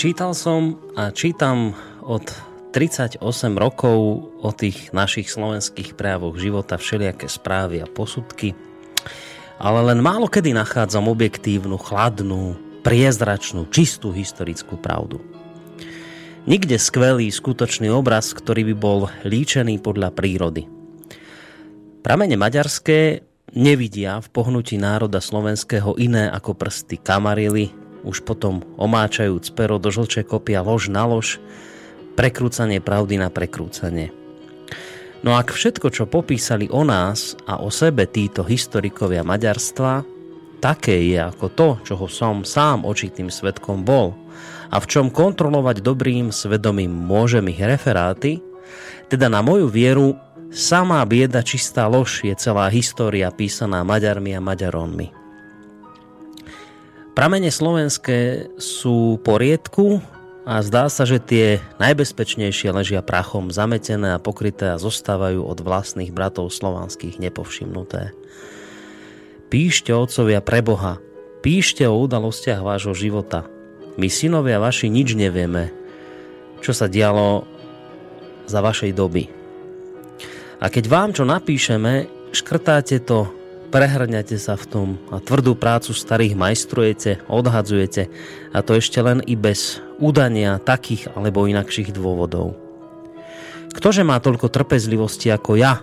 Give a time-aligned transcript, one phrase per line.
[0.00, 2.24] Čítal som a čítam od
[2.72, 3.20] 38
[3.60, 8.56] rokov o tých našich slovenských prejavoch života všelijaké správy a posudky,
[9.60, 15.20] ale len málo kedy nachádzam objektívnu, chladnú, priezračnú, čistú historickú pravdu.
[16.48, 20.64] Nikde skvelý, skutočný obraz, ktorý by bol líčený podľa prírody.
[22.00, 23.20] Pramene maďarské
[23.52, 30.24] nevidia v pohnutí národa slovenského iné ako prsty kamarily, už potom omáčajúc pero do žlčej
[30.24, 31.40] kopia lož na lož,
[32.16, 34.12] prekrúcanie pravdy na prekrúcanie.
[35.20, 40.00] No ak všetko, čo popísali o nás a o sebe títo historikovia maďarstva,
[40.64, 44.16] také je ako to, čoho som sám očitým svetkom bol
[44.72, 48.40] a v čom kontrolovať dobrým svedomím môžem ich referáty,
[49.12, 50.16] teda na moju vieru
[50.50, 55.19] Samá bieda čistá lož je celá história písaná Maďarmi a Maďaronmi.
[57.10, 59.98] Pramene slovenské sú poriedku
[60.46, 66.14] a zdá sa, že tie najbezpečnejšie ležia prachom zametené a pokryté a zostávajú od vlastných
[66.14, 68.14] bratov slovanských nepovšimnuté.
[69.50, 71.02] Píšte, otcovia preboha,
[71.42, 73.42] píšte o udalostiach vášho života.
[73.98, 75.74] My synovia vaši nič nevieme,
[76.62, 77.42] čo sa dialo
[78.46, 79.26] za vašej doby.
[80.62, 83.39] A keď vám čo napíšeme, škrtáte to,
[83.70, 88.10] prehrňate sa v tom a tvrdú prácu starých majstrujete, odhadzujete
[88.50, 92.58] a to ešte len i bez udania takých alebo inakších dôvodov.
[93.70, 95.78] Ktože má toľko trpezlivosti ako ja,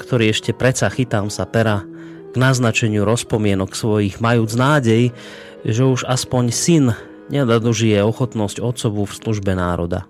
[0.00, 1.84] ktorý ešte predsa chytám sa pera
[2.32, 5.12] k naznačeniu rozpomienok svojich, majúc nádej,
[5.62, 6.84] že už aspoň syn
[7.28, 10.08] nedadožije ochotnosť otcovu v službe národa.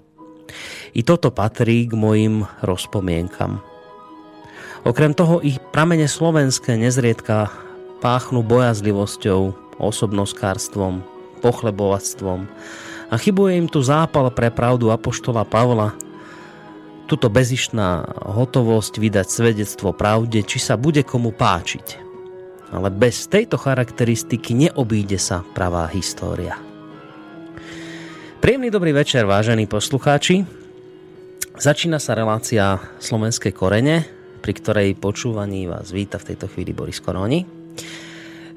[0.94, 3.73] I toto patrí k mojim rozpomienkam.
[4.84, 7.48] Okrem toho ich pramene slovenské nezriedka
[8.04, 11.00] páchnu bojazlivosťou, osobnoskárstvom,
[11.40, 12.44] pochlebovactvom
[13.08, 15.96] a chybuje im tu zápal pre pravdu Apoštola Pavla,
[17.08, 22.04] tuto bezišná hotovosť vydať svedectvo pravde, či sa bude komu páčiť.
[22.72, 26.60] Ale bez tejto charakteristiky neobíde sa pravá história.
[28.44, 30.44] Príjemný dobrý večer, vážení poslucháči.
[31.56, 37.48] Začína sa relácia Slovenské korene, pri ktorej počúvaní vás víta v tejto chvíli Boris Koroni.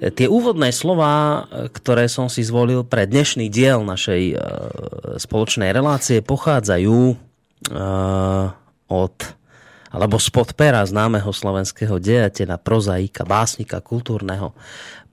[0.03, 4.37] Tie úvodné slova, ktoré som si zvolil pre dnešný diel našej e,
[5.15, 7.15] spoločnej relácie, pochádzajú e,
[8.91, 9.15] od
[9.87, 14.51] alebo spod pera známeho slovenského dejateľa, prozaika, básnika, kultúrneho,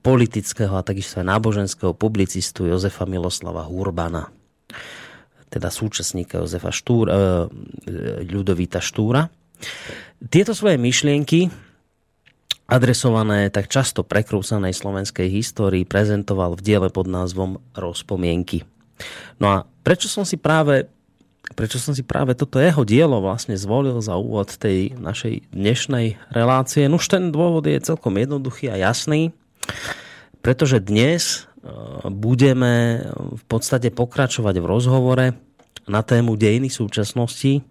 [0.03, 4.27] politického a takisto aj náboženského publicistu Jozefa Miloslava Hurbana
[5.55, 7.13] teda súčasníka Jozefa Štúr, e,
[8.27, 9.31] Ľudovita Štúra.
[10.31, 11.51] Tieto svoje myšlienky
[12.65, 18.65] adresované tak často prekrúcanej slovenskej histórii prezentoval v diele pod názvom Rozpomienky.
[19.37, 20.89] No a prečo som si práve
[21.53, 26.89] prečo som si práve toto jeho dielo vlastne zvolil za úvod tej našej dnešnej relácie?
[26.89, 29.29] No už ten dôvod je celkom jednoduchý a jasný,
[30.41, 31.69] pretože dnes e,
[32.09, 35.25] budeme v podstate pokračovať v rozhovore
[35.85, 37.61] na tému dejiny súčasnosti,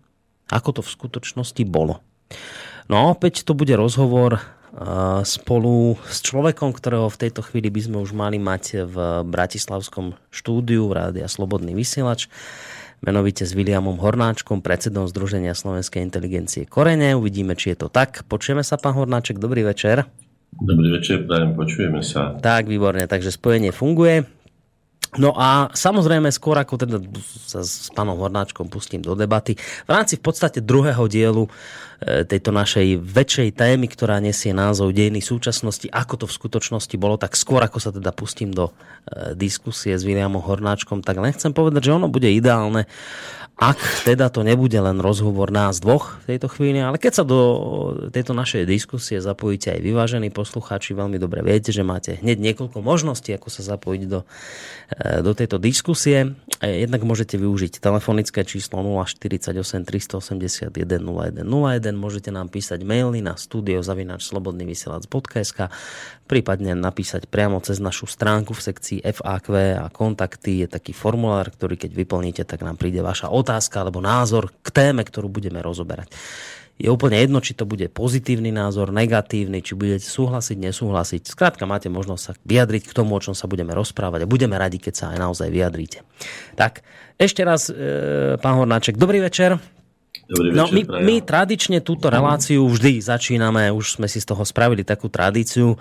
[0.50, 2.00] ako to v skutočnosti bolo.
[2.88, 4.40] No a opäť to bude rozhovor
[5.22, 10.90] spolu s človekom, ktorého v tejto chvíli by sme už mali mať v Bratislavskom štúdiu
[10.90, 12.26] Rádia Slobodný vysielač
[13.04, 17.12] menovite s Williamom Hornáčkom, predsedom Združenia slovenskej inteligencie Korene.
[17.12, 18.24] Uvidíme, či je to tak.
[18.26, 20.08] Počujeme sa, pán Hornáček, dobrý večer.
[20.56, 22.40] Dobrý večer, prajem, počujeme sa.
[22.40, 24.24] Tak, výborne, takže spojenie funguje.
[25.14, 26.98] No a samozrejme skôr ako teda
[27.46, 29.54] sa s pánom Hornáčkom pustím do debaty,
[29.86, 31.50] v rámci v podstate druhého dielu e,
[32.26, 37.38] tejto našej väčšej témy, ktorá nesie názov Dejiny súčasnosti, ako to v skutočnosti bolo, tak
[37.38, 38.74] skôr ako sa teda pustím do
[39.06, 42.90] e, diskusie s Williamom Hornáčkom, tak len chcem povedať, že ono bude ideálne,
[43.54, 47.38] ak teda to nebude len rozhovor nás dvoch v tejto chvíli, ale keď sa do
[48.10, 53.30] tejto našej diskusie zapojíte aj vyvážení poslucháči, veľmi dobre viete, že máte hneď niekoľko možností,
[53.30, 54.26] ako sa zapojiť do,
[54.98, 56.34] e, do tejto diskusie.
[56.58, 65.70] E, jednak môžete využiť telefonické číslo 048 381 0101, môžete nám písať maily na studiozavinačslobodnyvysielac.sk
[66.24, 69.46] prípadne napísať priamo cez našu stránku v sekcii FAQ
[69.78, 70.64] a kontakty.
[70.64, 75.04] Je taký formulár, ktorý keď vyplníte, tak nám príde vaša otázka alebo názor k téme,
[75.04, 76.08] ktorú budeme rozoberať.
[76.74, 81.22] Je úplne jedno, či to bude pozitívny názor, negatívny, či budete súhlasiť, nesúhlasiť.
[81.30, 84.82] Skrátka máte možnosť sa vyjadriť k tomu, o čom sa budeme rozprávať a budeme radi,
[84.82, 86.02] keď sa aj naozaj vyjadríte.
[86.58, 86.82] Tak,
[87.14, 89.54] ešte raz, e, pán Hornáček, dobrý večer.
[90.24, 94.80] Dobrý no, my, my tradične túto reláciu vždy začíname, už sme si z toho spravili
[94.80, 95.78] takú tradíciu, uh,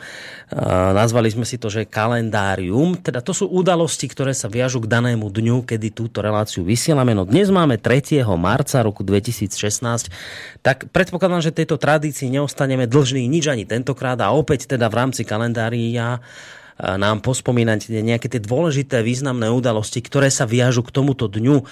[0.91, 5.31] nazvali sme si to, že kalendárium, teda to sú udalosti, ktoré sa viažu k danému
[5.31, 7.15] dňu, kedy túto reláciu vysielame.
[7.15, 8.27] No dnes máme 3.
[8.35, 10.11] marca roku 2016,
[10.59, 15.23] tak predpokladám, že tejto tradícii neostaneme dlžní nič ani tentokrát a opäť teda v rámci
[15.23, 16.19] kalendária
[16.81, 21.63] nám pospomínať nejaké tie dôležité významné udalosti, ktoré sa viažu k tomuto dňu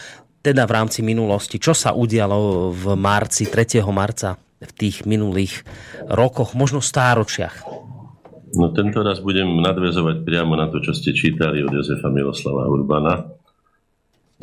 [0.42, 3.86] teda v rámci minulosti, čo sa udialo v marci, 3.
[3.94, 5.62] marca v tých minulých
[6.10, 7.66] rokoch, možno stáročiach?
[8.52, 13.32] No tento raz budem nadvezovať priamo na to, čo ste čítali od Jozefa Miloslava Urbana.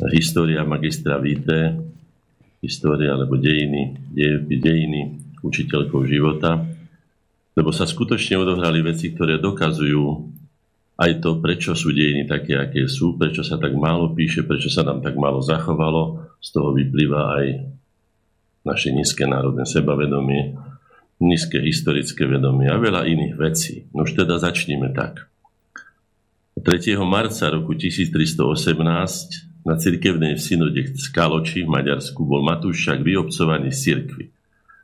[0.09, 1.77] História magistra Víte,
[2.63, 6.63] história alebo dejiny, dej, dejiny učiteľkou života,
[7.53, 10.03] lebo sa skutočne odohrali veci, ktoré dokazujú
[10.99, 14.83] aj to, prečo sú dejiny také, aké sú, prečo sa tak málo píše, prečo sa
[14.83, 17.45] nám tak málo zachovalo, z toho vyplýva aj
[18.67, 20.59] naše nízke národné sebavedomie,
[21.23, 23.87] nízke historické vedomie a veľa iných vecí.
[23.95, 25.31] No už teda začníme tak.
[26.59, 26.99] 3.
[27.07, 34.27] marca roku 1318 na cirkevnej synode Skaloči v Maďarsku bol Matúšak vyobcovaný z cirkvy.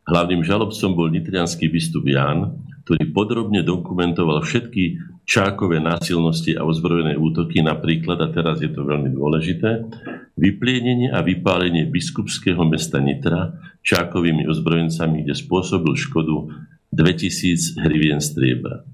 [0.07, 7.65] Hlavným žalobcom bol nitrianský biskup Ján, ktorý podrobne dokumentoval všetky čákové násilnosti a ozbrojené útoky,
[7.65, 9.89] napríklad, a teraz je to veľmi dôležité,
[10.37, 16.53] vyplienenie a vypálenie biskupského mesta Nitra čákovými ozbrojencami, kde spôsobil škodu
[16.93, 18.85] 2000 hrivien striebra.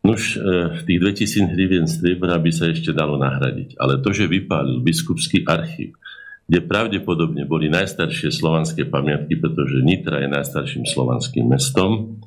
[0.00, 4.80] Nuž, e, tých 2000 hrivien striebra by sa ešte dalo nahradiť, ale to, že vypálil
[4.80, 5.96] biskupský archív,
[6.48, 12.20] kde pravdepodobne boli najstaršie slovanské pamiatky, pretože Nitra je najstarším slovanským mestom,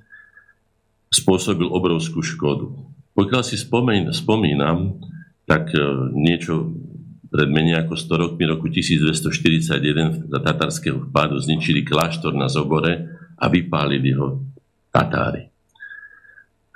[1.08, 2.72] spôsobil obrovskú škodu.
[3.18, 5.02] Pokiaľ si spomín, spomínam,
[5.48, 5.82] tak e,
[6.14, 6.76] niečo
[7.28, 13.46] pred menej ako 100 rokmi, roku 1241 za tatarského vpádu zničili kláštor na Zobore a
[13.52, 14.44] vypálili ho
[14.92, 15.52] Tatári.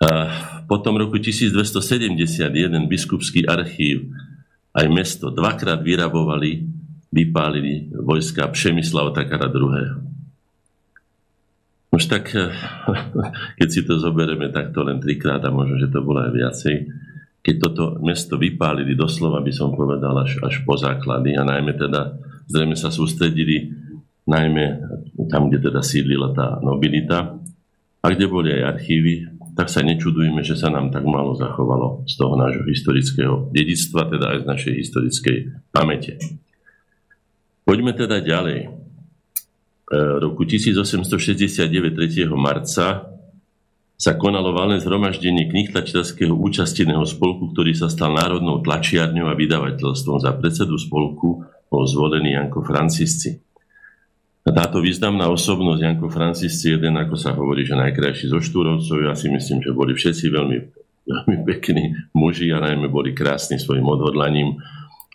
[0.01, 0.09] A
[0.65, 2.49] potom roku 1271
[2.89, 4.09] biskupský archív
[4.73, 6.65] aj mesto dvakrát vyrabovali,
[7.11, 10.10] vypálili vojska Přemysla Otakara II.
[12.01, 12.49] Už tak, eh,
[13.61, 16.75] keď si to zoberieme takto len trikrát a možno, že to bolo aj viacej,
[17.45, 22.17] keď toto mesto vypálili doslova, by som povedal, až, až po základy a najmä teda
[22.49, 23.69] zrejme sa sústredili
[24.25, 24.81] najmä
[25.29, 27.37] tam, kde teda sídlila tá nobilita
[28.01, 29.13] a kde boli aj archívy,
[29.53, 34.25] tak sa nečudujeme, že sa nám tak málo zachovalo z toho nášho historického dedictva, teda
[34.33, 35.37] aj z našej historickej
[35.69, 36.17] pamäte.
[37.61, 38.80] Poďme teda ďalej.
[39.91, 42.31] E, roku 1869 3.
[42.31, 43.11] marca
[43.99, 50.23] sa konalo valné zhromaždenie knihtačiteľského účasteného spolku, ktorý sa stal národnou tlačiarňou a vydavateľstvom.
[50.23, 53.35] Za predsedu spolku bol zvolený Janko Francisci.
[54.41, 59.13] A táto významná osobnosť Janko Francisci, jeden, ako sa hovorí, že najkrajší zo Štúrovcov, ja
[59.13, 60.57] si myslím, že boli všetci veľmi,
[61.05, 64.57] veľmi pekní muži a najmä boli krásni svojim odhodlaním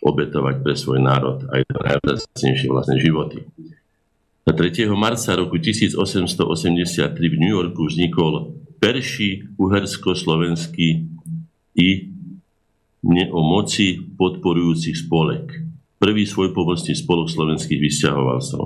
[0.05, 3.43] obetovať pre svoj národ aj najvzácnejšie vlastné životy.
[4.47, 4.87] 3.
[4.95, 11.03] marca roku 1883 v New Yorku vznikol perší uhersko-slovenský
[11.75, 11.89] i
[13.27, 15.51] o moci podporujúcich spolek.
[15.99, 18.63] Prvý svoj pomocný spolok slovenských vysťahovalcov.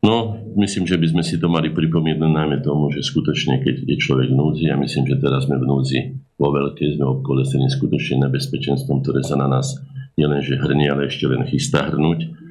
[0.00, 0.16] No,
[0.56, 4.32] myslím, že by sme si to mali pripomínať najmä tomu, že skutočne, keď je človek
[4.32, 5.98] v núdzi, a myslím, že teraz sme v núdzi
[6.40, 9.76] vo veľkej, sme obkolesení skutočne nebezpečenstvom, ktoré sa na nás
[10.16, 12.45] nielenže hrnie, ale ešte len chystá hrnúť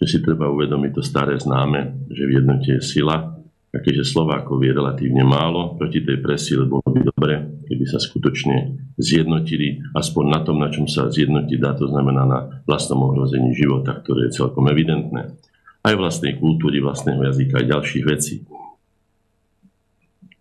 [0.00, 3.36] že si treba uvedomiť to staré známe, že v jednote je sila
[3.70, 8.80] a keďže Slovákov je relatívne málo proti tej presile, bolo by dobre, keby sa skutočne
[8.98, 13.94] zjednotili aspoň na tom, na čom sa zjednotiť dá, to znamená na vlastnom ohrození života,
[13.94, 15.38] ktoré je celkom evidentné.
[15.86, 18.42] Aj vlastnej kultúry, vlastného jazyka, aj ďalších vecí.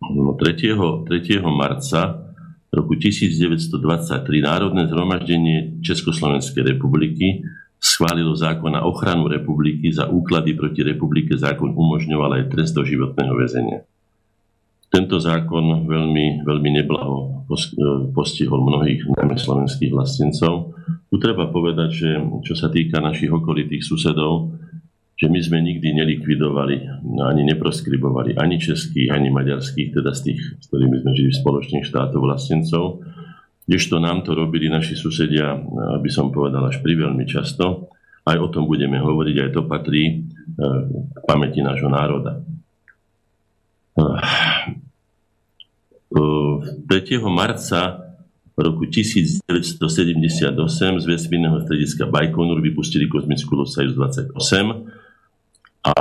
[0.10, 1.06] No 3.
[1.06, 1.06] 3.
[1.54, 2.34] marca
[2.74, 7.46] roku 1923 Národné zhromaždenie Československej republiky
[7.80, 11.40] schválilo zákon na ochranu republiky za úklady proti republike.
[11.40, 13.88] Zákon umožňoval aj trest do životného väzenia.
[14.92, 17.46] Tento zákon veľmi, veľmi neblaho
[18.12, 20.76] postihol mnohých najmä slovenských vlastencov.
[21.10, 22.10] Tu treba povedať, že
[22.46, 24.54] čo sa týka našich okolitých susedov,
[25.20, 30.66] že my sme nikdy nelikvidovali, ani neproskribovali ani českých, ani maďarských, teda z tých, s
[30.72, 33.04] ktorými sme žili v spoločných štátov vlastencov,
[33.70, 35.54] Kdežto nám to robili naši susedia,
[35.94, 37.94] aby som povedal, až pri veľmi často.
[38.26, 40.14] Aj o tom budeme hovoriť, aj to patrí e,
[41.14, 42.42] k pamäti nášho národa.
[43.94, 44.10] 3.
[46.10, 48.10] E, marca
[48.58, 50.50] roku 1978
[50.98, 54.34] z vesmírneho strediska Bajkonur vypustili kozmickú loď Soyuz 28
[55.86, 55.94] a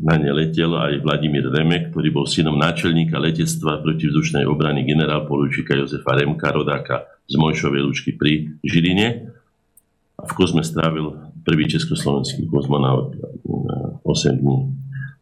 [0.00, 5.72] na ne letel aj Vladimír Remek, ktorý bol synom náčelníka letectva protivzdušnej obrany generál polučíka
[5.72, 9.32] Jozefa Remka, rodáka z Mojšovej Lučky pri Žiline.
[10.16, 11.12] A v kozme strávil
[11.44, 13.16] prvý československý kozmonaut
[14.04, 14.76] 8 dní.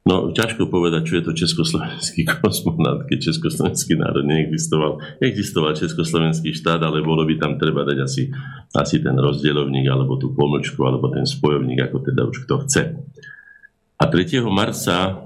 [0.04, 5.00] No, ťažko povedať, čo je to československý kosmonaut, keď československý národ neexistoval.
[5.16, 8.28] Existoval československý štát, ale bolo by tam treba dať asi,
[8.76, 12.82] asi ten rozdielovník, alebo tú pomlčku, alebo ten spojovník, ako teda už kto chce.
[14.04, 14.44] A 3.
[14.52, 15.16] marca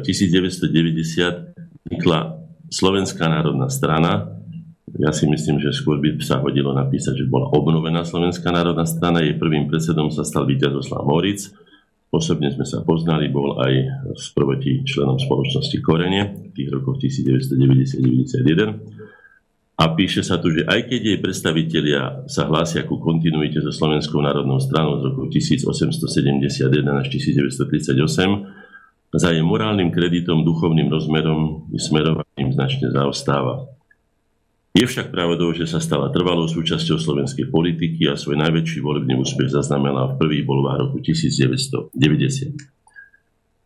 [0.00, 1.32] 1990 e,
[1.84, 2.20] vznikla
[2.72, 4.40] Slovenská národná strana.
[4.96, 9.20] Ja si myslím, že skôr by sa hodilo napísať, že bola obnovená Slovenská národná strana.
[9.20, 11.52] Jej prvým predsedom sa stal Víťazoslav Moric
[12.06, 13.72] Osobne sme sa poznali, bol aj
[14.14, 19.05] s prvotí členom spoločnosti Korene v tých rokoch 1990-1991.
[19.76, 24.24] A píše sa tu, že aj keď jej predstavitelia sa hlásia ku kontinuite so Slovenskou
[24.24, 26.32] národnou stranou z roku 1871
[26.96, 27.92] až 1938,
[29.16, 33.68] za jej morálnym kreditom, duchovným rozmerom i smerovaním značne zaostáva.
[34.76, 39.48] Je však pravdou, že sa stala trvalou súčasťou slovenskej politiky a svoj najväčší volebný úspech
[39.48, 41.96] zaznamenala v prvých voľbách roku 1990.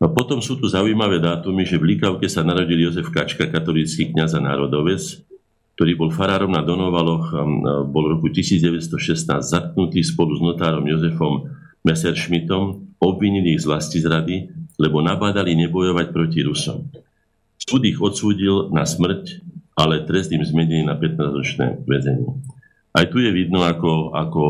[0.02, 4.38] No potom sú tu zaujímavé dátumy, že v Líkavke sa narodil Jozef Kačka, katolícky kniaz
[4.38, 5.29] a národovec,
[5.80, 7.32] ktorý bol farárom na Donovaloch,
[7.88, 11.48] bol v roku 1916 zatknutý spolu s notárom Jozefom
[11.80, 16.92] Messerschmittom, obvinili ich z vlasti zrady, lebo nabádali nebojovať proti Rusom.
[17.56, 19.40] Súd ich odsúdil na smrť
[19.80, 22.28] ale trest im zmenili na 15-ročné väzenie.
[22.92, 24.42] Aj tu je vidno, ako, ako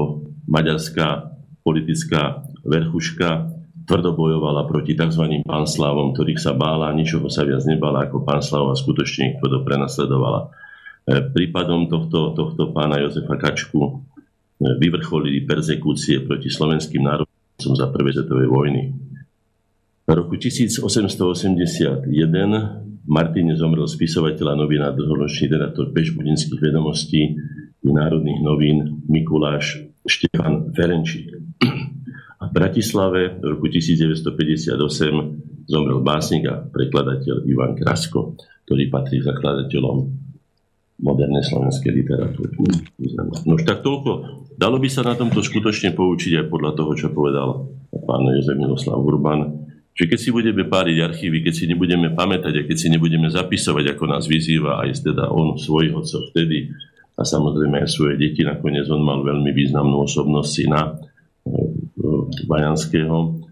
[0.50, 1.30] maďarská
[1.62, 3.52] politická verchuška
[3.86, 5.44] tvrdo bojovala proti tzv.
[5.46, 10.50] pánslavom, ktorých sa bála, ničoho sa viac nebála ako pánslav a skutočne ich tvrdo prenasledovala.
[11.08, 13.92] E, prípadom tohto, tohto pána Jozefa Kačku e,
[14.76, 18.82] vyvrcholili persekúcie proti slovenským národom za prvé svetovej vojny.
[20.04, 22.04] V roku 1881
[23.08, 27.32] Martine zomrel spisovateľ a novinár, dlhoročný redaktor Pešbudinských vedomostí
[27.80, 31.32] národných novín Mikuláš Štefan Ferenčík.
[32.40, 34.76] A v Bratislave v roku 1958
[35.64, 38.36] zomrel básnik a prekladateľ Ivan Krasko,
[38.68, 40.29] ktorý patrí zakladateľom
[41.00, 42.52] modernej slovenskej literatúry.
[43.48, 44.44] No už tak toľko.
[44.60, 47.72] Dalo by sa na tomto skutočne poučiť aj podľa toho, čo povedal
[48.04, 52.66] pán Jozef Miloslav Urban, že keď si budeme páriť archívy, keď si nebudeme pamätať a
[52.68, 56.70] keď si nebudeme zapisovať, ako nás vyzýva aj teda on svojich otcov vtedy
[57.18, 60.92] a samozrejme aj svoje deti, nakoniec on mal veľmi významnú osobnosť syna e,
[62.48, 63.44] Vajanského,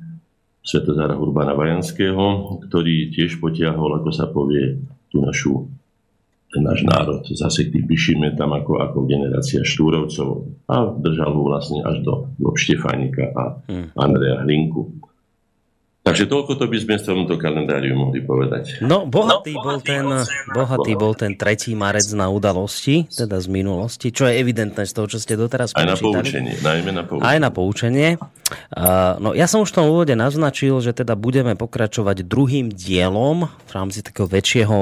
[0.65, 5.69] Svetozára Urbana Vajanského, ktorý tiež potiahol, ako sa povie, tú našu
[6.49, 7.23] ten náš národ.
[7.29, 12.57] Zase tým píšime tam ako, ako generácia Štúrovcov a držal ho vlastne až do, do
[12.57, 13.87] Štefánika a hmm.
[13.97, 14.97] Andreja Hlinku.
[16.09, 18.81] Takže toľko to by sme z tomto kalendáriu mohli povedať.
[18.81, 20.05] No, bohatý, no, bol, ten,
[20.57, 21.77] bohatý bol ten 3.
[21.77, 25.85] marec na udalosti, teda z minulosti, čo je evidentné z toho, čo ste doteraz Aj
[25.85, 27.29] na poučenie, najmä na poučenie.
[27.29, 28.09] Aj na poučenie.
[28.73, 33.45] Uh, no, ja som už v tom úvode naznačil, že teda budeme pokračovať druhým dielom
[33.45, 34.77] v rámci takého väčšieho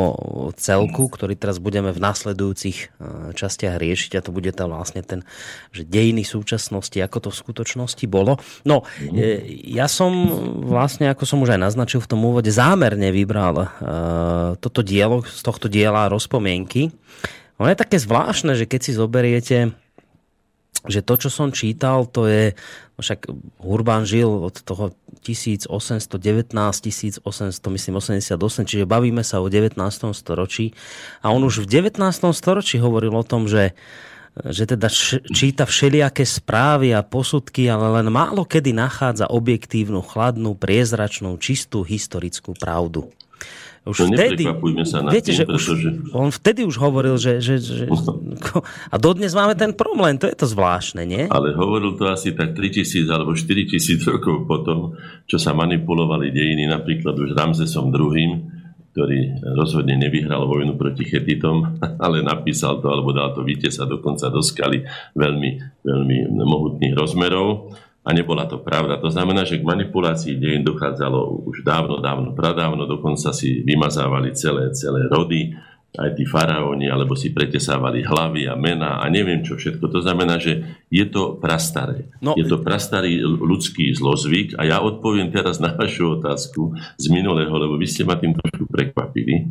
[0.55, 2.95] celku, ktorý teraz budeme v nasledujúcich
[3.35, 5.27] častiach riešiť a to bude tam vlastne ten,
[5.75, 8.39] že dejiny súčasnosti, ako to v skutočnosti bolo.
[8.63, 9.43] No, mm.
[9.67, 10.13] ja som
[10.63, 13.69] vlastne ako som už aj naznačil v tom úvode, zámerne vybral uh,
[14.61, 16.93] toto dielo, z tohto diela rozpomienky.
[17.57, 19.73] Ono je také zvláštne, že keď si zoberiete,
[20.85, 22.53] že to, čo som čítal, to je,
[22.95, 23.33] no však
[23.65, 24.93] Urban žil od toho
[25.25, 25.73] 1819,
[26.53, 27.25] 1800,
[27.73, 29.73] myslím 88, čiže bavíme sa o 19.
[30.13, 30.77] storočí
[31.25, 31.97] a on už v 19.
[32.37, 33.73] storočí hovoril o tom, že
[34.37, 34.93] že teda
[35.33, 42.53] číta všelijaké správy a posudky, ale len málo kedy nachádza objektívnu, chladnú, priezračnú, čistú historickú
[42.53, 43.09] pravdu.
[43.87, 44.43] Už no vtedy,
[44.83, 45.71] sa na viete, tým, že pretože...
[45.71, 47.85] už, on vtedy už hovoril, že, že, že
[48.91, 51.31] a dodnes máme ten problém, to je to zvláštne, nie?
[51.31, 54.99] Ale hovoril to asi tak 3000 alebo 4000 rokov potom,
[55.31, 58.56] čo sa manipulovali dejiny napríklad už Ramzesom II,
[58.97, 64.41] ktorý rozhodne nevyhral vojnu proti Chetitom, ale napísal to, alebo dal to sa dokonca do
[64.41, 67.77] skaly veľmi, veľmi mohutných rozmerov.
[68.07, 69.03] A nebola to pravda.
[69.03, 74.71] To znamená, že k manipulácii dejín dochádzalo už dávno, dávno, pradávno, dokonca si vymazávali celé,
[74.79, 75.53] celé rody
[75.97, 79.89] aj tí faraóni, alebo si pretesávali hlavy a mena a neviem čo všetko.
[79.89, 82.13] To znamená, že je to prastaré.
[82.21, 82.37] No.
[82.37, 87.81] Je to prastarý ľudský zlozvyk a ja odpoviem teraz na vašu otázku z minulého, lebo
[87.81, 89.49] vy ste ma tým trošku prekvapili.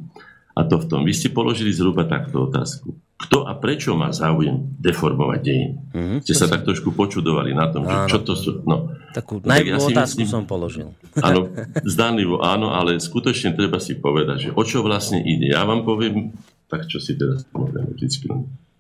[0.56, 1.04] A to v tom.
[1.04, 2.96] Vy ste položili zhruba takto otázku.
[3.16, 5.76] Kto a prečo má záujem deformovať dejiny?
[5.92, 6.56] Mm-hmm, ste sa som...
[6.56, 8.64] tak trošku počudovali na tom, že čo to sú.
[8.64, 8.92] No.
[9.12, 10.92] Takú no, ja otázku myslím, som položil.
[11.20, 11.52] Áno,
[11.96, 15.52] zdánlivo áno, ale skutočne treba si povedať, že o čo vlastne ide.
[15.52, 16.36] Ja vám poviem,
[16.72, 18.28] tak čo si teraz samozrejme vždycky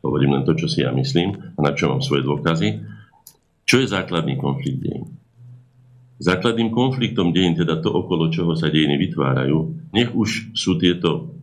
[0.06, 2.86] hovorím len to, čo si ja myslím a na čo mám svoje dôkazy.
[3.66, 5.18] Čo je základný konflikt dejín?
[6.22, 11.36] Základným konfliktom dejín, teda to, okolo čoho sa dejiny vytvárajú, nech už sú tieto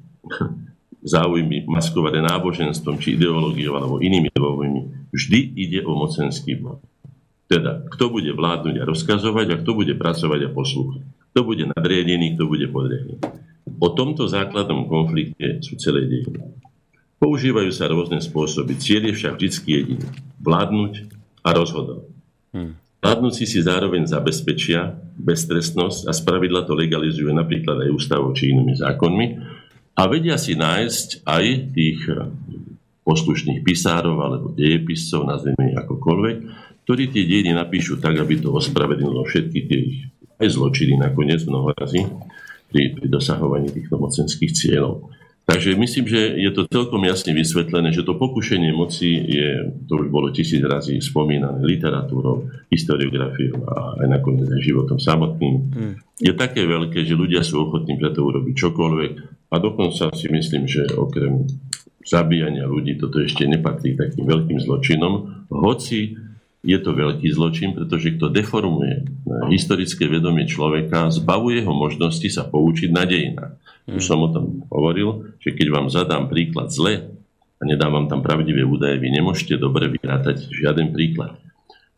[1.02, 6.78] záujmy maskované náboženstvom či ideológiou alebo inými dôvodmi, vždy ide o mocenský bod.
[7.50, 11.02] Teda, kto bude vládnuť a rozkazovať a kto bude pracovať a poslúchať.
[11.34, 13.20] Kto bude nadriadený, kto bude podriadený.
[13.82, 16.38] O tomto základnom konflikte sú celé dejiny.
[17.18, 18.78] Používajú sa rôzne spôsoby.
[18.78, 20.06] Cieľ je však vždy jediný.
[20.42, 20.92] Vládnuť
[21.44, 22.08] a rozhodovať.
[22.54, 22.74] Hmm.
[23.02, 29.26] Vládnuci si zároveň zabezpečia beztrestnosť a spravidla to legalizujú napríklad aj ústavou či inými zákonmi,
[29.92, 31.44] a vedia si nájsť aj
[31.76, 32.00] tých
[33.02, 36.36] poslušných pisárov alebo dejepiscov, nazveme ich akokoľvek,
[36.86, 39.98] ktorí tie dejiny napíšu tak, aby to ospravedlnilo všetky tie ich
[40.42, 42.02] aj zločiny nakoniec mnoho razy
[42.70, 45.12] pri, pri dosahovaní týchto mocenských cieľov.
[45.42, 50.06] Takže myslím, že je to celkom jasne vysvetlené, že to pokušenie moci je, to už
[50.06, 55.54] bolo tisíc razy spomínané, literatúrou, historiografiou a aj nakoniec aj životom samotným.
[55.74, 55.94] Hmm.
[56.22, 59.12] Je také veľké, že ľudia sú ochotní pre to urobiť čokoľvek
[59.50, 61.50] a dokonca si myslím, že okrem
[62.06, 66.14] zabíjania ľudí toto ešte nepatrí takým veľkým zločinom, hoci
[66.62, 69.02] je to veľký zločin, pretože kto deformuje
[69.50, 73.58] historické vedomie človeka, zbavuje ho možnosti sa poučiť na dejinách.
[73.90, 74.08] Už mm.
[74.08, 77.10] som o tom hovoril, že keď vám zadám príklad zle
[77.58, 81.34] a nedávam tam pravdivé údaje, vy nemôžete dobre vyrátať žiaden príklad.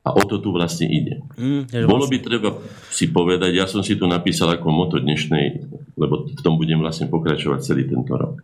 [0.05, 1.25] A o to tu vlastne ide.
[1.37, 2.61] Mm, Bolo by treba
[2.93, 5.65] si povedať, ja som si tu napísal ako moto dnešnej,
[5.97, 8.41] lebo v tom budem vlastne pokračovať celý tento rok.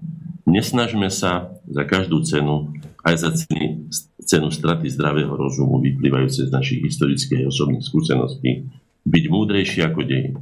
[0.50, 2.74] Nesnažme sa za každú cenu,
[3.06, 3.86] aj za ceny,
[4.26, 8.66] cenu straty zdravého rozumu vyplývajúce z našich historických osobných skúseností,
[9.06, 10.40] byť múdrejší ako dejiny.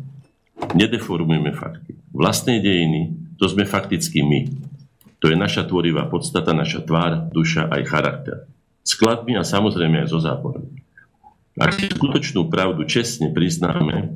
[0.73, 2.01] Nedeformujeme fakty.
[2.17, 4.49] Vlastné dejiny, to sme fakticky my.
[5.21, 8.37] To je naša tvorivá podstata, naša tvár, duša aj charakter.
[8.89, 10.81] Skladmi a samozrejme aj so zápormi.
[11.61, 14.15] Ak si skutočnú pravdu čestne priznáme,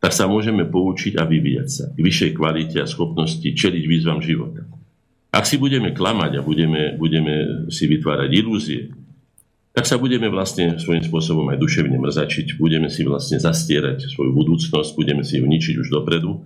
[0.00, 4.64] tak sa môžeme poučiť a vyvíjať sa k vyššej kvalite a schopnosti čeliť výzvam života.
[5.30, 8.90] Ak si budeme klamať a budeme, budeme si vytvárať ilúzie,
[9.70, 14.98] tak sa budeme vlastne svojím spôsobom aj duševne mrzačiť, budeme si vlastne zastierať svoju budúcnosť,
[14.98, 16.42] budeme si ju ničiť už dopredu,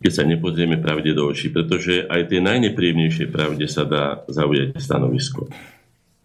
[0.00, 5.52] keď sa nepozrieme pravde do očí, pretože aj tie najnepríjemnejšie pravde sa dá zaujať stanovisko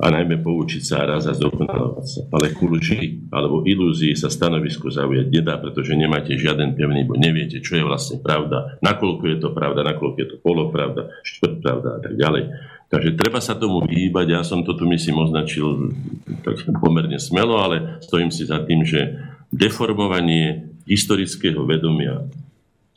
[0.01, 2.21] a najmä poučiť sa a raz a zdokonalovať sa.
[2.33, 7.77] Ale lži alebo ilúzii sa stanovisko zaujať nedá, pretože nemáte žiaden pevný, bo neviete, čo
[7.77, 12.43] je vlastne pravda, nakoľko je to pravda, nakoľko je to polopravda, štvrtpravda a tak ďalej.
[12.91, 14.27] Takže treba sa tomu vyhýbať.
[14.35, 15.95] Ja som to tu myslím označil
[16.43, 19.21] tak pomerne smelo, ale stojím si za tým, že
[19.53, 22.25] deformovanie historického vedomia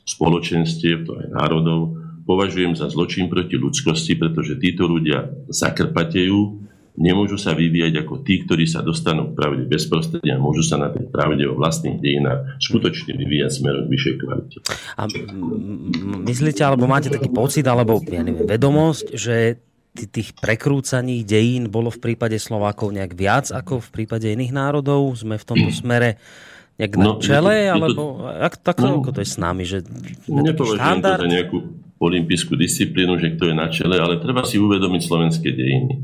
[0.03, 6.65] spoločenstiev, to aj národov, považujem za zločin proti ľudskosti, pretože títo ľudia zakrpatejú
[6.95, 10.89] nemôžu sa vyvíjať ako tí, ktorí sa dostanú k pravde bezprostredne a môžu sa na
[10.91, 14.57] tej pravde o vlastných dejinách skutočne vyvíjať smerom k vyššej kvalite.
[14.95, 15.03] A
[16.23, 19.59] myslíte, alebo máte taký pocit, alebo ja neviem, vedomosť, že
[19.95, 25.15] tých prekrúcaní dejín bolo v prípade Slovákov nejak viac ako v prípade iných národov?
[25.15, 26.19] Sme v tomto smere
[26.75, 29.63] nejak na no, čele, to, alebo ak, tak, no, ako to je s nami?
[29.63, 29.87] Že
[30.27, 31.57] nepovažujem to za nejakú
[31.95, 35.95] olimpijskú disciplínu, že kto je na čele, ale treba si uvedomiť slovenské dejiny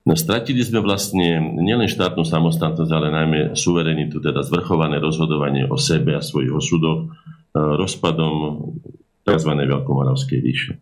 [0.00, 6.16] No, stratili sme vlastne nielen štátnu samostatnosť, ale najmä suverenitu, teda zvrchované rozhodovanie o sebe
[6.16, 7.06] a svojich osudoch e,
[7.52, 8.64] rozpadom
[9.28, 9.50] tzv.
[9.52, 10.72] Veľkomoravskej ríše.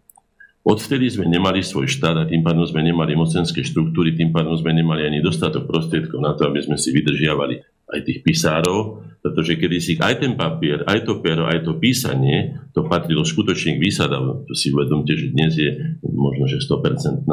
[0.63, 4.77] Odvtedy sme nemali svoj štát a tým pádom sme nemali mocenské štruktúry, tým pádom sme
[4.77, 9.77] nemali ani dostatok prostriedkov na to, aby sme si vydržiavali aj tých pisárov, pretože kedy
[9.81, 14.45] si aj ten papier, aj to pero, aj to písanie, to patrilo skutočne k výsadám.
[14.45, 15.73] To si uvedomte, že dnes je
[16.05, 17.25] možno, že 100%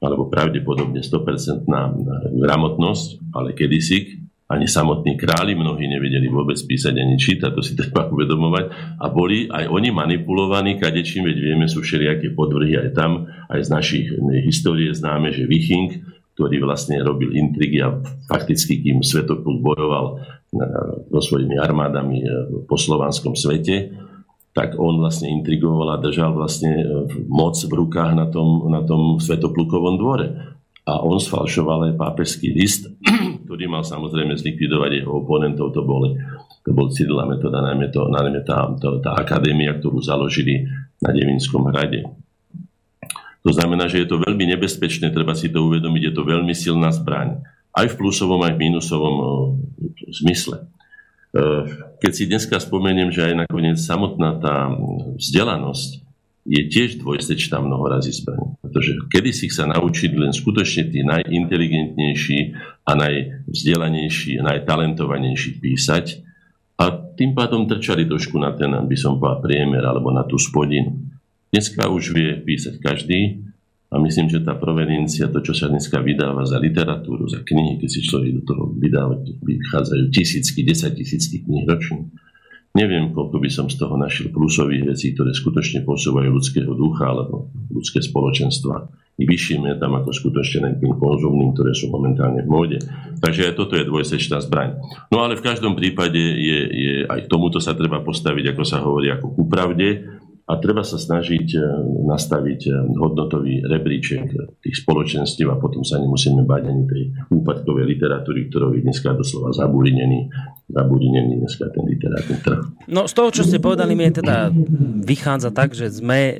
[0.00, 1.64] alebo pravdepodobne 100%
[2.36, 8.06] gramotnosť, ale kedysi ani samotní králi mnohí nevedeli vôbec písať ani čítať, to si treba
[8.06, 8.64] uvedomovať.
[9.02, 13.68] A boli aj oni manipulovaní kadečím, veď vieme, sú všelijaké podvrhy aj tam, aj z
[13.68, 14.06] našich
[14.46, 15.98] histórie známe, že Viking,
[16.38, 17.96] ktorý vlastne robil intrigy a
[18.28, 20.20] fakticky, kým Svetopluk bojoval
[21.10, 22.22] so svojimi armádami
[22.68, 24.05] po slovanskom svete,
[24.56, 26.84] tak on vlastne intrigoval a držal vlastne e,
[27.28, 30.56] moc v rukách na tom, na tom Svetoplukovom dvore.
[30.88, 32.88] A on sfalšoval aj pápežský list,
[33.44, 35.76] ktorý mal samozrejme zlikvidovať jeho oponentov.
[35.76, 36.08] To bol,
[36.64, 40.64] to bol Cyrila metoda, najmä, to, najmä tá, to, tá akadémia, ktorú založili
[41.04, 42.08] na Devinskom hrade.
[43.44, 46.88] To znamená, že je to veľmi nebezpečné, treba si to uvedomiť, je to veľmi silná
[46.96, 47.44] zbraň.
[47.76, 49.16] Aj v plusovom, aj v mínusovom
[50.08, 50.64] zmysle.
[52.00, 54.72] Keď si dneska spomeniem, že aj nakoniec samotná tá
[55.16, 56.06] vzdelanosť
[56.46, 58.54] je tiež dvojsečná mnoho razy zbraň.
[58.62, 62.38] Pretože kedysi sa naučili len skutočne tí najinteligentnejší
[62.86, 66.22] a najvzdelanejší a najtalentovanejší písať
[66.76, 70.94] a tým pádom trčali trošku na ten, by som povedal, priemer alebo na tú spodinu.
[71.50, 73.48] Dneska už vie písať každý
[73.96, 77.88] a myslím, že tá proveniencia, to, čo sa dneska vydáva za literatúru, za knihy, keď
[77.88, 82.12] si človek do toho vydáva, vychádzajú tisícky, desaťtisícky kníh ročne,
[82.76, 87.48] Neviem, koľko by som z toho našiel plusových vecí, ktoré skutočne posúvajú ľudského ducha alebo
[87.72, 92.78] ľudské spoločenstva i vyšším tam ako skutočne len tým konzumným, ktoré sú momentálne v móde.
[93.24, 94.76] Takže aj toto je dvojsečná zbraň.
[95.08, 98.84] No ale v každom prípade je, je aj k tomuto sa treba postaviť, ako sa
[98.84, 100.15] hovorí, ako ku pravde
[100.46, 101.60] a treba sa snažiť e,
[102.06, 104.30] nastaviť e, hodnotový rebríček
[104.62, 107.02] tých spoločenstiev a potom sa nemusíme bať ani tej
[107.34, 110.30] úpadkovej literatúry, ktorou je dneska doslova zabúrinený,
[110.70, 112.62] zabúrinený dneska ten literárny trh.
[112.86, 114.54] No z toho, čo ste povedali, mi teda
[115.02, 116.34] vychádza tak, že sme e,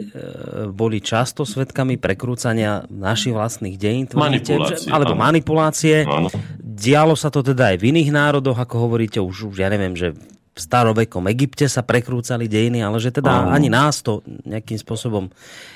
[0.71, 4.07] boli často svetkami prekrúcania našich vlastných dejín.
[4.15, 4.87] Manipulácie.
[4.87, 5.23] Alebo áno.
[5.27, 6.07] manipulácie.
[6.07, 6.31] Áno.
[6.63, 10.15] Dialo sa to teda aj v iných národoch, ako hovoríte, už, už ja neviem, že
[10.57, 15.29] v starovekom Egypte sa prekrúcali dejiny, ale že teda ani nás to nejakým spôsobom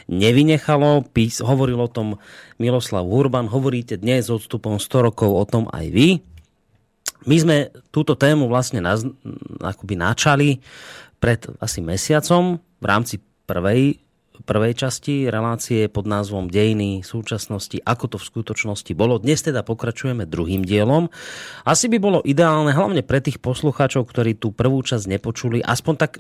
[0.09, 1.05] nevynechalo.
[1.13, 2.17] Pís, hovoril o tom
[2.57, 6.09] Miloslav Urban, hovoríte dnes s odstupom 100 rokov o tom aj vy.
[7.29, 7.57] My sme
[7.93, 9.05] túto tému vlastne naz,
[9.61, 10.65] akoby načali
[11.21, 14.01] pred asi mesiacom v rámci prvej
[14.45, 19.21] prvej časti relácie pod názvom Dejiny súčasnosti, ako to v skutočnosti bolo.
[19.21, 21.13] Dnes teda pokračujeme druhým dielom.
[21.65, 26.19] Asi by bolo ideálne, hlavne pre tých poslucháčov, ktorí tú prvú časť nepočuli, aspoň tak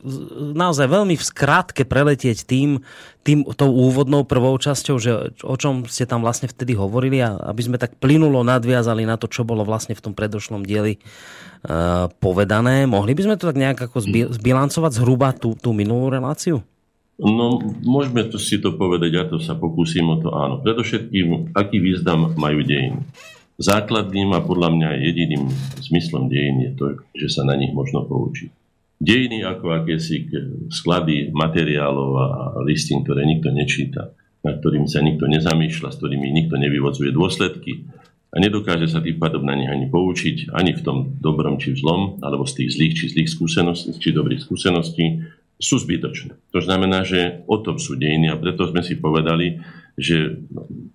[0.54, 2.80] naozaj veľmi v skrátke preletieť tým,
[3.20, 5.12] tým tou úvodnou prvou časťou, že
[5.44, 9.28] o čom ste tam vlastne vtedy hovorili a aby sme tak plynulo nadviazali na to,
[9.28, 12.88] čo bolo vlastne v tom predošlom dieli uh, povedané.
[12.88, 13.98] Mohli by sme to tak nejak ako
[14.32, 16.64] zbilancovať zhruba tú, tú minulú reláciu?
[17.20, 20.64] No, môžeme to si to povedať, ja to sa pokúsim o to áno.
[20.64, 23.04] Predovšetkým, aký význam majú dejiny.
[23.60, 25.44] Základným a podľa mňa jediným
[25.84, 28.48] zmyslom dejín je to, že sa na nich možno poučiť.
[28.96, 30.32] Dejiny ako akési
[30.72, 32.26] sklady materiálov a
[32.64, 37.84] listín, ktoré nikto nečíta, na ktorým sa nikto nezamýšľa, s ktorými nikto nevyvodzuje dôsledky
[38.32, 41.80] a nedokáže sa tým pádom na nich ani poučiť, ani v tom dobrom či v
[41.84, 45.04] zlom, alebo z tých zlých či zlých skúseností, či dobrých skúseností,
[45.60, 46.32] sú zbytočné.
[46.56, 49.60] To znamená, že o tom sú dejiny a preto sme si povedali,
[49.94, 50.40] že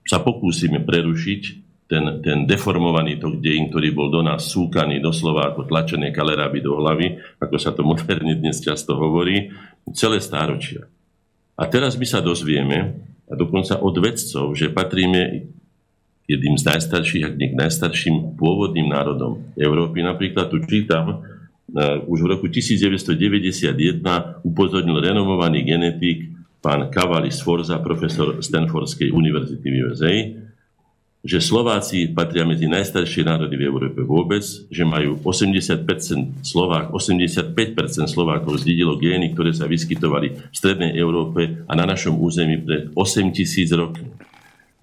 [0.01, 1.41] sa pokúsime prerušiť
[1.85, 6.81] ten, ten deformovaný tok dejín, ktorý bol do nás súkaný doslova ako tlačené kaleráby do
[6.81, 9.53] hlavy, ako sa to moderne dnes často hovorí,
[9.93, 10.89] celé stáročia.
[11.55, 15.45] A teraz my sa dozvieme, a dokonca od vedcov, že patríme
[16.25, 20.01] jedným z najstarších, ak nie k najstarším pôvodným národom Európy.
[20.01, 21.21] Napríklad tu čítam,
[22.05, 23.73] už v roku 1991
[24.45, 26.29] upozornil renomovaný genetik
[26.61, 30.13] pán Cavalli Sforza, profesor Stanfordskej univerzity v USA,
[31.25, 38.61] že Slováci patria medzi najstaršie národy v Európe vôbec, že majú 80% Slovák, 85% Slovákov
[38.61, 43.73] zdedilo gény, ktoré sa vyskytovali v strednej Európe a na našom území pred 8 tisíc
[43.73, 44.05] rokov.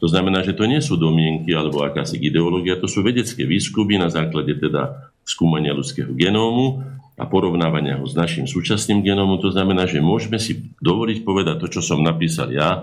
[0.03, 4.11] To znamená, že to nie sú domienky alebo akási ideológia, to sú vedecké výskumy na
[4.11, 6.83] základe teda skúmania ľudského genómu
[7.19, 9.39] a porovnávania ho s našim súčasným genómom.
[9.45, 12.81] To znamená, že môžeme si dovoliť povedať to, čo som napísal ja e,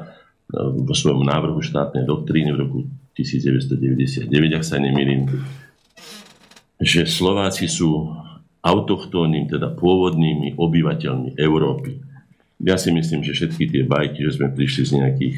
[0.60, 2.80] vo svojom návrhu štátnej doktríny v roku
[3.18, 5.28] 1999, ak sa nemýlim,
[6.80, 8.16] že Slováci sú
[8.64, 12.00] autochtónnym, teda pôvodnými obyvateľmi Európy.
[12.60, 15.36] Ja si myslím, že všetky tie bajky, že sme prišli z nejakých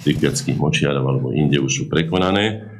[0.00, 2.73] tripiackých močiarov alebo inde už sú prekonané.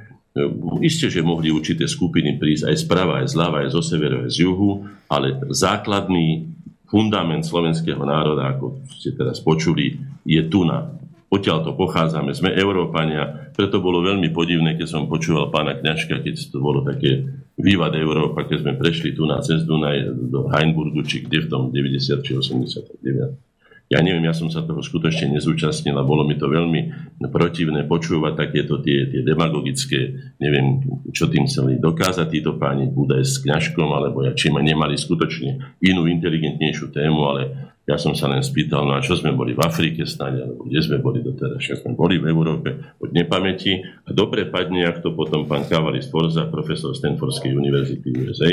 [0.83, 4.43] Isté, že mohli určité skupiny prísť aj sprava, aj zľava, aj zo severu, aj z
[4.43, 6.51] juhu, ale základný
[6.91, 9.95] fundament slovenského národa, ako ste teraz počuli,
[10.27, 10.91] je tu na.
[11.31, 16.35] Odtiaľ to pochádzame, sme Európania, preto bolo veľmi podivné, keď som počúval pána Kňažka, keď
[16.51, 21.23] to bolo také vývad Európa, keď sme prešli tu na cez Dunaj do Heinburgu, či
[21.23, 23.54] kde v tom 90 či 89
[23.85, 28.33] ja neviem, ja som sa toho skutočne nezúčastnil a bolo mi to veľmi protivné počúvať
[28.33, 30.81] takéto tie, tie demagogické, neviem,
[31.13, 35.81] čo tým chceli dokázať títo páni, bude s kňažkom, alebo ja, či ma nemali skutočne
[35.85, 37.43] inú inteligentnejšiu tému, ale
[37.85, 40.81] ja som sa len spýtal, no a čo sme boli v Afrike snáď, alebo kde
[40.81, 43.85] sme boli doteraz, čo sme boli v Európe od nepamäti.
[44.09, 48.49] A dobre padne, ak to potom pán Kavalis Forza, profesor Stanfordskej univerzity USA,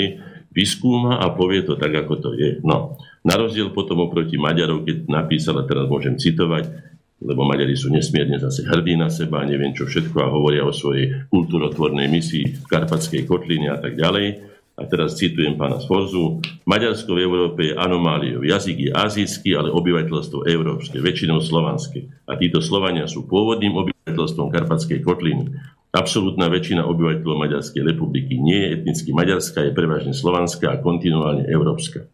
[0.52, 2.60] vyskúma a povie to tak, ako to je.
[2.67, 6.91] No, na rozdiel potom oproti Maďarov, keď napísal, a teraz môžem citovať,
[7.24, 11.30] lebo Maďari sú nesmierne zase hrdí na seba, neviem čo všetko a hovoria o svojej
[11.32, 14.52] kultúrotvornej misii v Karpatskej kotline a tak ďalej.
[14.82, 16.41] A teraz citujem pána Sforzu.
[16.65, 18.41] Maďarsko v Európe je anomáliou.
[18.41, 22.10] Jazyk je azijský, ale obyvateľstvo európske, väčšinou slovanské.
[22.26, 25.54] A títo Slovania sú pôvodným obyvateľstvom Karpatskej kotliny.
[25.94, 32.10] Absolutná väčšina obyvateľov Maďarskej republiky nie je etnicky maďarská, je prevažne slovanská a kontinuálne európska.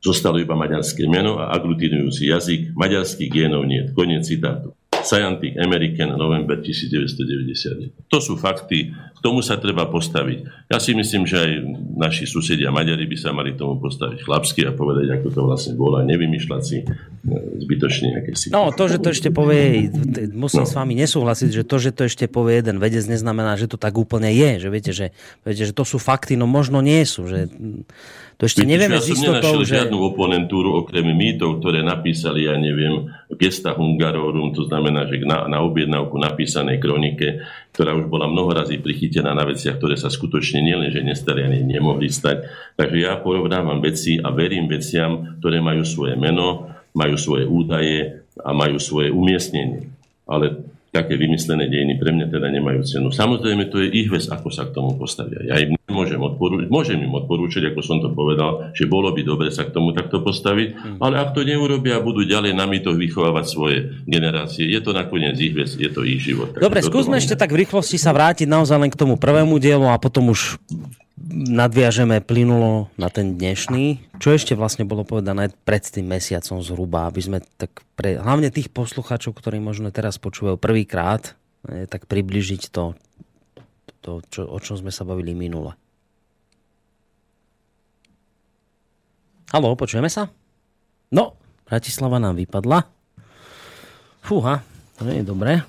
[0.00, 3.84] Zostalo iba maďarské meno a aglutinujúci jazyk, maďarských génov nie.
[3.92, 4.72] Koniec citátu.
[5.02, 8.08] Scientific American, november 1991.
[8.08, 10.70] To sú fakty, k tomu sa treba postaviť.
[10.70, 11.50] Ja si myslím, že aj
[11.98, 16.00] naši susedia Maďari by sa mali tomu postaviť chlapsky a povedať, ako to vlastne bolo
[16.00, 16.86] a nevymýšľať si e,
[17.62, 18.50] zbytočne nejaké si.
[18.50, 19.90] No, to, že to ešte povie,
[20.32, 20.70] musím no.
[20.70, 23.94] s vami nesúhlasiť, že to, že to ešte povie jeden vedec, neznamená, že to tak
[23.94, 24.62] úplne je.
[24.62, 25.06] Že viete, že,
[25.46, 27.28] viete, že to sú fakty, no možno nie sú.
[27.28, 27.50] Že
[28.42, 29.70] to ešte nevieme ja som nenašiel že...
[29.70, 33.06] žiadnu oponentúru okrem mýtov, ktoré napísali, ja neviem,
[33.38, 38.82] Gesta Hungarorum, to znamená, že na, na objednávku napísanej kronike, ktorá už bola mnoho razy
[38.82, 42.50] prichytená na veciach, ktoré sa skutočne nielen, že nestali ani nemohli stať.
[42.74, 46.66] Takže ja porovnávam veci a verím veciam, ktoré majú svoje meno,
[46.98, 49.86] majú svoje údaje a majú svoje umiestnenie.
[50.26, 53.08] Ale také vymyslené dejiny pre mňa teda nemajú cenu.
[53.08, 55.40] Samozrejme, to je ich vec, ako sa k tomu postavia.
[55.40, 59.48] Ja im nemôžem odporúčať, môžem im odporúčať, ako som to povedal, že bolo by dobre
[59.48, 60.96] sa k tomu takto postaviť, hmm.
[61.00, 64.68] ale ak to neurobia, budú ďalej na to vychovávať svoje generácie.
[64.68, 66.52] Je to nakoniec ich vec, je to ich život.
[66.60, 69.96] Dobre, skúsme ešte tak v rýchlosti sa vrátiť naozaj len k tomu prvému dielu a
[69.96, 70.60] potom už
[71.32, 74.16] nadviažeme plynulo na ten dnešný.
[74.18, 78.72] Čo ešte vlastne bolo povedané pred tým mesiacom zhruba, aby sme tak pre, hlavne tých
[78.72, 82.96] poslucháčov, ktorí možno teraz počúvajú prvýkrát, tak približiť to,
[84.02, 85.76] to čo, o čom sme sa bavili minule.
[89.52, 90.32] Halo, počujeme sa?
[91.12, 91.36] No,
[91.68, 92.88] Bratislava nám vypadla.
[94.24, 94.64] Fúha,
[94.96, 95.60] to nie je dobré.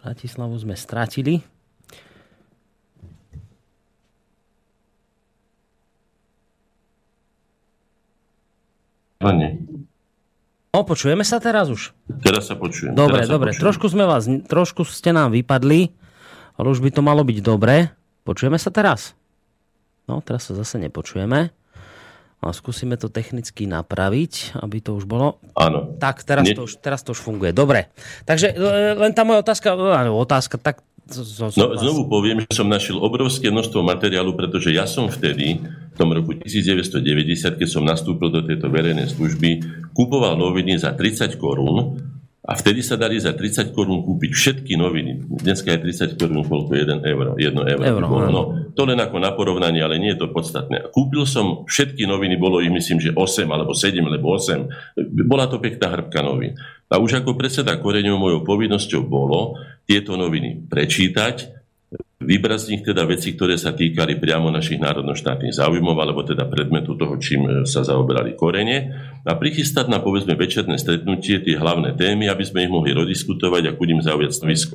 [0.00, 1.44] Bratislavu sme stratili.
[9.24, 9.48] Pane.
[10.74, 11.96] No, počujeme sa teraz už?
[12.20, 12.92] Teraz sa počujem.
[12.92, 13.54] Dobre, dobre.
[13.54, 13.62] Počujem.
[13.62, 15.94] Trošku sme vás, trošku ste nám vypadli,
[16.58, 17.94] ale už by to malo byť dobre.
[18.26, 19.14] Počujeme sa teraz?
[20.10, 21.54] No, teraz sa zase nepočujeme.
[22.44, 25.40] A skúsime to technicky napraviť, aby to už bolo.
[25.56, 25.96] Áno.
[25.96, 27.56] Tak, teraz, to už, teraz to už funguje.
[27.56, 27.88] Dobre.
[28.28, 32.56] Takže e, len tá moja otázka, e, otázka, tak zo, zo, no, znovu poviem, že
[32.56, 37.84] som našiel obrovské množstvo materiálu, pretože ja som vtedy, v tom roku 1990, keď som
[37.84, 39.50] nastúpil do tejto verejnej služby,
[39.92, 42.00] kupoval noviny za 30 korún
[42.44, 45.28] a vtedy sa dali za 30 korún kúpiť všetky noviny.
[45.44, 46.76] Dneska je 30 korún koľko?
[46.76, 47.30] 1 euro.
[47.40, 47.84] 1 euro.
[47.84, 48.42] euro no,
[48.76, 50.92] to len ako na porovnanie, ale nie je to podstatné.
[50.92, 55.24] Kúpil som všetky noviny, bolo ich myslím, že 8 alebo 7, alebo 8.
[55.24, 56.56] Bola to pekná hrbka novín.
[56.92, 61.54] A už ako predseda koreňov mojou povinnosťou bolo tieto noviny prečítať,
[62.24, 66.96] vybrať z nich teda veci, ktoré sa týkali priamo našich národnoštátnych záujmov, alebo teda predmetu
[66.96, 72.32] toho, čím e, sa zaoberali korene a prichystať na povedzme večerné stretnutie tie hlavné témy,
[72.32, 74.74] aby sme ich mohli rodiskutovať a kudím zaujať stanovisko.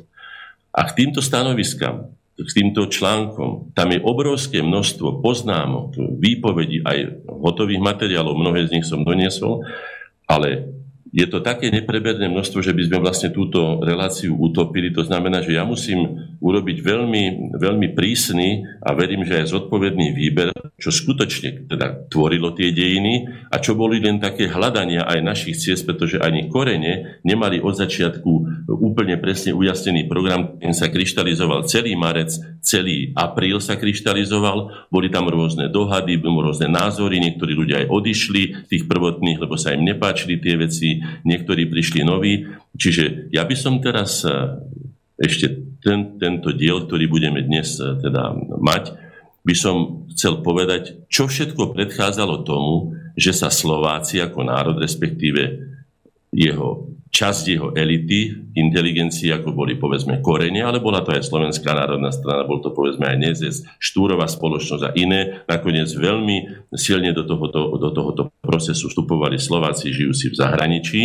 [0.69, 7.83] A k týmto stanoviskám, k týmto článkom, tam je obrovské množstvo poznámok, výpovedí, aj hotových
[7.83, 9.65] materiálov, mnohé z nich som doniesol,
[10.29, 10.78] ale
[11.09, 14.93] je to také nepreberné množstvo, že by sme vlastne túto reláciu utopili.
[14.93, 16.05] To znamená, že ja musím
[16.37, 17.23] urobiť veľmi,
[17.57, 23.57] veľmi prísny a verím, že aj zodpovedný výber, čo skutočne teda tvorilo tie dejiny a
[23.57, 28.31] čo boli len také hľadania aj našich ciest, pretože ani korene nemali od začiatku
[28.69, 35.25] úplne presne ujasnený program, ten sa kryštalizoval celý marec, celý apríl sa kryštalizoval, boli tam
[35.25, 40.55] rôzne dohady, rôzne názory, niektorí ľudia aj odišli, tých prvotných, lebo sa im nepáčili tie
[40.55, 42.47] veci, niektorí prišli noví.
[42.75, 44.31] Čiže ja by som teraz e,
[45.19, 48.95] ešte ten, tento diel, ktorý budeme dnes e, teda mať,
[49.43, 55.71] by som chcel povedať, čo všetko predchádzalo tomu, že sa Slováci ako národ, respektíve
[56.35, 62.13] jeho časť jeho elity, inteligencie, ako boli povedzme korene, ale bola to aj Slovenská národná
[62.13, 65.41] strana, bol to povedzme aj NEZES, Štúrová spoločnosť a iné.
[65.49, 71.01] Nakoniec veľmi silne do tohoto, do tohoto procesu vstupovali Slováci žijúci v zahraničí,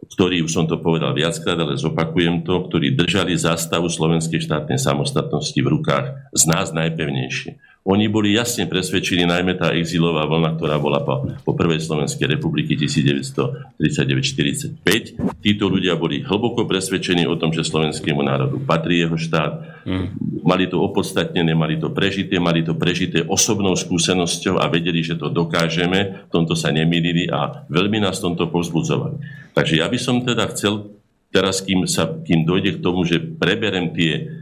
[0.00, 5.56] ktorí, už som to povedal viackrát, ale zopakujem to, ktorí držali zástavu slovenskej štátnej samostatnosti
[5.60, 7.69] v rukách z nás najpevnejšie.
[7.80, 12.76] Oni boli jasne presvedčení, najmä tá exilová vlna, ktorá bola po, po prvej Slovenskej republiky
[12.76, 15.40] 1939-45.
[15.40, 19.80] Títo ľudia boli hlboko presvedčení o tom, že slovenskému národu patrí jeho štát.
[19.88, 20.12] Mm.
[20.44, 25.32] Mali to opodstatnené, mali to prežité, mali to prežité osobnou skúsenosťou a vedeli, že to
[25.32, 26.28] dokážeme.
[26.28, 29.24] V tomto sa nemýlili a veľmi nás v tomto povzbudzovali.
[29.56, 30.92] Takže ja by som teda chcel
[31.32, 34.36] teraz, kým, sa, kým dojde k tomu, že preberem tie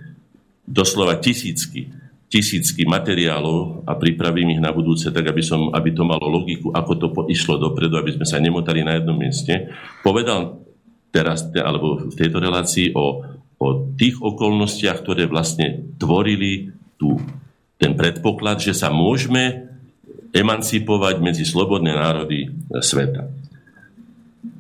[0.67, 1.98] doslova tisícky
[2.29, 6.93] tisícky materiálov a pripravím ich na budúce, tak aby, som, aby to malo logiku, ako
[7.01, 9.73] to išlo dopredu, aby sme sa nemotali na jednom mieste.
[10.05, 10.61] Povedal
[11.09, 13.25] teraz, alebo v tejto relácii o,
[13.57, 16.69] o tých okolnostiach, ktoré vlastne tvorili
[17.01, 17.17] tú,
[17.81, 19.65] ten predpoklad, že sa môžeme
[20.37, 22.53] emancipovať medzi slobodné národy
[22.85, 23.38] sveta.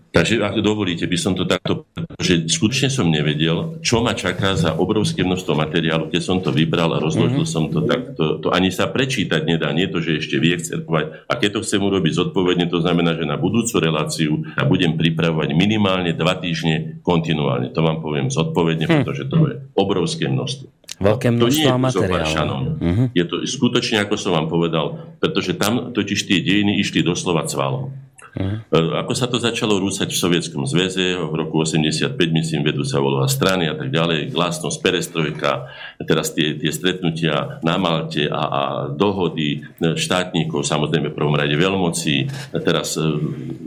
[0.08, 1.84] Takže ak dovolíte, by som to takto,
[2.16, 6.96] že skutočne som nevedel, čo ma čaká za obrovské množstvo materiálu, keď som to vybral
[6.96, 7.54] a rozložil mm-hmm.
[7.60, 10.88] som to tak, to, to ani sa prečítať nedá, nie to, že ešte vie chcieť
[11.28, 15.52] A keď to chcem urobiť zodpovedne, to znamená, že na budúcu reláciu a budem pripravovať
[15.52, 17.68] minimálne dva týždne kontinuálne.
[17.76, 18.92] To vám poviem zodpovedne, hm.
[19.04, 20.72] pretože to je obrovské množstvo.
[20.98, 22.80] Veľké množstvo materiálov.
[22.80, 23.06] Mm-hmm.
[23.14, 28.07] Je to skutočne, ako som vám povedal, pretože tam totiž tie dejiny išli doslova cvalom.
[28.36, 28.98] Uh-huh.
[29.00, 33.26] Ako sa to začalo rúsať v Sovietskom zväze, v roku 85, myslím, vedú sa úloha
[33.26, 35.72] strany a tak ďalej, glasnosť, perestrojka,
[36.04, 38.62] teraz tie, tie stretnutia na Malte a, a
[38.92, 42.28] dohody štátnikov, samozrejme v prvom rade veľmocí,
[42.62, 43.16] teraz uh,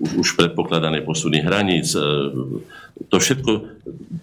[0.02, 1.98] už, už predpokladané posuny hraníc,
[3.10, 3.52] to všetko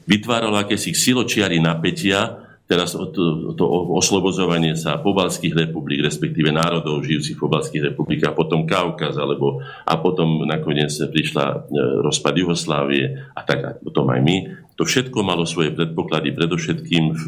[0.07, 3.09] vytváralo akési siločiary napätia, teraz to,
[3.57, 3.65] to
[3.97, 10.45] oslobozovanie sa pobalských republik, respektíve národov žijúcich v pobalských republikách, potom Kaukaz, alebo, a potom
[10.45, 11.57] nakoniec prišla e,
[12.05, 14.37] rozpad Jugoslávie a tak a potom aj my.
[14.77, 17.25] To všetko malo svoje predpoklady predovšetkým v,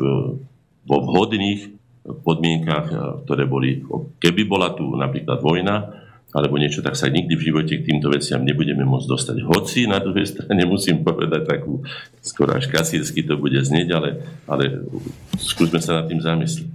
[0.84, 1.72] vo vhodných
[2.20, 3.80] podmienkach, e, ktoré boli,
[4.20, 5.76] keby bola tu napríklad vojna,
[6.30, 9.36] alebo niečo, tak sa nikdy v živote k týmto veciam nebudeme môcť dostať.
[9.42, 11.82] Hoci na druhej strane musím povedať takú,
[12.22, 14.10] skoro až kasírsky to bude znieť, ale,
[14.46, 14.86] ale
[15.34, 16.70] skúsme sa nad tým zamyslieť.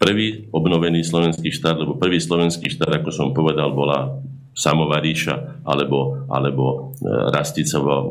[0.00, 4.16] Prvý obnovený slovenský štát, lebo prvý slovenský štát, ako som povedal, bola
[4.56, 8.06] Samová ríša alebo, alebo e, Rasticovo e,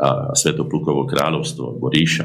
[0.00, 2.24] a Svetoplukovo kráľovstvo, alebo ríša.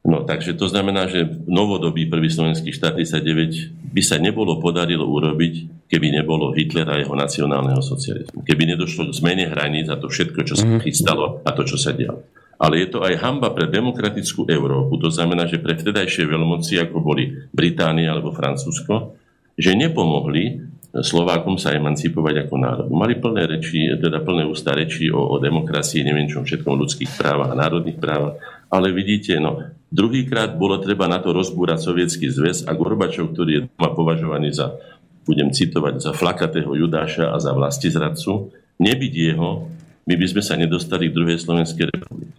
[0.00, 5.84] No, takže to znamená, že novodobý prvý slovenský štát 39 by sa nebolo podarilo urobiť,
[5.92, 8.40] keby nebolo Hitlera a jeho nacionálneho socializmu.
[8.40, 10.80] Keby nedošlo k zmene hraníc a to všetko, čo sa mhm.
[10.80, 12.24] chystalo a to, čo sa dialo.
[12.60, 17.00] Ale je to aj hamba pre demokratickú Európu, to znamená, že pre vtedajšie veľmoci, ako
[17.00, 19.16] boli Británia alebo Francúzsko,
[19.56, 20.60] že nepomohli
[20.90, 22.88] Slovákom sa emancipovať ako národ.
[22.90, 27.54] Mali plné reči, teda plné ústa reči o, o demokracii, neviem čom všetkom ľudských právach
[27.54, 32.72] a národných právach, ale vidíte, no, druhýkrát bolo treba na to rozbúrať sovietský zväz a
[32.72, 34.78] Gorbačov, ktorý je doma považovaný za,
[35.26, 39.66] budem citovať, za flakatého Judáša a za vlastizradcu, nebyť jeho,
[40.06, 42.34] my by sme sa nedostali k druhej Slovenskej republike.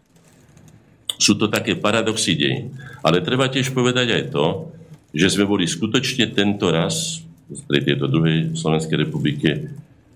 [1.21, 2.73] Sú to také paradoxy dej.
[3.05, 4.73] Ale treba tiež povedať aj to,
[5.13, 7.21] že sme boli skutočne tento raz
[7.69, 9.69] pri tejto druhej Slovenskej republike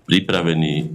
[0.08, 0.88] pripravení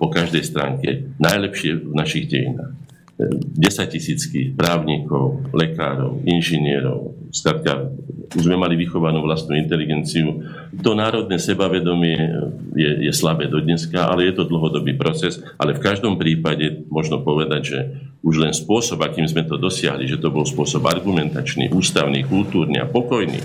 [0.00, 0.88] po každej stránke
[1.20, 2.74] najlepšie v našich dejinách.
[3.14, 7.14] 10 tisícky právnikov, lekárov, inžinierov.
[7.30, 7.94] Skladka,
[8.34, 10.42] už sme mali vychovanú vlastnú inteligenciu.
[10.82, 12.18] To národné sebavedomie
[12.74, 15.38] je, je slabé do dneska, ale je to dlhodobý proces.
[15.62, 17.78] Ale v každom prípade možno povedať, že
[18.26, 22.90] už len spôsob, akým sme to dosiahli, že to bol spôsob argumentačný, ústavný, kultúrny a
[22.90, 23.38] pokojný,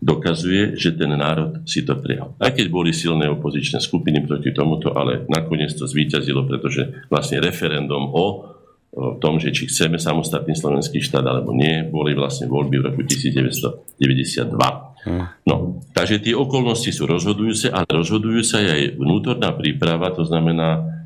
[0.00, 2.32] dokazuje, že ten národ si to prijal.
[2.40, 8.08] Aj keď boli silné opozičné skupiny proti tomuto, ale nakoniec to zvíťazilo, pretože vlastne referendum
[8.14, 8.56] o
[8.94, 13.02] o tom, že či chceme samostatný slovenský štát alebo nie, boli vlastne voľby v roku
[13.04, 14.56] 1992.
[15.04, 15.24] Hm.
[15.44, 20.98] No, takže tie okolnosti sú rozhodujúce, ale rozhodujúca je aj vnútorná príprava, to znamená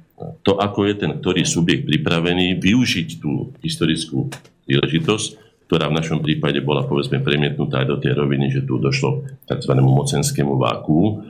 [0.46, 4.30] to, ako je ten ktorý subjekt pripravený využiť tú historickú
[4.70, 5.28] príležitosť,
[5.66, 9.56] ktorá v našom prípade bola povedzme premietnutá aj do tej roviny, že tu došlo k
[9.56, 9.72] tzv.
[9.80, 11.24] mocenskému váku,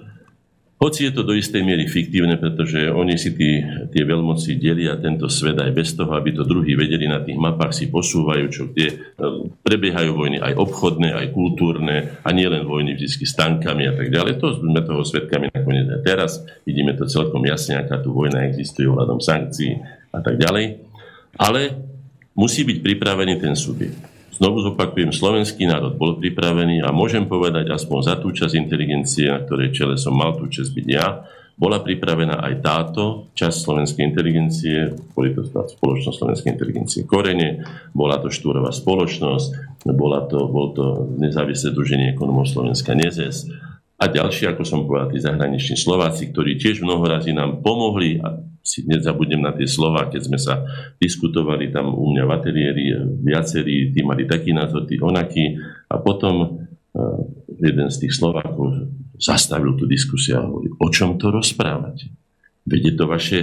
[0.82, 3.62] hoci je to do istej miery fiktívne, pretože oni si tí,
[3.94, 7.70] tie veľmoci delia tento svet aj bez toho, aby to druhí vedeli na tých mapách
[7.70, 8.94] si posúvajú, čo kde e,
[9.62, 14.10] prebiehajú vojny aj obchodné, aj kultúrne a nie len vojny vždy s tankami a tak
[14.10, 14.42] ďalej.
[14.42, 16.42] To sme toho svetkami nakoniec aj teraz.
[16.66, 19.78] Vidíme to celkom jasne, aká tu vojna existuje ohľadom sankcií
[20.10, 20.82] a tak ďalej.
[21.38, 21.78] Ale
[22.34, 24.11] musí byť pripravený ten subjekt.
[24.42, 29.38] Znovu zopakujem, slovenský národ bol pripravený a môžem povedať aspoň za tú časť inteligencie, na
[29.38, 31.22] ktorej čele som mal tú časť byť ja,
[31.54, 37.62] bola pripravená aj táto časť slovenskej inteligencie, boli to spoločnosť slovenskej inteligencie Korene,
[37.94, 43.46] bola to Štúrová spoločnosť, bola to, bol to nezávislé druženie ekonomov Slovenska NEZES
[44.02, 48.86] a ďalší, ako som povedal, tí zahraniční Slováci, ktorí tiež mnoho nám pomohli a si
[48.86, 50.62] nezabudnem na tie slova, keď sme sa
[51.02, 52.84] diskutovali tam u mňa v ateliéri,
[53.20, 55.58] viacerí, tí mali taký názor, tí onaký
[55.90, 57.18] a potom uh,
[57.58, 58.86] jeden z tých Slovákov
[59.18, 62.10] zastavil tú diskusiu a hovorí, o čom to rozprávate?
[62.62, 63.38] Veď je to vaše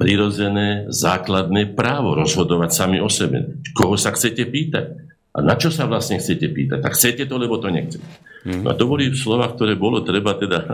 [0.00, 3.60] prirodzené, základné právo rozhodovať sami o sebe.
[3.76, 5.11] Koho sa chcete pýtať?
[5.32, 6.84] A na čo sa vlastne chcete pýtať?
[6.84, 8.04] Tak chcete to, lebo to nechcete.
[8.42, 10.66] No a to boli slova, ktoré bolo treba teda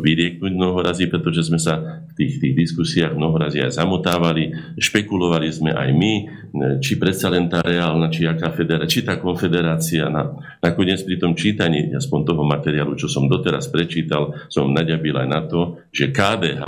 [0.00, 5.50] vyrieknúť mnoho razy, pretože sme sa v tých, tých diskusiách mnoho razy aj zamotávali, špekulovali
[5.50, 6.14] sme aj my,
[6.78, 10.06] či predsa len tá reálna, či aká federácia, či tá konfederácia.
[10.08, 10.30] Na,
[10.62, 15.40] nakoniec pri tom čítaní, aspoň toho materiálu, čo som doteraz prečítal, som naďabil aj na
[15.44, 16.64] to, že KDH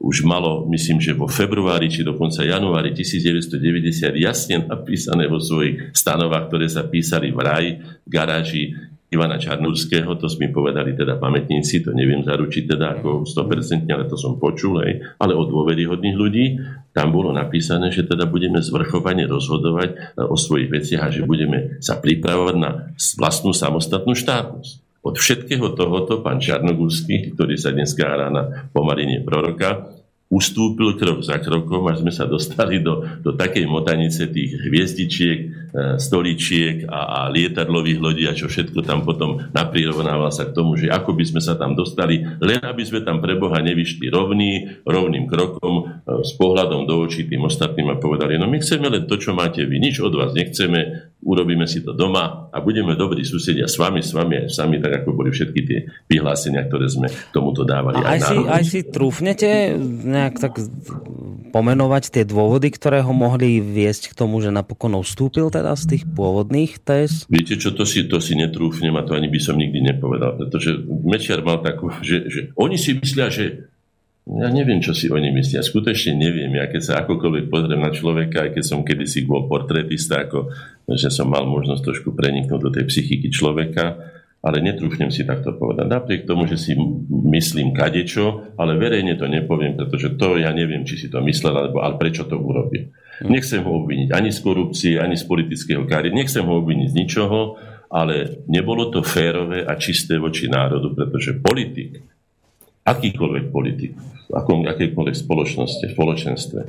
[0.00, 6.48] už malo, myslím, že vo februári či dokonca januári 1990 jasne napísané vo svojich stanovách,
[6.48, 8.62] ktoré sa písali v raj, v garáži
[9.10, 14.14] Ivana Čarnúrského, to mi povedali teda pamätníci, to neviem zaručiť teda ako 100%, ale to
[14.14, 16.44] som počul, aj, ale od dôveryhodných ľudí,
[16.94, 21.82] tam bolo napísané, že teda budeme zvrchovane rozhodovať e, o svojich veciach a že budeme
[21.82, 24.89] sa pripravovať na vlastnú samostatnú štátnosť.
[25.00, 29.99] Od všetkého tohoto pán Čarnogórsky, ktorý sa dneska hrá na pomarenie proroka,
[30.30, 35.46] ustúpil krok za krokom, až sme sa dostali do, do takej motanice tých hviezdičiek, e,
[35.98, 40.86] stoličiek a, a lietadlových lodí a čo všetko tam potom naprirovnával sa k tomu, že
[40.86, 45.26] ako by sme sa tam dostali, len aby sme tam pre Boha nevyšli rovný, rovným
[45.26, 49.18] krokom e, s pohľadom do očí tým ostatným a povedali, no my chceme len to,
[49.18, 53.66] čo máte vy, nič od vás nechceme, urobíme si to doma a budeme dobrí susedia
[53.66, 55.78] s vami, s vami aj sami, tak ako boli všetky tie
[56.08, 58.00] vyhlásenia, ktoré sme tomuto dávali.
[58.00, 59.50] A aj, aj, si, aj si trúfnete
[60.20, 60.60] nejak tak
[61.50, 66.04] pomenovať tie dôvody, ktoré ho mohli viesť k tomu, že napokon ustúpil teda z tých
[66.06, 67.26] pôvodných TES?
[67.26, 70.78] Viete čo, to si, to si netrúfnem a to ani by som nikdy nepovedal, pretože
[70.86, 73.66] Mečiar mal takú, že, že oni si myslia, že
[74.30, 75.64] ja neviem, čo si oni myslia.
[75.64, 76.54] Skutočne neviem.
[76.54, 80.54] Ja keď sa akokoľvek pozriem na človeka, aj keď som kedysi bol portretista, ako,
[80.86, 83.98] že som mal možnosť trošku preniknúť do tej psychiky človeka,
[84.40, 85.84] ale netrúfnem si takto povedať.
[85.84, 86.72] Napriek tomu, že si
[87.28, 91.84] myslím kadečo, ale verejne to nepoviem, pretože to ja neviem, či si to myslel, alebo
[91.84, 92.88] ale prečo to urobil.
[93.20, 97.40] Nechcem ho obviniť ani z korupcie, ani z politického kariéry, nechcem ho obviniť z ničoho,
[97.92, 102.00] ale nebolo to férové a čisté voči národu, pretože politik,
[102.88, 103.92] akýkoľvek politik,
[104.32, 106.60] akom, akékoľvek spoločnosti, spoločenstve,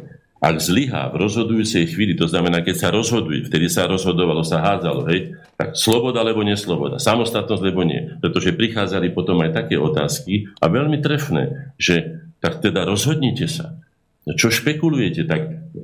[0.42, 5.06] ak zlyhá v rozhodujúcej chvíli, to znamená, keď sa rozhoduje, vtedy sa rozhodovalo, sa hádzalo,
[5.14, 8.18] hej, tak sloboda alebo nesloboda, samostatnosť alebo nie.
[8.18, 13.78] Pretože prichádzali potom aj také otázky a veľmi trefné, že tak teda rozhodnite sa.
[14.26, 15.30] Čo špekulujete?
[15.30, 15.42] Tak,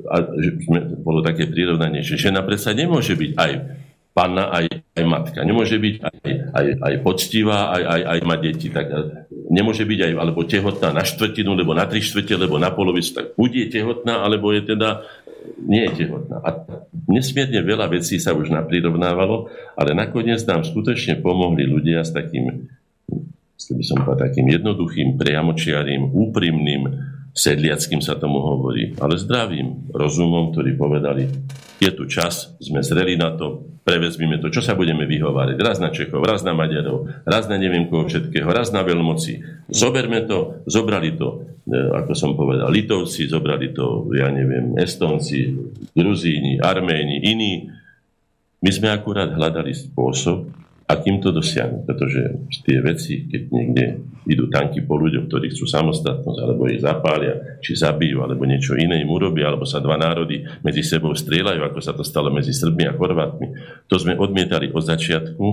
[0.10, 0.50] a, že,
[1.06, 3.52] bolo také prirovnanie, že žena predsa nemôže byť aj
[4.18, 4.66] panna, aj,
[4.98, 5.46] aj matka.
[5.46, 6.18] Nemôže byť aj,
[6.58, 8.68] aj, aj poctivá, aj, aj, aj mať deti.
[8.74, 8.86] Tak
[9.54, 13.14] nemôže byť aj alebo tehotná na štvrtinu, alebo na tri štvrte, alebo na polovicu.
[13.14, 15.06] Tak buď je tehotná, alebo je teda
[15.62, 16.42] nie je tehotná.
[16.42, 16.50] A
[17.06, 22.74] nesmierne veľa vecí sa už naprirovnávalo, ale nakoniec nám skutočne pomohli ľudia s takým,
[23.54, 26.82] by som povedal, takým jednoduchým, priamočiarým, úprimným,
[27.38, 31.30] sedliackým sa tomu hovorí, ale zdravým rozumom, ktorí povedali,
[31.78, 35.56] je tu čas, sme zreli na to, prevezmime to, čo sa budeme vyhovárať.
[35.62, 39.46] Raz na Čechov, raz na Maďarov, raz na neviem koho všetkého, raz na veľmoci.
[39.70, 45.54] Zoberme to, zobrali to, e, ako som povedal, Litovci, zobrali to, ja neviem, Estonci,
[45.94, 47.70] Gruzíni, Arméni, iní.
[48.60, 50.50] My sme akurát hľadali spôsob,
[50.88, 51.84] akým to dosiahnuť.
[51.84, 52.22] Pretože
[52.64, 53.86] tie veci, keď niekde
[54.28, 59.04] idú tanky po ľuďoch, ktorí chcú samostatnosť, alebo ich zapália, či zabijú, alebo niečo iné
[59.04, 62.88] im urobia, alebo sa dva národy medzi sebou strieľajú, ako sa to stalo medzi Srbmi
[62.88, 63.48] a Chorvátmi.
[63.92, 65.46] To sme odmietali od začiatku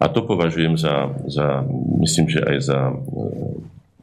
[0.00, 1.64] a to považujem za, za
[2.00, 2.80] myslím, že aj za,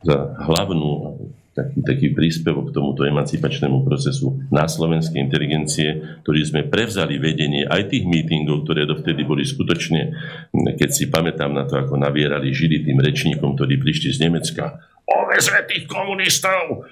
[0.02, 0.18] za
[0.50, 1.18] hlavnú
[1.62, 7.94] taký, taký príspevok k tomuto emancipačnému procesu na slovenskej inteligencie, ktorý sme prevzali vedenie aj
[7.94, 10.02] tých mítingov, ktoré dovtedy boli skutočne,
[10.52, 14.82] keď si pamätám na to, ako navierali židy tým rečníkom, ktorí prišli z Nemecka.
[15.06, 16.90] Ovezme tých komunistov!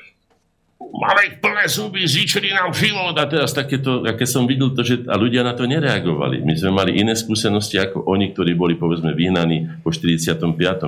[1.29, 5.19] Ich plné zuby, zničili nám život a teraz takéto, aké som videl to, že a
[5.19, 6.41] ľudia na to nereagovali.
[6.41, 10.39] My sme mali iné skúsenosti ako oni, ktorí boli povedzme vyhnaní po 45.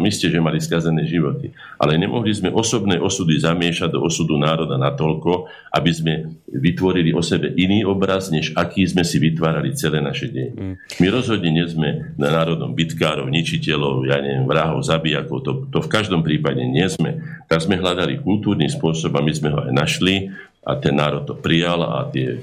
[0.08, 1.52] Isté, že mali skazené životy.
[1.78, 6.14] Ale nemohli sme osobné osudy zamiešať do osudu národa natoľko, aby sme
[6.48, 10.52] vytvorili o sebe iný obraz, než aký sme si vytvárali celé naše deje.
[10.56, 10.76] Mm.
[11.00, 15.92] My rozhodne nie sme na národom bitkárov, ničiteľov, ja neviem, vrahov, zabijakov, to, to v
[15.92, 17.24] každom prípade nie sme.
[17.48, 20.30] Tak sme hľadali kultúrny spôsob a my sme ho aj našli
[20.62, 22.38] a ten národ to prijal a tie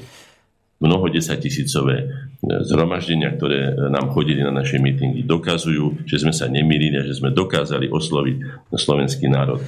[0.79, 1.97] mnoho desaťtisícové
[2.39, 7.35] zhromaždenia, ktoré nám chodili na naše mítingy, dokazujú, že sme sa nemýlili a že sme
[7.35, 9.59] dokázali osloviť slovenský národ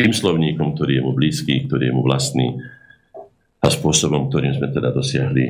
[0.00, 2.56] tým slovníkom, ktorý je mu blízky, ktorý je mu vlastný
[3.60, 5.44] a spôsobom, ktorým sme teda dosiahli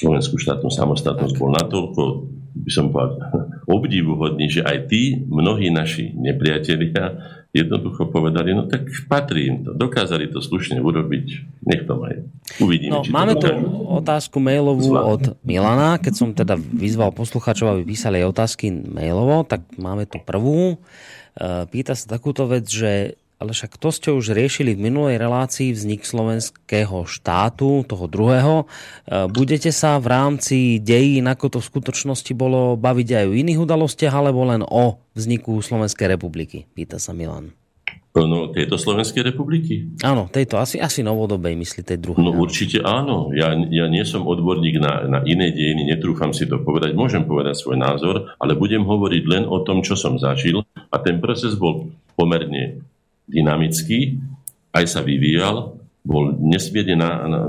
[0.00, 2.02] slovenskú štátnu samostatnosť bol natoľko,
[2.64, 3.20] by som povedal,
[3.76, 9.72] obdivuhodný, že aj tí, mnohí naši nepriatelia, jednoducho povedali, no tak patrí im to.
[9.72, 11.26] Dokázali to slušne urobiť,
[11.64, 12.20] nech to majú.
[12.60, 13.00] Uvidíme.
[13.00, 13.48] No, máme tu
[13.88, 15.08] otázku mailovú Zva.
[15.08, 15.96] od Milana.
[15.96, 20.76] Keď som teda vyzval poslucháčov, aby písali otázky mailovo, tak máme tu prvú.
[20.76, 25.70] E, pýta sa takúto vec, že ale však to ste už riešili v minulej relácii
[25.70, 28.66] vznik slovenského štátu, toho druhého.
[28.66, 33.62] E, budete sa v rámci dejín, ako to v skutočnosti bolo, baviť aj o iných
[33.62, 36.66] udalostiach, alebo len o vzniku Slovenskej republiky?
[36.74, 37.54] Pýta sa Milan.
[38.18, 39.94] No, tejto Slovenskej republiky?
[40.02, 42.18] Áno, tejto, asi, asi novodobej, myslí tej druhej.
[42.18, 43.30] No určite áno.
[43.30, 47.54] Ja, ja nie som odborník na, na iné dejiny, netrúfam si to povedať, môžem povedať
[47.54, 51.94] svoj názor, ale budem hovoriť len o tom, čo som zažil a ten proces bol
[52.18, 52.82] pomerne
[53.28, 54.18] dynamický,
[54.72, 56.96] aj sa vyvíjal, bol nesmierne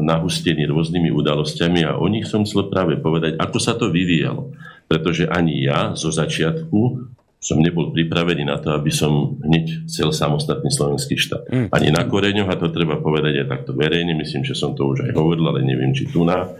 [0.03, 4.51] nahustený rôznymi udalosťami a o nich som chcel práve povedať, ako sa to vyvíjalo.
[4.89, 7.07] Pretože ani ja zo začiatku
[7.39, 11.47] som nebol pripravený na to, aby som hneď chcel samostatný slovenský štát.
[11.47, 11.67] Mm.
[11.71, 15.07] Ani na koreňoch, a to treba povedať aj takto verejne, myslím, že som to už
[15.07, 16.51] aj hovoril, ale neviem, či tu na.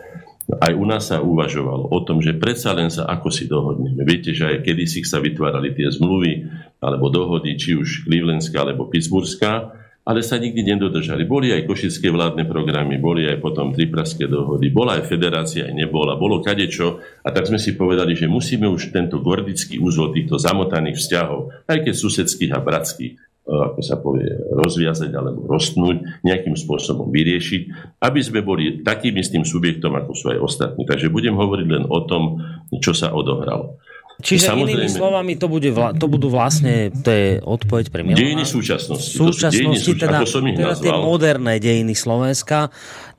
[0.50, 4.02] Aj u nás sa uvažovalo o tom, že predsa len sa ako si dohodneme.
[4.08, 6.48] Viete, že aj kedysi sa vytvárali tie zmluvy
[6.80, 9.78] alebo dohody, či už Clevelandská alebo Pittsburghská,
[10.10, 11.28] ale sa nikdy nedodržali.
[11.30, 16.18] Boli aj košické vládne programy, boli aj potom tripraské dohody, bola aj federácia, aj nebola,
[16.18, 17.04] bolo kadečo.
[17.22, 21.78] A tak sme si povedali, že musíme už tento gordický úzol týchto zamotaných vzťahov, aj
[21.86, 23.14] keď susedských a bratských,
[23.50, 27.62] E, ako sa povie, rozviazať alebo rostnúť, nejakým spôsobom vyriešiť,
[27.98, 30.86] aby sme boli takým istým subjektom, ako sú aj ostatní.
[30.86, 32.38] Takže budem hovoriť len o tom,
[32.78, 33.82] čo sa odohralo.
[34.20, 38.20] Čiže Samozrejme, inými slovami, to, bude vla, to budú vlastne, to je odpoveď pre Milana.
[38.20, 39.16] Dejiny súčasnosti.
[39.16, 42.68] Súčasnosti, dejiny teda, ako som ich teda tie moderné dejiny Slovenska.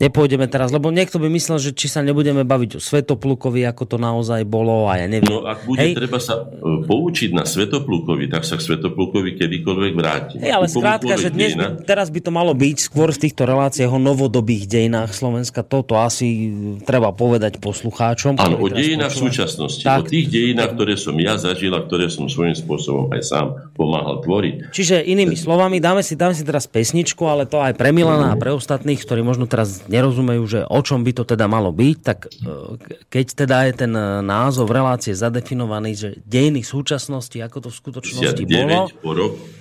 [0.00, 3.96] Nepôjdeme teraz, lebo niekto by myslel, že či sa nebudeme baviť o Svetoplukovi, ako to
[3.96, 5.32] naozaj bolo a ja neviem.
[5.32, 5.96] No ak bude Hej.
[5.96, 10.36] treba sa e, poučiť na Svetoplukovi, tak sa k Svetoplukovi kedykoľvek vráti.
[10.44, 13.88] Hej, ale skrátka, že dnes, by, teraz by to malo byť skôr v týchto reláciách
[13.88, 15.64] o novodobých dejinách Slovenska.
[15.64, 16.52] Toto asi
[16.84, 18.36] treba povedať poslucháčom.
[18.36, 19.84] Áno, o dejinách súčasnosti.
[19.84, 23.22] Tak, o tých dejinách, ktoré ktoré som ja zažil a ktoré som svojím spôsobom aj
[23.22, 23.46] sám
[23.78, 24.74] pomáhal tvoriť.
[24.74, 28.40] Čiže inými slovami, dáme si, dáme si teraz pesničku, ale to aj pre Milana a
[28.40, 32.30] pre ostatných, ktorí možno teraz nerozumejú, že o čom by to teda malo byť, tak
[32.30, 32.78] e,
[33.10, 38.44] keď teda je ten e, názov relácie zadefinovaný, že dejiny súčasnosti, ako to v skutočnosti
[38.46, 38.86] bolo.
[39.02, 39.12] po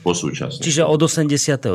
[0.05, 0.61] po súčasnosti.
[0.61, 1.65] Čiže od 89.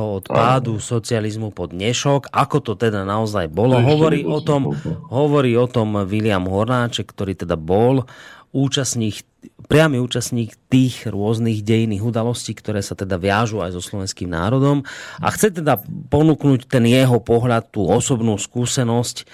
[0.00, 3.76] od pádu socializmu pod dnešok, ako to teda naozaj bolo.
[3.76, 4.72] Hovorí o tom,
[5.12, 8.08] hovorí o tom William Hornáček, ktorý teda bol
[8.54, 9.26] účastník,
[9.66, 14.86] priamy účastník tých rôznych dejinných udalostí, ktoré sa teda viažú aj so slovenským národom.
[15.18, 19.26] A chce teda ponúknuť ten jeho pohľad, tú osobnú skúsenosť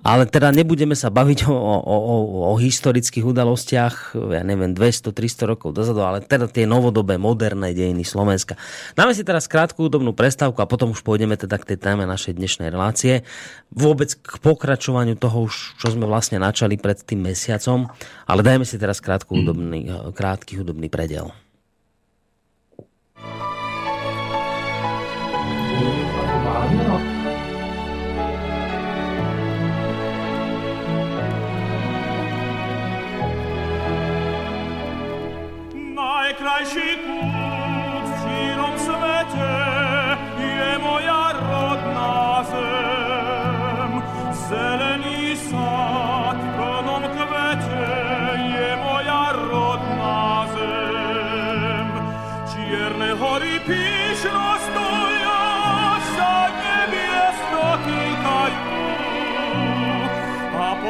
[0.00, 2.16] ale teda nebudeme sa baviť o, o, o,
[2.50, 8.56] o historických udalostiach, ja neviem, 200-300 rokov dozadu, ale teda tie novodobé, moderné dejiny Slovenska.
[8.96, 12.40] Dáme si teraz krátku údobnú prestávku a potom už pôjdeme teda k tej téme našej
[12.40, 13.22] dnešnej relácie.
[13.70, 17.88] Vôbec k pokračovaniu toho čo sme vlastne načali pred tým mesiacom,
[18.24, 21.32] ale dajme si teraz krátku hudobný, krátky hudobný predel.
[23.20, 23.59] najkrajší kút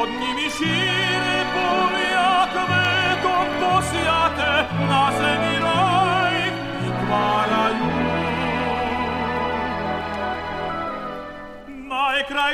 [0.00, 2.99] pod nimi šíri polia kvetom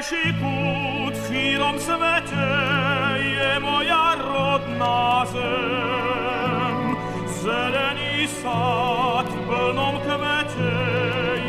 [0.08, 2.48] și put firom svete
[3.36, 6.96] je moja rodna zem.
[7.40, 10.74] Zeleni sad plnom kvete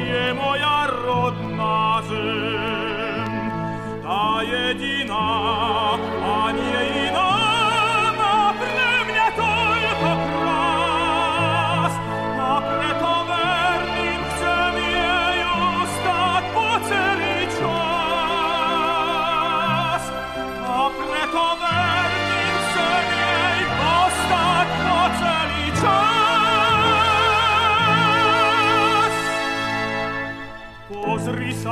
[0.09, 3.51] je moja rodna zem.
[4.03, 5.25] Ta jedina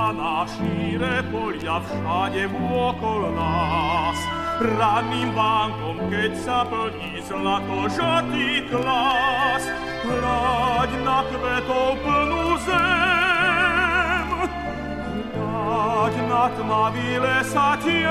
[0.05, 4.13] Pozri sa na šíre polia všade vôkol nás.
[4.61, 9.65] Ranným vánkom, keď sa plní zlato žatý klas,
[10.05, 14.29] hľaď na kvetov plnú zem.
[15.33, 18.09] Hľaď na tmavý lesa tieň,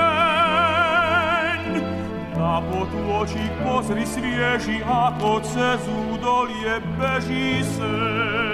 [2.35, 5.79] na potôčik pozri svieži, ako cez
[6.11, 8.44] údolie beží sem.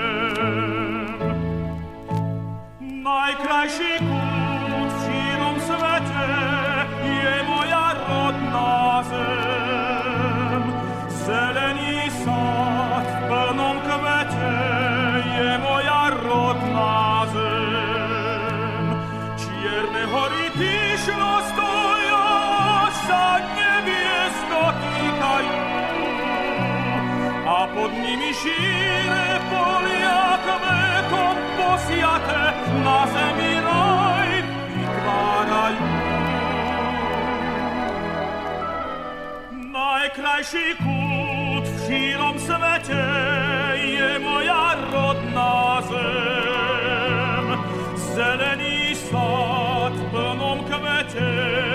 [3.22, 6.30] Najkrajší kút v šírom svete
[7.06, 10.62] je moja rodná zem.
[11.22, 14.58] Zelený sad v plnom kvete
[15.38, 18.86] je moja rodná zem.
[19.38, 22.26] Čierne hory píšno stoja
[23.06, 25.62] sa nebies dotýkajú
[27.46, 30.91] a pod nimi šíre polia kvetom
[31.88, 32.42] siate
[32.86, 34.44] nase mirai
[34.76, 35.76] vitvaraj
[39.74, 43.04] Najkrajši kut v širom svete
[43.96, 47.48] je moja rodna zem
[48.16, 51.71] Zeleni sad pnom kvete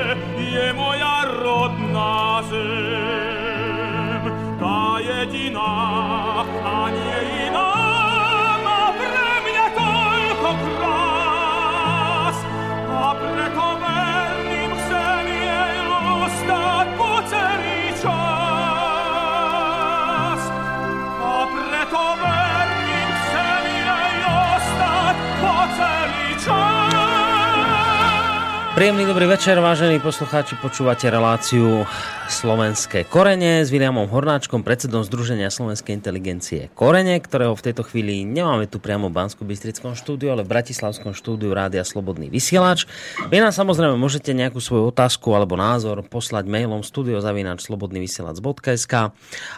[28.76, 31.88] Príjemný dobrý večer, vážení poslucháči, počúvate reláciu
[32.28, 38.68] Slovenské korene s Williamom Hornáčkom, predsedom Združenia Slovenskej inteligencie Korene, ktorého v tejto chvíli nemáme
[38.68, 42.84] tu priamo v bansko bystrickom štúdiu, ale v Bratislavskom štúdiu Rádia Slobodný vysielač.
[43.32, 48.94] Vy nám samozrejme môžete nejakú svoju otázku alebo názor poslať mailom studiozavinač.slobodnyvysielac.sk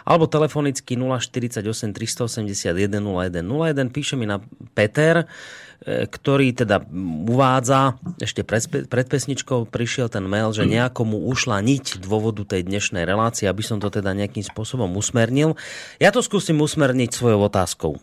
[0.07, 3.35] alebo telefonicky 048 381 0101.
[3.91, 4.39] Píše mi na
[4.71, 5.27] Peter,
[5.85, 6.83] ktorý teda
[7.25, 13.07] uvádza, ešte pred, pred pesničkou prišiel ten mail, že nejakomu ušla niť dôvodu tej dnešnej
[13.07, 15.55] relácie, aby som to teda nejakým spôsobom usmernil.
[16.03, 17.95] Ja to skúsim usmerniť svojou otázkou.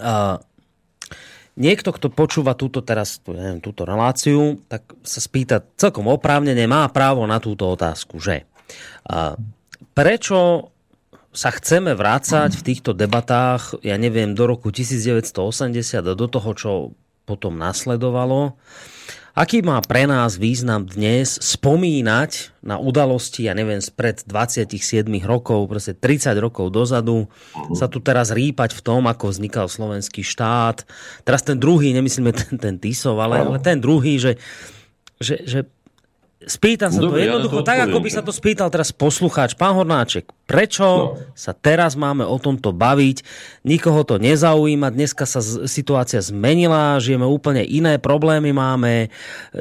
[0.00, 0.40] Uh,
[1.60, 7.28] niekto, kto počúva túto teraz, neviem, túto reláciu, tak sa spýta celkom oprávnene, má právo
[7.28, 8.48] na túto otázku, že
[9.12, 9.36] uh,
[9.92, 10.72] prečo
[11.30, 15.30] sa chceme vrácať v týchto debatách, ja neviem, do roku 1980
[16.02, 16.70] a do toho, čo
[17.22, 18.58] potom nasledovalo.
[19.30, 25.94] Aký má pre nás význam dnes spomínať na udalosti, ja neviem, spred 27 rokov, proste
[25.94, 27.30] 30 rokov dozadu,
[27.78, 30.82] sa tu teraz rýpať v tom, ako vznikal slovenský štát.
[31.22, 34.34] Teraz ten druhý, nemyslíme ten, ten Tisov, ale, ale ten druhý, že,
[35.22, 35.62] že, že
[36.40, 39.52] Spýtam sa Dobre, to jednoducho, ja tak ako by sa to spýtal teraz poslucháč.
[39.60, 41.20] Pán Hornáček, prečo no.
[41.36, 43.20] sa teraz máme o tomto baviť?
[43.68, 49.12] Nikoho to nezaujíma, dneska sa situácia zmenila, žijeme úplne iné problémy máme,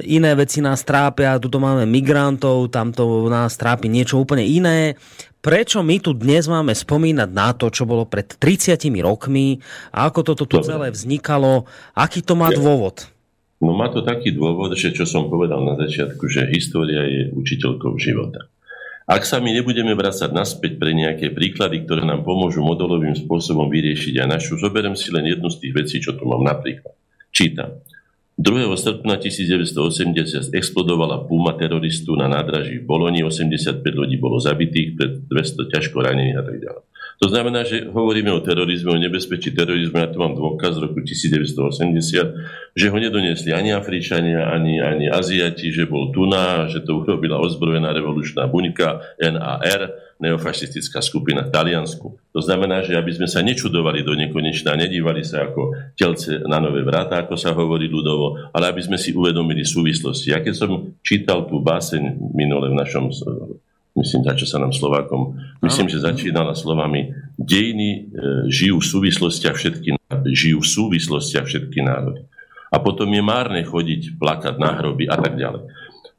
[0.08, 4.96] iné veci nás trápia, tuto máme migrantov, tamto nás trápi niečo úplne iné.
[5.44, 9.60] Prečo my tu dnes máme spomínať na to, čo bolo pred 30 rokmi
[9.92, 11.68] a ako toto tu celé vznikalo?
[11.92, 13.19] Aký to má dôvod?
[13.60, 18.00] No má to taký dôvod, že čo som povedal na začiatku, že história je učiteľkou
[18.00, 18.48] života.
[19.10, 24.22] Ak sa my nebudeme vrácať naspäť pre nejaké príklady, ktoré nám pomôžu modelovým spôsobom vyriešiť
[24.22, 26.94] aj našu, zoberiem si len jednu z tých vecí, čo tu mám napríklad.
[27.34, 27.82] Čítam.
[28.40, 28.72] 2.
[28.80, 35.68] srpna 1980 explodovala púma teroristu na nádraží v Boloni, 85 ľudí bolo zabitých, pred 200
[35.68, 36.84] ťažko ranených a tak ďalej.
[37.20, 40.00] To znamená, že hovoríme o terorizme, o nebezpečí terorizmu.
[40.00, 45.68] Ja tu mám dôkaz z roku 1980, že ho nedoniesli ani Afričania, ani, ani Aziati,
[45.68, 52.08] že bol Tuna, že to urobila ozbrojená revolučná buňka NAR, neofašistická skupina v Taliansku.
[52.32, 56.88] To znamená, že aby sme sa nečudovali do nekonečná, nedívali sa ako telce na nové
[56.88, 60.32] vráta, ako sa hovorí ľudovo, ale aby sme si uvedomili súvislosti.
[60.32, 63.12] Ja keď som čítal tú báseň minule v našom
[64.00, 68.00] myslím, za čo sa nám Slovákom, myslím, že začínala slovami dejiny e,
[68.48, 72.26] žijú v súvislostiach všetky žijú v súvislostiach všetky národy.
[72.70, 75.66] A potom je márne chodiť, plakať na hroby a tak ďalej.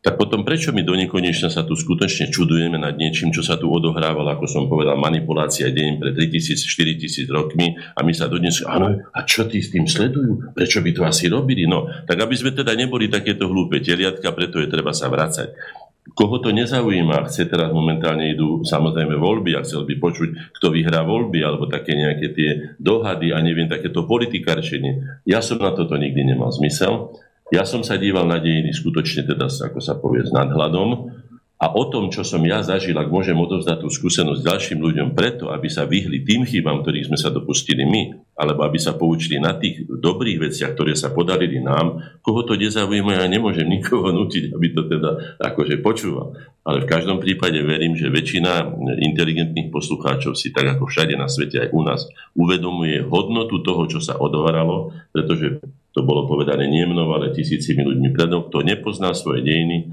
[0.00, 3.68] Tak potom prečo my do nekonečna sa tu skutočne čudujeme nad niečím, čo sa tu
[3.68, 8.96] odohrávalo, ako som povedal, manipulácia deň pred 3000, 4000 rokmi a my sa dodnes, áno,
[8.96, 10.56] a čo tí s tým sledujú?
[10.56, 11.68] Prečo by to asi robili?
[11.68, 15.52] No, tak aby sme teda neboli takéto hlúpe teliatka, preto je treba sa vrácať.
[16.01, 21.05] Koho to nezaujíma, chce teraz momentálne idú samozrejme voľby a chcel by počuť, kto vyhrá
[21.05, 25.22] voľby, alebo také nejaké tie dohady a neviem, takéto politikárčenie.
[25.28, 27.14] Ja som na toto nikdy nemal zmysel.
[27.53, 31.19] Ja som sa díval na dejiny skutočne teda, ako sa povie, s nadhľadom
[31.61, 35.52] a o tom, čo som ja zažil, ak môžem odovzdať tú skúsenosť ďalším ľuďom preto,
[35.52, 39.52] aby sa vyhli tým chybám, ktorých sme sa dopustili my, alebo aby sa poučili na
[39.52, 44.66] tých dobrých veciach, ktoré sa podarili nám, koho to nezaujíma, ja nemôžem nikoho nutiť, aby
[44.72, 46.32] to teda akože počúval.
[46.64, 48.80] Ale v každom prípade verím, že väčšina
[49.12, 52.08] inteligentných poslucháčov si tak ako všade na svete, aj u nás,
[52.40, 55.61] uvedomuje hodnotu toho, čo sa odohralo, pretože
[55.92, 59.92] to bolo povedané nie mnou, ale tisícimi ľuďmi predom, kto nepozná svoje dejiny,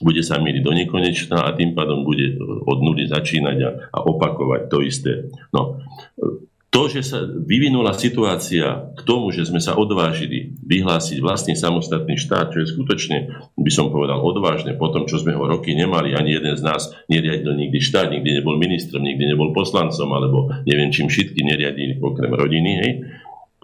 [0.00, 4.60] bude sa míriť do nekonečna a tým pádom bude od nuly začínať a, a opakovať
[4.72, 5.28] to isté.
[5.52, 5.84] No,
[6.70, 12.54] to, že sa vyvinula situácia k tomu, že sme sa odvážili vyhlásiť vlastný samostatný štát,
[12.54, 13.18] čo je skutočne,
[13.58, 16.94] by som povedal, odvážne, po tom, čo sme ho roky nemali, ani jeden z nás
[17.10, 22.30] neriadil nikdy štát, nikdy nebol ministrom, nikdy nebol poslancom, alebo neviem čím všetky neriadili okrem
[22.30, 22.92] rodiny, hej,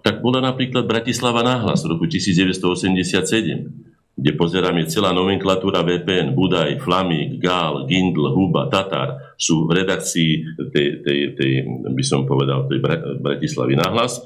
[0.03, 3.86] tak bola napríklad Bratislava náhlas v roku 1987
[4.17, 10.57] kde pozerám, je celá nomenklatúra VPN, Budaj, Flamík, Gál, Gindl, Huba, Tatar sú v redakcii
[10.73, 11.51] tej, tej, tej
[11.93, 12.81] by som povedal, tej
[13.21, 14.25] Bratislavy nahlas,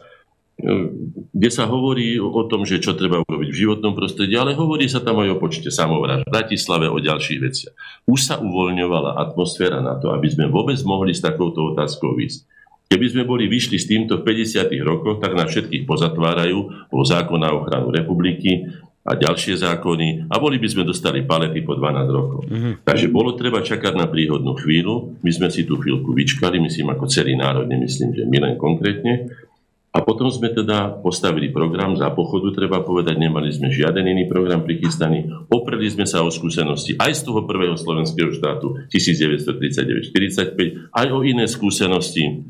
[1.32, 5.02] kde sa hovorí o tom, že čo treba urobiť v životnom prostredí, ale hovorí sa
[5.02, 7.74] tam aj o počte samovraž v Bratislave, o ďalších veciach.
[8.06, 12.46] Už sa uvoľňovala atmosféra na to, aby sme vôbec mohli s takouto otázkou výsť.
[12.92, 14.68] Keby sme boli vyšli s týmto v 50.
[14.84, 18.68] rokoch, tak na všetkých pozatvárajú po zákon na ochranu republiky,
[19.02, 22.46] a ďalšie zákony a boli by sme dostali palety po 12 rokov.
[22.46, 22.74] Mm-hmm.
[22.86, 25.18] Takže bolo treba čakať na príhodnú chvíľu.
[25.26, 29.34] My sme si tú chvíľku vyčkali, myslím ako celý národ, nemyslím, že my len konkrétne.
[29.92, 34.64] A potom sme teda postavili program za pochodu, treba povedať, nemali sme žiaden iný program
[34.64, 35.28] prichystaný.
[35.52, 41.44] Opreli sme sa o skúsenosti aj z toho prvého slovenského štátu 1939-45, aj o iné
[41.44, 42.48] skúsenosti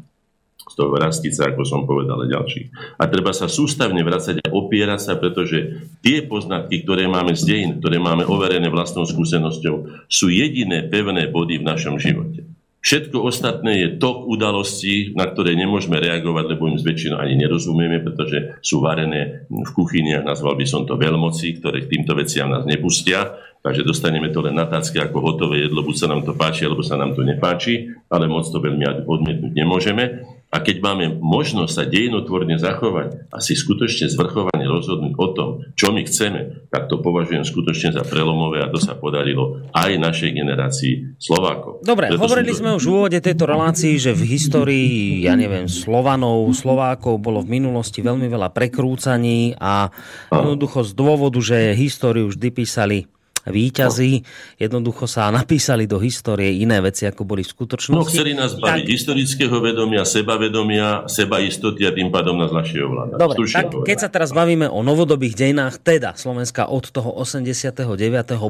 [0.71, 2.95] z toho rastica, ako som povedal, a ďalších.
[2.95, 7.71] A treba sa sústavne vracať a opierať sa, pretože tie poznatky, ktoré máme z dejín,
[7.83, 12.47] ktoré máme overené vlastnou skúsenosťou, sú jediné pevné body v našom živote.
[12.81, 18.57] Všetko ostatné je tok udalostí, na ktoré nemôžeme reagovať, lebo im zväčšinou ani nerozumieme, pretože
[18.65, 23.37] sú varené v kuchyniach, nazval by som to veľmoci, ktoré k týmto veciam nás nepustia.
[23.61, 26.81] Takže dostaneme to len na tácky ako hotové jedlo, buď sa nám to páči, alebo
[26.81, 30.25] sa nám to nepáči, ale moc to veľmi odmietnúť nemôžeme.
[30.51, 35.49] A keď máme možnosť sa dejinotvorne zachovať a si skutočne zvrchovane rozhodnúť o tom,
[35.79, 40.35] čo my chceme, tak to považujem skutočne za prelomové a to sa podarilo aj našej
[40.35, 41.87] generácii Slovákov.
[41.87, 46.51] Dobre, Preto hovorili sme už v úvode tejto relácii, že v histórii, ja neviem, Slovanov,
[46.51, 49.87] Slovákov bolo v minulosti veľmi veľa prekrúcaní a
[50.33, 53.07] jednoducho z dôvodu, že históriu vždy písali
[53.47, 54.21] výťazí
[54.61, 57.97] jednoducho sa napísali do histórie iné veci, ako boli v skutočnosti.
[57.97, 58.93] No, chceli nás baviť tak...
[58.93, 63.17] historického vedomia, sebavedomia, seba istoty a tým pádom nás ľahšie ovládať.
[63.17, 67.81] Dobre, tak keď sa teraz bavíme o novodobých dejinách, teda Slovenska od toho 89.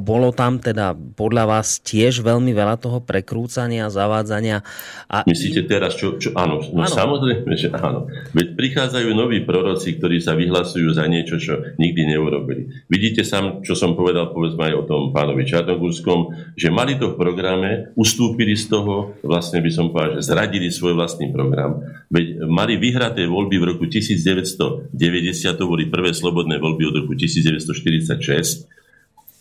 [0.01, 4.63] bolo tam teda podľa vás tiež veľmi veľa toho prekrúcania, zavádzania.
[5.07, 5.23] A...
[5.23, 8.07] Myslíte teraz, čo, čo áno, no áno, samozrejme, že áno.
[8.35, 12.85] Veď prichádzajú noví proroci, ktorí sa vyhlasujú za niečo, čo nikdy neurobili.
[12.87, 17.19] Vidíte sám, čo som povedal, povedzme aj o tom pánovi Čarnogurskom, že mali to v
[17.19, 21.81] programe, ustúpili z toho, vlastne by som povedal, že zradili svoj vlastný program.
[22.07, 24.93] Veď mali vyhraté voľby v roku 1990,
[25.55, 28.69] to boli prvé slobodné voľby od roku 1946,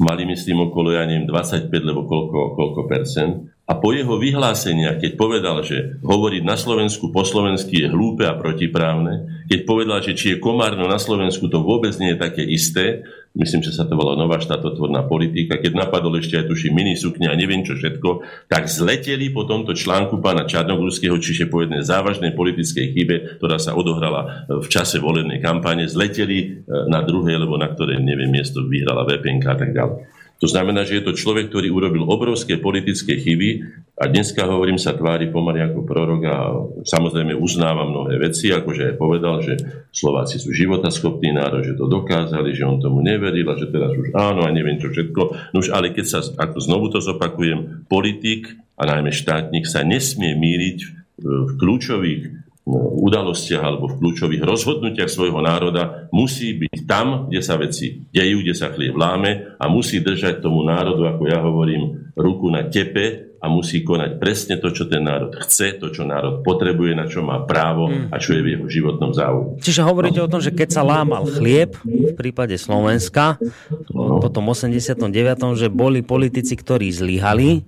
[0.01, 3.33] mali myslím okolo, ja neviem, 25 lebo koľko, koľko percent.
[3.71, 8.35] A po jeho vyhláseniach, keď povedal, že hovoriť na Slovensku po slovensky je hlúpe a
[8.35, 13.07] protiprávne, keď povedal, že či je Komárno na Slovensku, to vôbec nie je také isté,
[13.39, 17.39] myslím, že sa to volá nová štátotvorná politika, keď napadol ešte aj tuši minisukne a
[17.39, 22.87] neviem čo všetko, tak zleteli po tomto článku pána Čarnogurského, čiže po jednej závažnej politickej
[22.91, 26.47] chybe, ktorá sa odohrala v čase volenej kampane, zleteli e,
[26.91, 30.20] na druhé, lebo na ktoré, neviem, miesto vyhrala VPNK a tak ďalej.
[30.41, 33.61] To znamená, že je to človek, ktorý urobil obrovské politické chyby
[34.01, 36.37] a dneska hovorím sa tvári pomaly ako prorok a
[36.81, 39.61] samozrejme uznáva mnohé veci, akože aj povedal, že
[39.93, 44.17] Slováci sú životaschopný národ, že to dokázali, že on tomu neveril a že teraz už
[44.17, 45.53] áno a neviem čo všetko.
[45.53, 48.49] No už ale keď sa, ako znovu to zopakujem, politik
[48.81, 50.79] a najmä štátnik sa nesmie míriť
[51.21, 58.07] v kľúčových udalostiach alebo v kľúčových rozhodnutiach svojho národa musí byť tam, kde sa veci
[58.11, 62.67] dejú, kde sa chlieb láme a musí držať tomu národu, ako ja hovorím, ruku na
[62.67, 67.09] tepe a musí konať presne to, čo ten národ chce, to, čo národ potrebuje, na
[67.09, 69.65] čo má právo a čo je v jeho životnom záujmu.
[69.65, 73.41] Čiže hovoríte o tom, že keď sa lámal chlieb v prípade Slovenska
[73.89, 74.21] no.
[74.21, 75.09] po tom 89.,
[75.57, 77.65] že boli politici, ktorí zlyhali.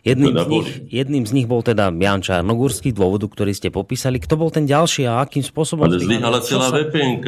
[0.00, 4.16] Jedným, teda z nich, jedným z nich bol teda Jan Čarnogurský, dôvodu, ktorý ste popísali.
[4.24, 6.80] Kto bol ten ďalší a akým spôsobom Ale zlyhala celá sa...
[6.80, 7.26] VPNK,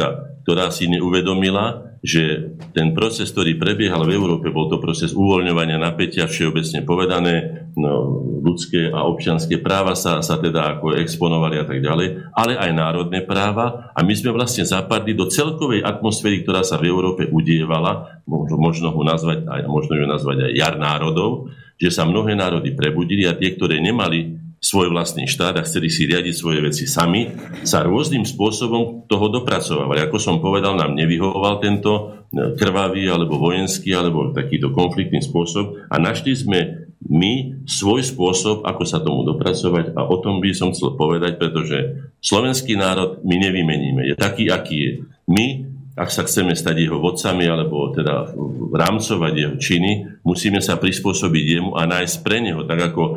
[0.49, 6.27] ktorá si neuvedomila, že ten proces, ktorý prebiehal v Európe, bol to proces uvoľňovania napätia,
[6.27, 7.35] všeobecne povedané,
[7.79, 12.71] no, ľudské a občianské práva sa, sa teda ako exponovali a tak ďalej, ale aj
[12.75, 13.95] národné práva.
[13.95, 18.91] A my sme vlastne zapadli do celkovej atmosféry, ktorá sa v Európe udievala, možno, možno,
[18.91, 23.39] ho nazvať, aj, možno ju nazvať aj jar národov, že sa mnohé národy prebudili a
[23.39, 27.35] tie, ktoré nemali svoj vlastný štát a chceli si riadiť svoje veci sami,
[27.67, 30.07] sa rôznym spôsobom toho dopracovali.
[30.07, 31.91] Ako som povedal, nám nevyhovoval tento
[32.31, 36.59] e, krvavý alebo vojenský alebo takýto konfliktný spôsob a našli sme
[37.03, 42.07] my svoj spôsob, ako sa tomu dopracovať a o tom by som chcel povedať, pretože
[42.23, 44.07] slovenský národ my nevymeníme.
[44.07, 44.93] Je taký, aký je.
[45.27, 48.33] My ak sa chceme stať jeho vodcami alebo teda
[48.73, 49.93] rámcovať jeho činy,
[50.25, 53.13] musíme sa prispôsobiť jemu a nájsť pre neho, tak ako e,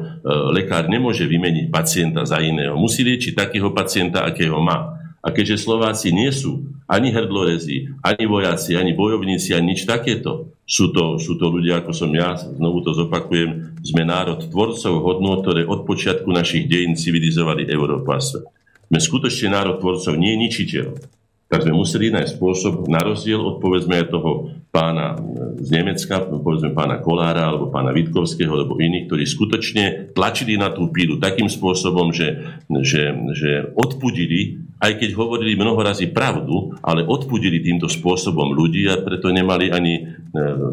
[0.59, 2.75] lekár nemôže vymeniť pacienta za iného.
[2.75, 4.99] Musí liečiť takého pacienta, akého má.
[5.23, 10.91] A keďže Slováci nie sú ani hrdlorezi, ani vojaci, ani bojovníci, ani nič takéto, sú
[10.91, 15.63] to, sú to ľudia, ako som ja, znovu to zopakujem, sme národ tvorcov hodnot, ktoré
[15.65, 18.45] od počiatku našich dejín civilizovali Európu a svet.
[18.85, 21.14] Sme skutočne národ tvorcov, nie ničiteľov
[21.45, 25.13] tak sme museli nájsť spôsob, na rozdiel od povedzme toho pána
[25.61, 29.85] z Nemecka, povedzme pána Kolára alebo pána Vitkovského alebo iných, ktorí skutočne
[30.17, 32.41] tlačili na tú pílu takým spôsobom, že,
[32.81, 39.01] že, že odpudili aj keď hovorili mnoho razy pravdu, ale odpudili týmto spôsobom ľudí a
[39.01, 40.01] preto nemali ani e,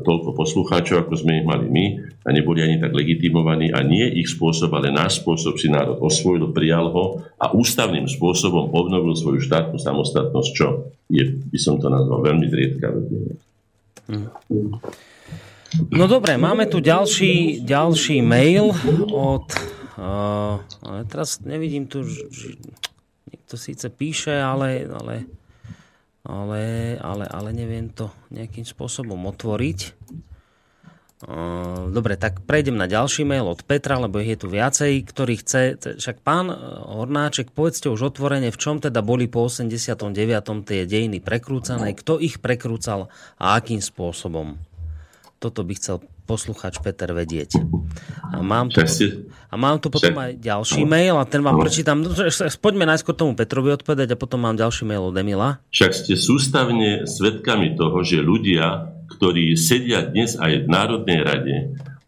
[0.04, 1.84] toľko poslucháčov, ako sme ich mali my
[2.20, 6.52] a neboli ani tak legitimovaní a nie ich spôsob, ale náš spôsob si národ osvojil,
[6.52, 12.20] prijal ho a ústavným spôsobom obnovil svoju štátnu samostatnosť, čo je, by som to nazval,
[12.20, 13.00] veľmi zriedkavé.
[15.88, 18.76] No dobre, máme tu ďalší, ďalší mail
[19.08, 19.48] od...
[19.96, 20.60] Uh,
[21.08, 22.04] teraz nevidím tu...
[22.04, 22.28] Ž,
[23.53, 25.28] to síce píše, ale, ale,
[26.24, 29.92] ale, ale, ale neviem to nejakým spôsobom otvoriť.
[31.92, 35.78] Dobre, tak prejdem na ďalší mail od Petra, lebo ich je tu viacej, ktorý chce...
[36.00, 36.50] Však pán
[36.82, 40.03] Hornáček, povedzte už otvorene, v čom teda boli po 89.
[40.66, 43.07] tie dejiny prekrúcané, kto ich prekrúcal
[43.38, 44.59] a akým spôsobom.
[45.38, 47.60] Toto by chcel posluchač Peter vedieť.
[48.32, 52.00] A mám tu, a mám tu potom aj ďalší mail a ten vám prečítam.
[52.00, 52.14] No,
[52.62, 55.60] poďme najskôr tomu Petrovi odpovedať a potom mám ďalší mail od Emila.
[55.74, 61.56] Však ste sústavne svedkami toho, že ľudia, ktorí sedia dnes aj v Národnej rade,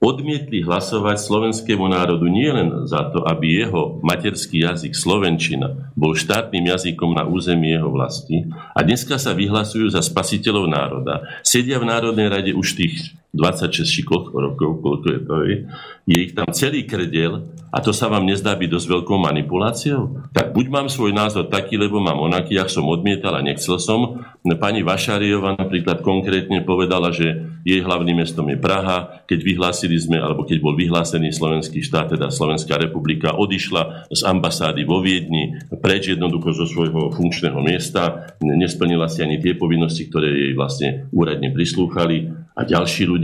[0.05, 7.17] odmietli hlasovať slovenskému národu nielen za to, aby jeho materský jazyk Slovenčina bol štátnym jazykom
[7.17, 8.45] na území jeho vlasti
[8.77, 11.25] a dneska sa vyhlasujú za spasiteľov národa.
[11.41, 15.57] Sedia v Národnej rade už tých 26 či koľko rokov, koľko je to, je,
[16.15, 20.31] ich tam celý krdel a to sa vám nezdá byť dosť veľkou manipuláciou?
[20.31, 24.23] Tak buď mám svoj názor taký, lebo mám onaký, ja som odmietal a nechcel som.
[24.45, 27.35] Pani Vašariova napríklad konkrétne povedala, že
[27.67, 29.27] jej hlavným mestom je Praha.
[29.27, 34.87] Keď vyhlásili sme, alebo keď bol vyhlásený slovenský štát, teda Slovenská republika, odišla z ambasády
[34.87, 40.53] vo Viedni, preč jednoducho zo svojho funkčného miesta, nesplnila si ani tie povinnosti, ktoré jej
[40.55, 43.24] vlastne úradne prislúchali a ďalší ľudia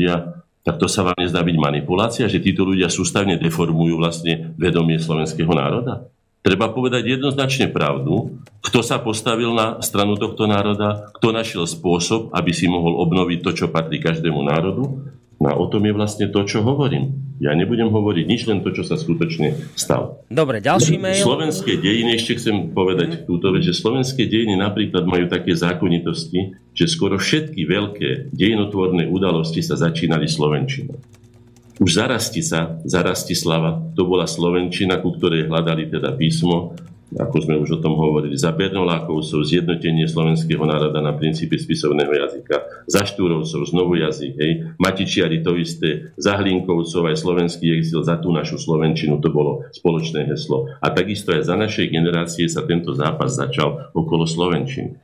[0.61, 5.51] tak to sa vám nezdá byť manipulácia, že títo ľudia sústavne deformujú vlastne vedomie slovenského
[5.51, 6.09] národa?
[6.41, 12.53] Treba povedať jednoznačne pravdu, kto sa postavil na stranu tohto národa, kto našiel spôsob, aby
[12.53, 15.05] si mohol obnoviť to, čo patrí každému národu
[15.41, 17.17] No a o tom je vlastne to, čo hovorím.
[17.41, 20.21] Ja nebudem hovoriť nič, len to, čo sa skutočne stalo.
[20.29, 21.25] Dobre, ďalší mail.
[21.25, 23.21] Slovenské dejiny, ešte chcem povedať mm.
[23.25, 29.65] túto vec, že slovenské dejiny napríklad majú také zákonitosti, že skoro všetky veľké dejinotvorné udalosti
[29.65, 31.01] sa začínali Slovenčinou.
[31.81, 36.77] Už zarasti sa, zarasti slava, to bola Slovenčina, ku ktorej hľadali teda písmo
[37.11, 42.87] ako sme už o tom hovorili, za Bernolákovcov zjednotenie slovenského národa na princípe spisovného jazyka,
[42.87, 48.31] za Štúrovcov znovu jazyk, hej, Matičiari to isté, za Hlinkovcov aj slovenský exil, za tú
[48.31, 50.71] našu Slovenčinu to bolo spoločné heslo.
[50.79, 54.95] A takisto aj za našej generácie sa tento zápas začal okolo Slovenčiny.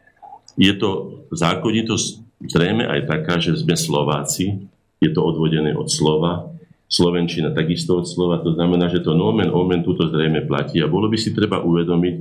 [0.57, 4.69] Je to zákonitosť zrejme aj taká, že sme Slováci,
[5.01, 6.56] je to odvodené od slova,
[6.87, 11.11] Slovenčina takisto od slova, to znamená, že to nomen omen tuto zrejme platí a bolo
[11.11, 12.15] by si treba uvedomiť,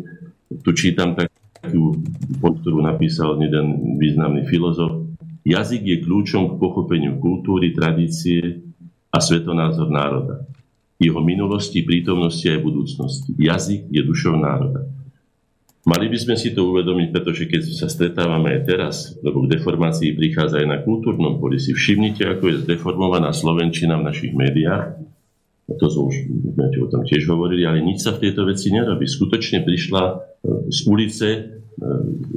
[0.66, 2.02] tu čítam takú,
[2.42, 5.06] pod ktorú napísal jeden významný filozof,
[5.46, 8.66] jazyk je kľúčom k pochopeniu kultúry, tradície
[9.14, 10.50] a svetonázor národa.
[10.98, 13.36] Jeho minulosti, prítomnosti aj budúcnosti.
[13.38, 14.88] Jazyk je dušou národa.
[15.86, 20.18] Mali by sme si to uvedomiť, pretože keď sa stretávame aj teraz, lebo k deformácii
[20.18, 24.98] prichádza aj na kultúrnom poli, si všimnite, ako je zdeformovaná Slovenčina v našich médiách.
[25.66, 26.16] To sme už
[26.86, 29.10] o tom tiež hovorili, ale nič sa v tejto veci nerobí.
[29.10, 30.16] Skutočne prišla e,
[30.70, 31.40] z ulice e,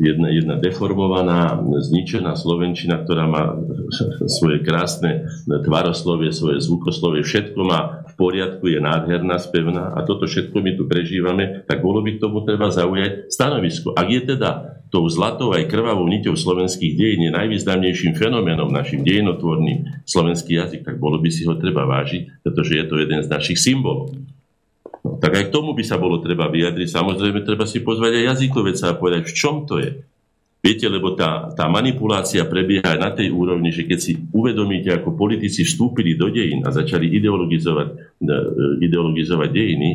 [0.01, 3.53] jedna, jedna deformovaná, zničená Slovenčina, ktorá má
[4.41, 10.75] svoje krásne tvaroslovie, svoje zvukoslovie, všetko má poriadku, je nádherná, spevná a toto všetko my
[10.75, 13.95] tu prežívame, tak bolo by k tomu treba zaujať stanovisko.
[13.95, 20.05] Ak je teda tou zlatou aj krvavou niťou slovenských dejín je najvýznamnejším fenoménom našim dejinotvorným
[20.09, 23.61] slovenský jazyk, tak bolo by si ho treba vážiť, pretože je to jeden z našich
[23.61, 24.17] symbolov.
[25.05, 26.89] No, tak aj k tomu by sa bolo treba vyjadriť.
[26.91, 30.03] Samozrejme, treba si pozvať aj jazykovec a povedať, v čom to je.
[30.59, 35.15] Viete, lebo tá, tá manipulácia prebieha aj na tej úrovni, že keď si uvedomíte, ako
[35.15, 38.35] politici vstúpili do dejín a začali ideologizovať, e,
[38.83, 39.91] ideologizovať dejiny,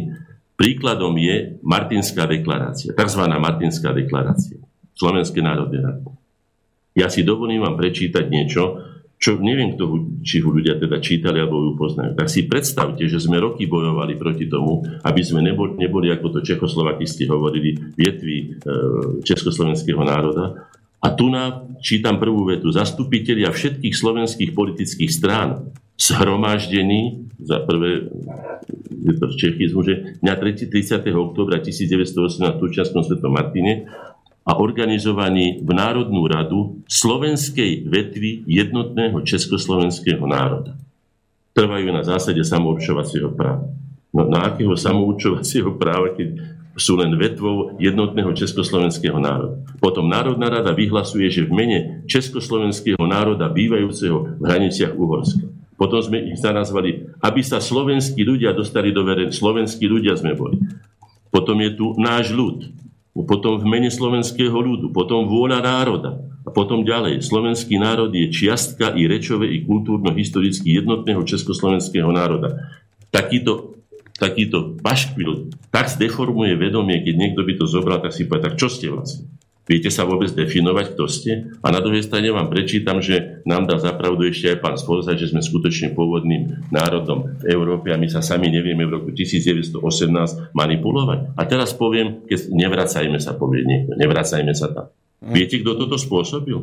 [0.56, 3.24] príkladom je Martinská deklarácia, tzv.
[3.28, 4.63] Martinská deklarácia,
[4.94, 6.02] Slovenské národné rady.
[6.94, 11.64] Ja si dovolím vám prečítať niečo, čo neviem, kto, či ho ľudia teda čítali alebo
[11.64, 12.12] ju poznajú.
[12.14, 16.40] Tak si predstavte, že sme roky bojovali proti tomu, aby sme neboli, neboli ako to
[16.44, 18.46] Čechoslovakisti hovorili, vietvi e,
[19.24, 20.68] československého národa.
[21.00, 22.68] A tu nám čítam prvú vetu.
[22.76, 28.12] Zastupitelia všetkých slovenských politických strán zhromaždení za prvé
[29.04, 31.04] je to Čechizmu, že dňa 30.
[31.12, 33.92] oktobra 1918 v Tučianskom svetom Martine
[34.44, 40.76] a organizovaní v Národnú radu slovenskej vetvy jednotného československého národa.
[41.56, 43.72] Trvajú na zásade samourčovacieho práva.
[44.14, 46.38] No, na akého samourčovacieho práva, keď
[46.74, 49.62] sú len vetvou jednotného československého národa.
[49.78, 51.80] Potom Národná rada vyhlasuje, že v mene
[52.10, 55.46] československého národa bývajúceho v hraniciach Uhorska.
[55.78, 59.38] Potom sme ich zanazvali, aby sa slovenskí ľudia dostali do verejnosti.
[59.38, 60.58] Slovenskí ľudia sme boli.
[61.30, 62.70] Potom je tu náš ľud
[63.22, 67.22] potom v mene slovenského ľudu, potom vôľa národa a potom ďalej.
[67.22, 72.74] Slovenský národ je čiastka i rečové, i kultúrno-historicky jednotného československého národa.
[73.14, 73.78] Takýto,
[74.18, 78.66] takýto paškvil tak zdeformuje vedomie, keď niekto by to zobral, tak si povie, tak čo
[78.66, 79.30] ste vlastne?
[79.64, 81.32] Viete sa vôbec definovať, kto ste?
[81.64, 85.32] A na druhej strane vám prečítam, že nám dá zapravdu ešte aj pán Spolzaj, že
[85.32, 91.40] sme skutočne pôvodným národom v Európe a my sa sami nevieme v roku 1918 manipulovať.
[91.40, 94.86] A teraz poviem, keď nevracajme sa, povie niekto, nevracajme sa tam.
[95.24, 95.32] Hm.
[95.32, 96.60] Viete, kto toto spôsobil?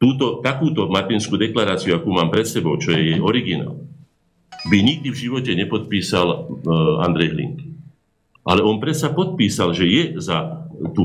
[0.00, 3.84] Túto, takúto Martinskú deklaráciu, akú mám pred sebou, čo je jej originál,
[4.64, 7.68] by nikdy v živote nepodpísal uh, Andrej Hlinky.
[8.48, 11.04] Ale on predsa podpísal, že je za tú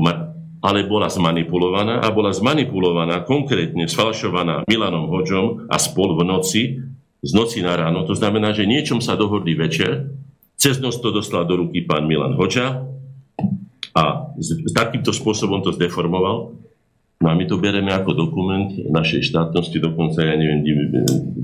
[0.60, 6.62] ale bola zmanipulovaná a bola zmanipulovaná, konkrétne sfalšovaná Milanom Hoďom a spol v noci,
[7.20, 8.04] z noci na ráno.
[8.04, 10.12] To znamená, že niečom sa dohodli večer,
[10.60, 12.84] cez noc to dostal do ruky pán Milan Hoďa
[13.96, 14.04] a
[14.76, 16.52] takýmto spôsobom to zdeformoval.
[17.20, 20.64] No a my to bereme ako dokument našej štátnosti, dokonca ja neviem,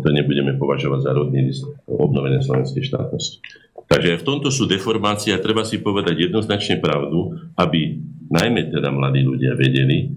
[0.01, 3.45] to nebudeme považovať za rodný list obnovené slovenskej štátnosti.
[3.87, 9.23] Takže v tomto sú deformácie a treba si povedať jednoznačne pravdu, aby najmä teda mladí
[9.23, 10.11] ľudia vedeli,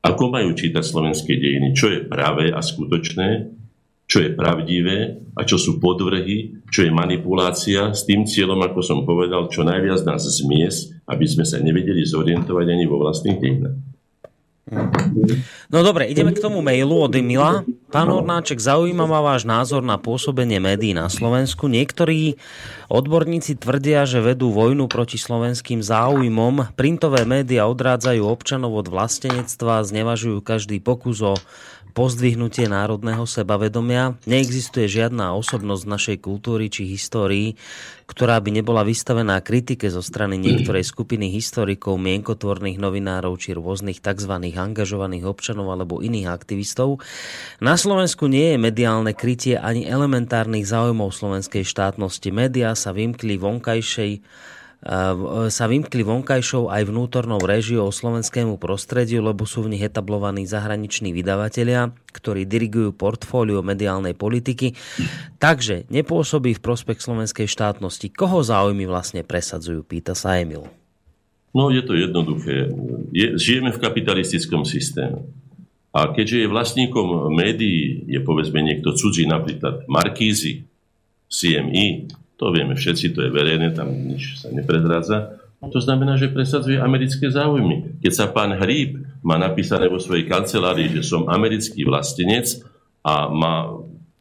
[0.00, 3.52] ako majú čítať slovenské dejiny, čo je pravé a skutočné,
[4.08, 8.98] čo je pravdivé a čo sú podvrhy, čo je manipulácia s tým cieľom, ako som
[9.04, 13.91] povedal, čo najviac nás zmies, aby sme sa nevedeli zorientovať ani vo vlastných dejinách.
[15.72, 17.66] No dobre, ideme k tomu mailu od Emila.
[17.90, 21.66] Pán Hornáček, zaujíma ma váš názor na pôsobenie médií na Slovensku.
[21.66, 22.38] Niektorí
[22.86, 26.78] odborníci tvrdia, že vedú vojnu proti slovenským záujmom.
[26.78, 31.34] Printové médiá odrádzajú občanov od vlastenectva, znevažujú každý pokus o
[31.92, 34.16] pozdvihnutie národného sebavedomia.
[34.24, 37.54] Neexistuje žiadna osobnosť našej kultúry či histórii,
[38.08, 44.32] ktorá by nebola vystavená kritike zo strany niektorej skupiny historikov, mienkotvorných novinárov či rôznych tzv.
[44.52, 47.00] angažovaných občanov alebo iných aktivistov.
[47.60, 52.28] Na Slovensku nie je mediálne krytie ani elementárnych záujmov slovenskej štátnosti.
[52.32, 54.12] Média sa vymkli vonkajšej
[54.82, 61.94] sa vymkli vonkajšou aj vnútornou režiou slovenskému prostrediu, lebo sú v nich etablovaní zahraniční vydavatelia,
[62.10, 64.74] ktorí dirigujú portfólio mediálnej politiky.
[65.38, 68.10] Takže nepôsobí v prospech slovenskej štátnosti.
[68.10, 70.66] Koho záujmy vlastne presadzujú, pýta sa Emil.
[71.54, 72.74] No je to jednoduché.
[73.14, 75.22] Je, žijeme v kapitalistickom systéme.
[75.92, 80.64] A keďže je vlastníkom médií, je povedzme niekto cudzí, napríklad Markízy,
[81.28, 85.42] CMI, to vieme všetci, to je verejné, tam nič sa neprezradza.
[85.62, 88.02] To znamená, že presadzuje americké záujmy.
[88.02, 92.58] Keď sa pán Hríb má napísané vo svojej kancelárii, že som americký vlastenec
[93.06, 93.70] a má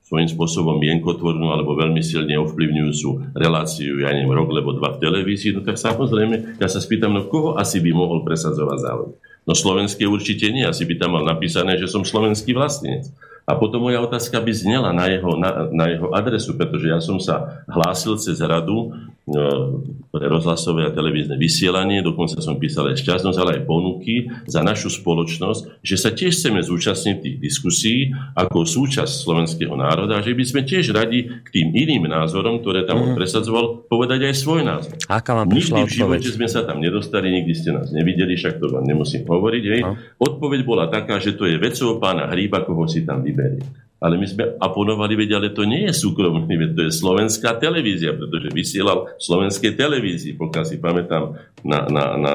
[0.05, 5.55] svojím spôsobom mienkotvornú alebo veľmi silne ovplyvňujúcu reláciu, ja neviem, rok lebo dva v televízii,
[5.55, 9.11] no tak samozrejme, ja sa spýtam, no koho asi by mohol presadzovať záujem?
[9.47, 13.07] No slovenské určite nie, asi by tam mal napísané, že som slovenský vlastnec.
[13.51, 17.19] A potom moja otázka by znela na jeho, na, na jeho adresu, pretože ja som
[17.19, 18.95] sa hlásil cez radu
[19.27, 19.35] e,
[20.07, 24.87] pre rozhlasové a televízne vysielanie, dokonca som písal aj šťastnosť, ale aj ponuky za našu
[24.87, 30.61] spoločnosť, že sa tiež chceme zúčastniť tých diskusí ako súčasť slovenského národa, že by sme
[30.63, 33.19] tiež radi k tým iným názorom, ktoré tam mm.
[33.19, 34.95] presadzoval, povedať aj svoj názor.
[35.11, 38.71] Aká vám nikdy v živote sme sa tam nedostali, nikdy ste nás nevideli, však to
[38.71, 39.63] vám nemusím hovoriť.
[39.67, 39.81] Hej.
[39.83, 39.99] No.
[40.23, 43.40] Odpoveď bola taká, že to je vecou pána Hríba, koho si tam vyberie.
[44.01, 48.17] Ale my sme aponovali, veď, ale to nie je súkromný, veď to je slovenská televízia,
[48.17, 52.33] pretože vysielal slovenskej televízii, pokiaľ si pamätám, na, na, na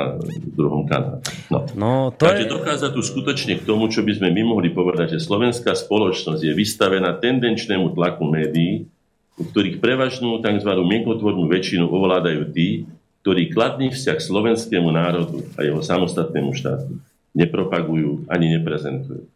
[0.55, 1.27] druhom kanále.
[1.51, 1.67] No.
[1.75, 2.55] No, to Takže je...
[2.55, 6.55] dochádza tu skutočne k tomu, čo by sme my mohli povedať, že slovenská spoločnosť je
[6.55, 8.87] vystavená tendenčnému tlaku médií,
[9.35, 10.71] u ktorých prevažnú tzv.
[10.71, 12.87] mienkotvornú väčšinu ovládajú tí,
[13.27, 16.95] ktorí kladný vzťah slovenskému národu a jeho samostatnému štátu
[17.35, 19.27] nepropagujú ani neprezentujú.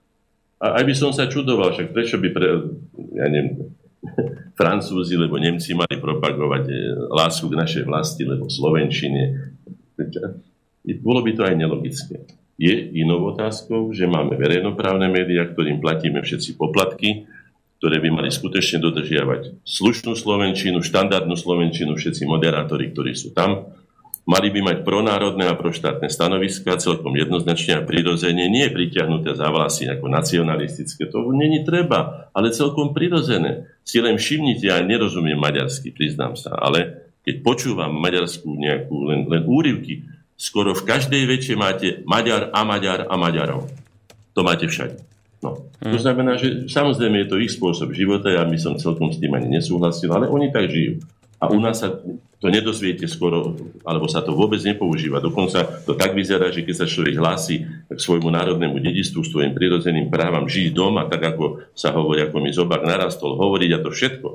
[0.60, 2.48] A aj by som sa čudoval, však prečo by pre,
[3.16, 3.72] ja neviem,
[4.60, 6.76] Francúzi alebo Nemci mali propagovať eh,
[7.08, 9.56] lásku k našej vlasti, lebo Slovenčine.
[11.00, 12.16] Bolo by to aj nelogické.
[12.60, 17.24] Je inou otázkou, že máme verejnoprávne médiá, ktorým platíme všetci poplatky,
[17.80, 23.72] ktoré by mali skutočne dodržiavať slušnú Slovenčinu, štandardnú Slovenčinu, všetci moderátori, ktorí sú tam,
[24.30, 29.90] Mali by mať pronárodné a proštátne stanoviska, celkom jednoznačne a prirodzene, nie priťahnuté za vlasy
[29.90, 31.10] ako nacionalistické.
[31.10, 33.66] To není treba, ale celkom prirodzené.
[33.82, 39.42] Si len všimnite, ja nerozumiem maďarsky, priznám sa, ale keď počúvam maďarskú nejakú len, len
[39.50, 40.06] úryvky,
[40.38, 43.66] skoro v každej vete máte Maďar a Maďar a Maďarov.
[44.38, 45.02] To máte všade.
[45.42, 45.66] No.
[45.82, 46.04] To hm.
[46.06, 49.58] znamená, že samozrejme je to ich spôsob života, ja by som celkom s tým ani
[49.58, 51.02] nesúhlasil, ale oni tak žijú.
[51.40, 51.88] A u nás sa
[52.40, 55.20] to nedozviete skoro, alebo sa to vôbec nepoužíva.
[55.20, 60.08] Dokonca to tak vyzerá, že keď sa človek hlási k svojmu národnému dedistvu, svojim prirodzeným
[60.08, 64.28] právam žiť doma, tak ako sa hovorí, ako mi zobák narastol, hovoriť a to všetko,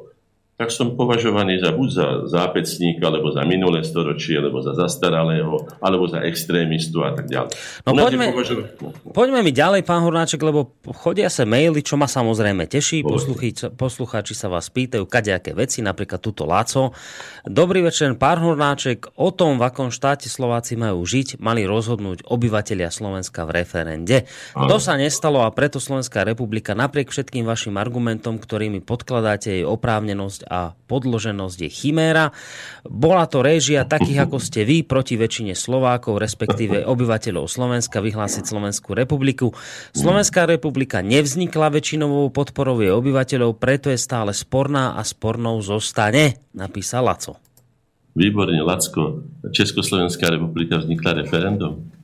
[0.55, 6.07] tak som považovaný za buď za zápecníka, alebo za minulé storočie, alebo za zastaralého, alebo
[6.07, 7.51] za extrémistu a tak ďalej.
[7.83, 8.57] No poďme, považov...
[9.11, 13.03] poďme mi ďalej, pán Hornáček, lebo chodia sa maily, čo ma samozrejme teší.
[13.75, 16.95] Poslucháči sa vás pýtajú kadejaké veci, napríklad túto Láco.
[17.43, 19.11] Dobrý večer, pán Hornáček.
[19.19, 24.23] O tom, v akom štáte Slováci majú žiť, mali rozhodnúť obyvateľia Slovenska v referende.
[24.55, 30.44] To sa nestalo a preto Slovenská republika napriek všetkým vašim argumentom, ktorými podkladáte jej oprávnenosť
[30.45, 32.31] a podloženosť je chiméra.
[32.85, 38.93] Bola to réžia takých, ako ste vy, proti väčšine Slovákov, respektíve obyvateľov Slovenska, vyhlásiť Slovenskú
[38.93, 39.51] republiku.
[39.97, 47.09] Slovenská republika nevznikla väčšinovou podporou jej obyvateľov, preto je stále sporná a spornou zostane, napísal
[47.09, 47.41] Laco.
[48.15, 49.27] Výborne, Lacko.
[49.51, 51.94] Československá republika vznikla referendum.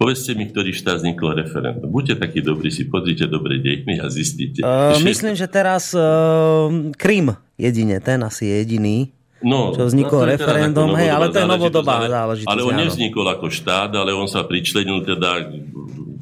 [0.00, 1.92] Povedzte mi, ktorý štát vzniklo referendum.
[1.92, 4.64] Buďte takí dobrí, si pozrite dobre dejiny a zistíte.
[4.64, 9.12] Uh, myslím, že teraz uh, Krym jedine, ten asi je jediný.
[9.44, 12.48] No, čo vznikol no, referendum, hej, ale to je novodobá záležitosť.
[12.48, 15.52] Ale on nevznikol ako štát, ale on sa pričlenil teda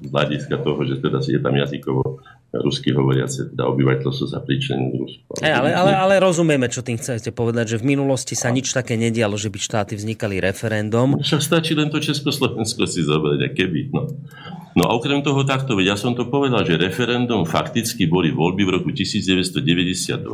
[0.03, 2.19] z hľadiska toho, že teda si je tam jazykovo
[2.49, 5.37] rusky hovoriace, teda obyvateľstvo sa pričlenil Rusku.
[5.45, 8.97] Hey, ale, ale, ale rozumieme, čo tým chcete povedať, že v minulosti sa nič také
[8.97, 11.21] nedialo, že by štáty vznikali referendum.
[11.21, 13.93] Však stačí len to Československo si zobrať, keby.
[13.93, 14.09] No.
[14.73, 18.65] no a okrem toho takto, veď ja som to povedal, že referendum fakticky boli voľby
[18.65, 20.25] v roku 1992,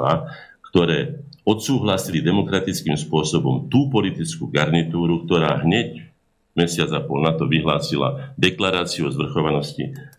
[0.71, 6.15] ktoré odsúhlasili demokratickým spôsobom tú politickú garnitúru, ktorá hneď
[6.55, 10.14] mesiac a pol na to vyhlásila deklaráciu o zvrchovanosti E,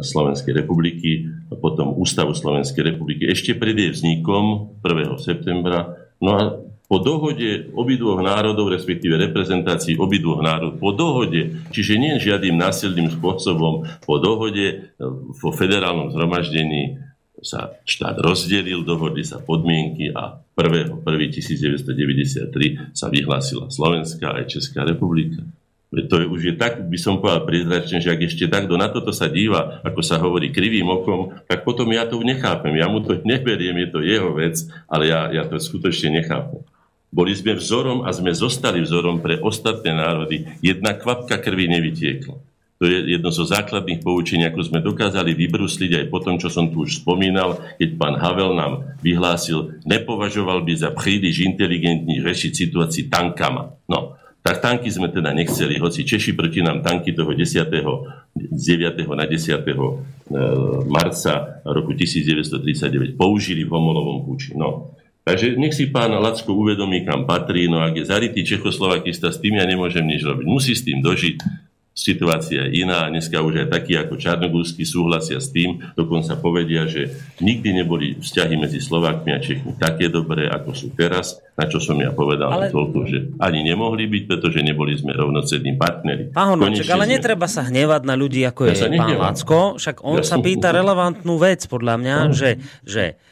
[0.00, 1.26] Slovenskej republiky,
[1.60, 5.18] potom Ústavu Slovenskej republiky ešte pred jej vznikom 1.
[5.18, 5.96] septembra.
[6.20, 6.40] No a
[6.84, 13.88] po dohode obidvoch národov, respektíve reprezentácii obidvoch národov, po dohode, čiže nie žiadnym násilným spôsobom,
[14.04, 14.92] po dohode
[15.40, 17.00] vo federálnom zhromaždení
[17.44, 25.44] sa štát rozdelil, dohodli sa podmienky a 1.1.1993 sa vyhlásila Slovenská aj Česká republika.
[25.94, 29.14] To je, už je tak, by som povedal priezračne, že ak ešte takto na toto
[29.14, 32.74] sa díva, ako sa hovorí krivým okom, tak potom ja to nechápem.
[32.74, 34.58] Ja mu to neberiem, je to jeho vec,
[34.90, 36.60] ale ja, ja to skutočne nechápem.
[37.14, 40.50] Boli sme vzorom a sme zostali vzorom pre ostatné národy.
[40.58, 42.34] Jedna kvapka krvi nevytiekla.
[42.82, 46.74] To je jedno zo základných poučení, ako sme dokázali vybrusliť aj po tom, čo som
[46.74, 53.06] tu už spomínal, keď pán Havel nám vyhlásil, nepovažoval by za príliš inteligentní rešiť situácii
[53.06, 53.78] tankama.
[53.86, 54.13] No,
[54.44, 57.64] tak tanky sme teda nechceli, hoci Češi proti nám tanky toho 10.
[57.64, 59.16] 9.
[59.16, 59.40] na 10.
[59.56, 59.72] E,
[60.84, 64.52] marca roku 1939 použili v Homolovom púči.
[64.52, 64.92] No,
[65.24, 69.56] Takže nech si pán Lacko uvedomí, kam patrí, no ak je zarytý Čechoslovakista, s tým
[69.56, 70.44] ja nemôžem nič robiť.
[70.44, 71.40] Musí s tým dožiť,
[71.94, 73.06] situácia je iná.
[73.06, 78.58] Dneska už aj takí ako Čarnogórsky súhlasia s tým, dokonca povedia, že nikdy neboli vzťahy
[78.58, 82.74] medzi Slovákmi a Čechmi také dobré, ako sú teraz, na čo som ja povedal ale...
[82.74, 86.34] toľko, že ani nemohli byť, pretože neboli sme rovnocenným partneri.
[86.34, 87.14] Pán Hornoček, ale sme...
[87.14, 90.74] netreba sa hnevať na ľudí, ako ja je pán Lacko, však on ja sa pýta
[90.74, 92.34] relevantnú vec, podľa mňa, no.
[92.34, 93.22] že, že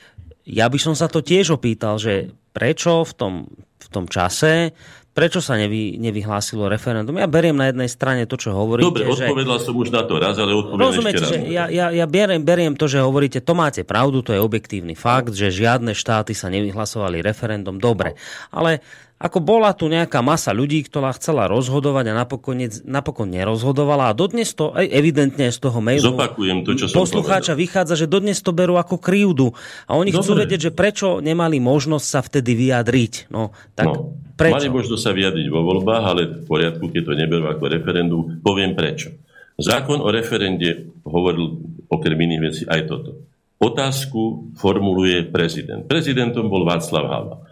[0.46, 4.70] ja by som sa to tiež opýtal, že prečo v tom, v tom čase
[5.12, 7.20] Prečo sa nevy, nevyhlásilo referendum?
[7.20, 8.88] Ja beriem na jednej strane to, čo hovoríte.
[8.88, 9.64] Dobre, odpovedal že...
[9.68, 11.32] som už na to raz, ale odpoviem Rozumiete, ešte raz.
[11.36, 14.96] Že ja, ja, ja beriem, beriem to, že hovoríte, to máte pravdu, to je objektívny
[14.96, 17.76] fakt, že žiadne štáty sa nevyhlasovali referendum.
[17.76, 18.16] Dobre,
[18.48, 18.80] ale
[19.22, 24.50] ako bola tu nejaká masa ľudí, ktorá chcela rozhodovať a napokon, napokon nerozhodovala a dodnes
[24.50, 27.62] to aj evidentne z toho mailu Zopakujem to, čo som poslucháča povedal.
[27.62, 29.54] vychádza, že dodnes to berú ako krivdu
[29.86, 30.26] a oni Dobre.
[30.26, 33.30] chcú vedieť, že prečo nemali možnosť sa vtedy vyjadriť.
[33.30, 34.58] No, tak no, prečo?
[34.58, 38.74] Mali možnosť sa vyjadriť vo voľbách, ale v poriadku, keď to neberú ako referendum, poviem
[38.74, 39.14] prečo.
[39.54, 43.22] Zákon o referende hovoril okrem iných vecí aj toto.
[43.62, 45.86] Otázku formuluje prezident.
[45.86, 47.51] Prezidentom bol Václav Havel.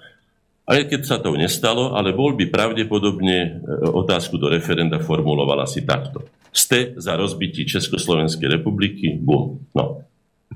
[0.70, 3.48] Aj keď sa to nestalo, ale bol by pravdepodobne e,
[3.90, 6.22] otázku do referenda formulovala si takto.
[6.54, 9.18] Ste za rozbitie Československej republiky?
[9.18, 9.58] Bum.
[9.74, 10.06] No.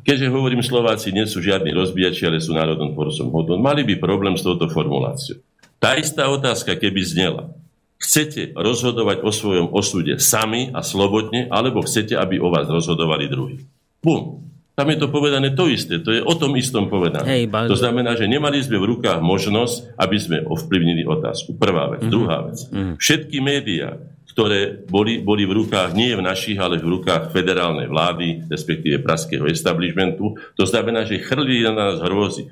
[0.06, 4.38] Keďže hovorím, Slováci nie sú žiadni rozbijači, ale sú národom tvorcom hodnot, mali by problém
[4.38, 5.42] s touto formuláciou.
[5.82, 7.50] Tá istá otázka, keby znela,
[7.98, 13.66] chcete rozhodovať o svojom osude sami a slobodne, alebo chcete, aby o vás rozhodovali druhí.
[13.98, 14.46] Bum.
[14.74, 17.46] Tam je to povedané to isté, to je o tom istom povedané.
[17.46, 21.54] Hej, to znamená, že nemali sme v rukách možnosť, aby sme ovplyvnili otázku.
[21.54, 22.02] Prvá vec.
[22.02, 22.14] Mm-hmm.
[22.14, 22.58] Druhá vec.
[22.66, 22.94] Mm-hmm.
[22.98, 24.02] Všetky médiá,
[24.34, 29.46] ktoré boli, boli v rukách, nie v našich, ale v rukách federálnej vlády, respektíve praského
[29.46, 32.50] establishmentu, to znamená, že chrlili na nás hrôzy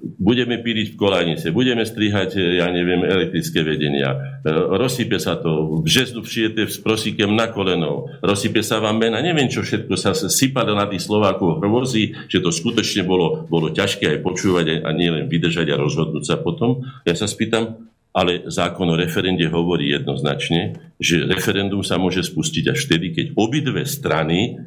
[0.00, 6.24] budeme píliť v kolajnice, budeme strihať, ja neviem, elektrické vedenia, e, rozsype sa to, březnu
[6.24, 10.88] přijete s prosíkem na kolenou, rozsype sa vám mena, neviem čo všetko sa sypalo na
[10.88, 15.68] tých Slovákov hrozí, že to skutočne bolo, bolo ťažké aj počúvať a nie len vydržať
[15.68, 16.88] a rozhodnúť sa potom.
[17.04, 22.88] Ja sa spýtam, ale zákon o referende hovorí jednoznačne, že referendum sa môže spustiť až
[22.88, 24.60] vtedy, keď obidve strany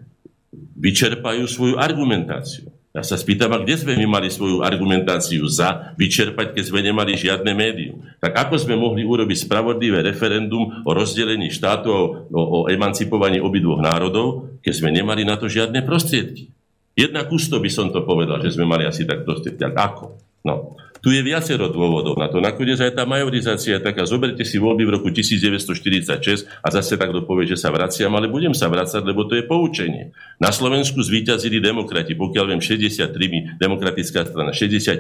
[0.76, 2.70] vyčerpajú svoju argumentáciu.
[2.96, 7.20] Ja sa spýtam, a kde sme my mali svoju argumentáciu za vyčerpať, keď sme nemali
[7.20, 8.08] žiadne médium?
[8.24, 14.48] Tak ako sme mohli urobiť spravodlivé referendum o rozdelení štátu, o, o emancipovaní obidvoch národov,
[14.64, 16.48] keď sme nemali na to žiadne prostriedky?
[16.96, 19.68] Jedna kusto by som to povedal, že sme mali asi tak prostriedky.
[19.68, 20.16] Ako?
[20.46, 20.78] No.
[21.06, 22.42] Tu je viacero dôvodov na to.
[22.42, 27.22] Nakoniec aj tá majorizácia je taká, zoberte si voľby v roku 1946 a zase takto
[27.22, 30.18] povie, že sa vraciam, ale budem sa vracať, lebo to je poučenie.
[30.42, 34.98] Na Slovensku zvíťazili demokrati, pokiaľ viem 63 demokratická strana, 60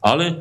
[0.00, 0.34] Ale e,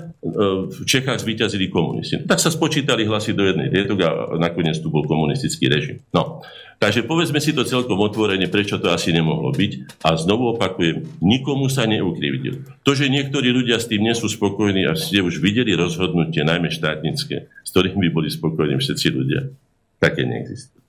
[0.71, 2.23] v Čechách zvíťazili komunisti.
[2.23, 4.09] Tak sa spočítali hlasy do jednej tietok a
[4.39, 5.99] nakoniec tu bol komunistický režim.
[6.15, 6.39] No.
[6.85, 10.05] Takže povedzme si to celkom otvorene, prečo to asi nemohlo byť.
[10.05, 12.61] A znovu opakujem, nikomu sa neukrivdil.
[12.85, 16.69] To, že niektorí ľudia s tým nie sú spokojní a ste už videli rozhodnutie, najmä
[16.69, 19.49] štátnické, s ktorým by boli spokojní všetci ľudia,
[19.97, 20.85] také neexistuje.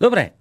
[0.00, 0.32] Dobre,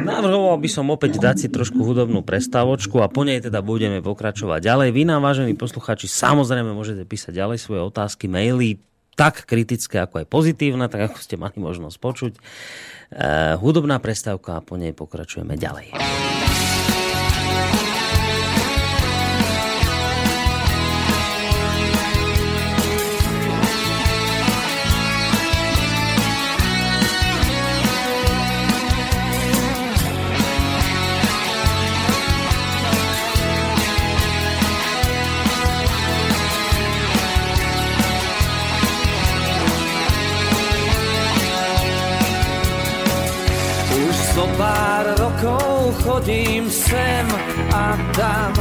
[0.00, 4.64] navrhoval by som opäť dať si trošku hudobnú prestávočku a po nej teda budeme pokračovať
[4.64, 4.88] ďalej.
[4.96, 8.80] Vy nám, vážení poslucháči, samozrejme môžete písať ďalej svoje otázky, maily,
[9.20, 12.32] tak kritické, ako aj pozitívne, tak ako ste mali možnosť počuť.
[12.32, 12.40] E,
[13.60, 15.92] hudobná prestávka a po nej pokračujeme ďalej.
[44.40, 47.28] zo pár rokov chodím sem
[47.76, 48.52] a tam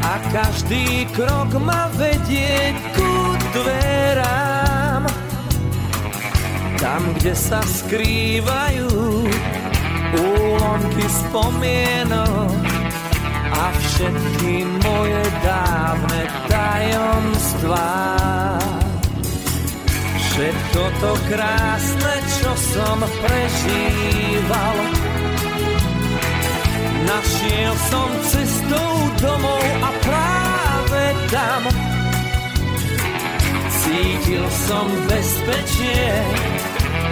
[0.00, 3.12] a každý krok ma vedie ku
[3.52, 5.04] dverám
[6.80, 8.88] tam, kde sa skrývajú
[10.24, 12.56] úlomky spomienok
[13.60, 17.92] a všetky moje dávne tajomstvá.
[20.36, 24.76] Všetko to krásne, čo som prežíval,
[27.08, 31.62] našiel som cestou domov a práve tam.
[33.80, 36.04] Cítil som bezpečie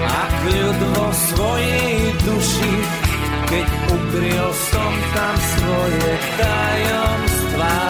[0.04, 1.96] a kľud vo svojej
[2.28, 2.74] duši,
[3.48, 7.80] keď ukryl som tam svoje tajomstvá.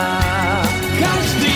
[0.94, 1.53] Každý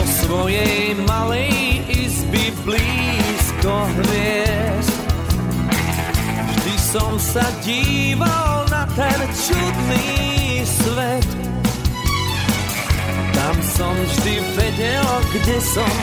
[0.00, 4.96] Zo svojej malej izby blízko hviezd.
[6.48, 11.28] Vždy som sa díval na ten čudný svet.
[13.36, 15.96] Tam som vždy vedel, kde som.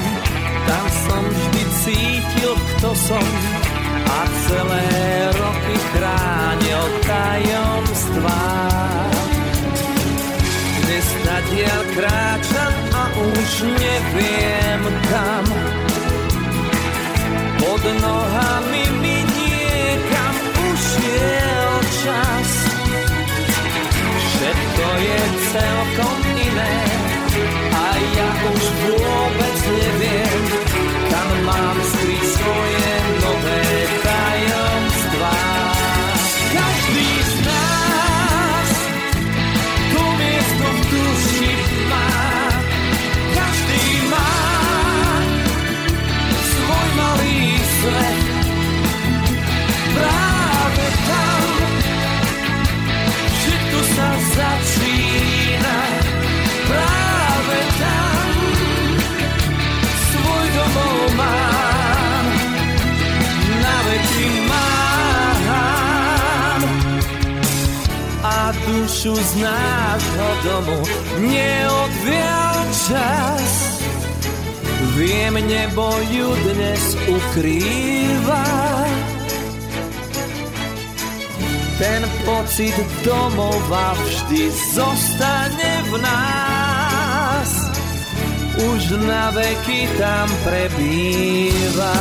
[0.70, 3.28] Tam som vždy cítil, kto som.
[4.14, 4.94] A celé
[5.42, 8.46] roky chránil tajomstvá
[10.98, 14.82] Nadiaľ kráčam a už neviem
[15.14, 15.46] kam
[17.62, 22.50] pod nohami mi niekam ušiel čas.
[24.26, 25.22] Všetko je
[25.54, 26.76] celkom iné
[27.78, 27.86] a
[28.18, 30.42] ja už vôbec neviem,
[31.14, 32.97] kam mám skryť svoje
[68.98, 70.82] dušu z nášho domu
[71.22, 72.58] neodvial
[72.90, 73.54] čas.
[74.98, 78.46] Viem, nebo ju dnes ukrýva.
[81.78, 82.74] Ten pocit
[83.06, 87.50] domova vždy zostane v nás.
[88.58, 91.94] Už na veky tam prebýva.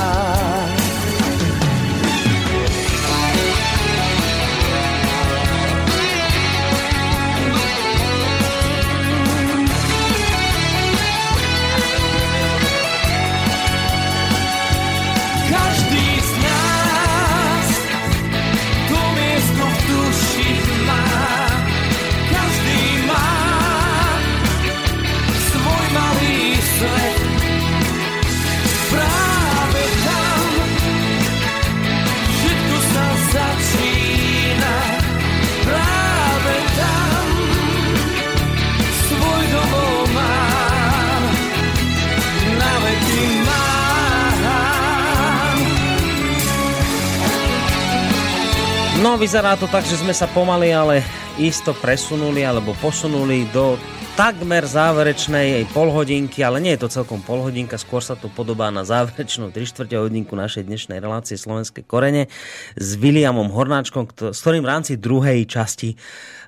[49.16, 51.00] Vyzerá to tak, že sme sa pomaly, ale
[51.40, 53.80] isto presunuli alebo posunuli do
[54.12, 58.84] takmer záverečnej jej polhodinky, ale nie je to celkom polhodinka, skôr sa to podobá na
[58.84, 62.28] záverečnú 3 čtvrte hodinku našej dnešnej relácie Slovenské korene
[62.76, 64.04] s Williamom Hornáčkom,
[64.36, 65.96] s ktorým v rámci druhej časti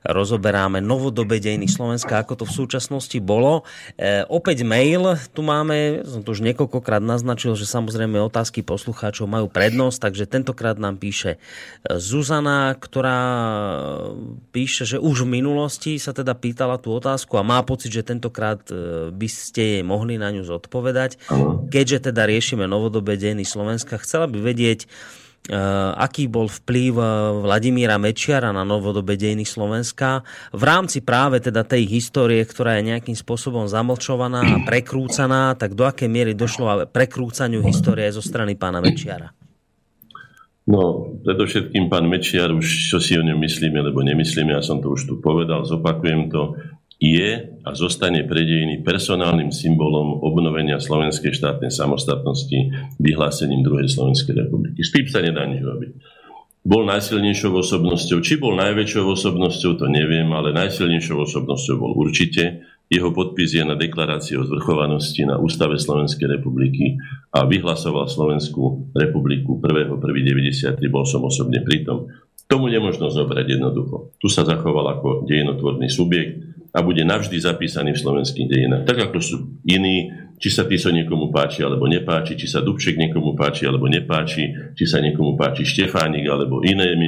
[0.07, 3.67] rozoberáme novodobé dejiny Slovenska, ako to v súčasnosti bolo.
[3.99, 9.47] E, opäť mail, tu máme, som to už niekoľkokrát naznačil, že samozrejme otázky poslucháčov majú
[9.51, 13.21] prednosť, takže tentokrát nám píše e, Zuzana, ktorá
[14.55, 18.63] píše, že už v minulosti sa teda pýtala tú otázku a má pocit, že tentokrát
[18.71, 21.19] e, by ste jej mohli na ňu zodpovedať.
[21.69, 24.87] Keďže teda riešime novodobé dejiny Slovenska, chcela by vedieť,
[25.97, 27.09] aký bol vplyv eh,
[27.41, 30.21] Vladimíra Mečiara na novodobé dejiny Slovenska
[30.53, 35.89] v rámci práve teda tej histórie, ktorá je nejakým spôsobom zamlčovaná a prekrúcaná, tak do
[35.89, 39.33] akej miery došlo a prekrúcaniu histórie zo strany pána Mečiara?
[40.69, 44.93] No, predovšetkým pán Mečiar, už čo si o ňom myslíme, lebo nemyslíme, ja som to
[44.93, 46.61] už tu povedal, zopakujem to,
[46.99, 47.31] je
[47.63, 48.43] a zostane pre
[48.83, 54.83] personálnym symbolom obnovenia slovenskej štátnej samostatnosti vyhlásením druhej Slovenskej republiky.
[54.83, 55.93] S tým sa nedá nič robiť.
[56.67, 62.67] Bol najsilnejšou osobnosťou, či bol najväčšou osobnosťou, to neviem, ale najsilnejšou osobnosťou bol určite.
[62.91, 66.99] Jeho podpis je na deklarácii o zvrchovanosti na Ústave Slovenskej republiky
[67.31, 72.11] a vyhlasoval Slovenskú republiku 1.1.93, bol som osobne pritom.
[72.49, 74.17] Tomu nemožno zobrať jednoducho.
[74.17, 78.85] Tu sa zachoval ako dejinotvorný subjekt a bude navždy zapísaný v slovenských dejinách.
[78.89, 79.37] Tak ako sú
[79.69, 80.09] iní,
[80.41, 84.85] či sa Tiso niekomu páči alebo nepáči, či sa Dubček niekomu páči alebo nepáči, či
[84.89, 86.99] sa niekomu páči Štefánik alebo iné e,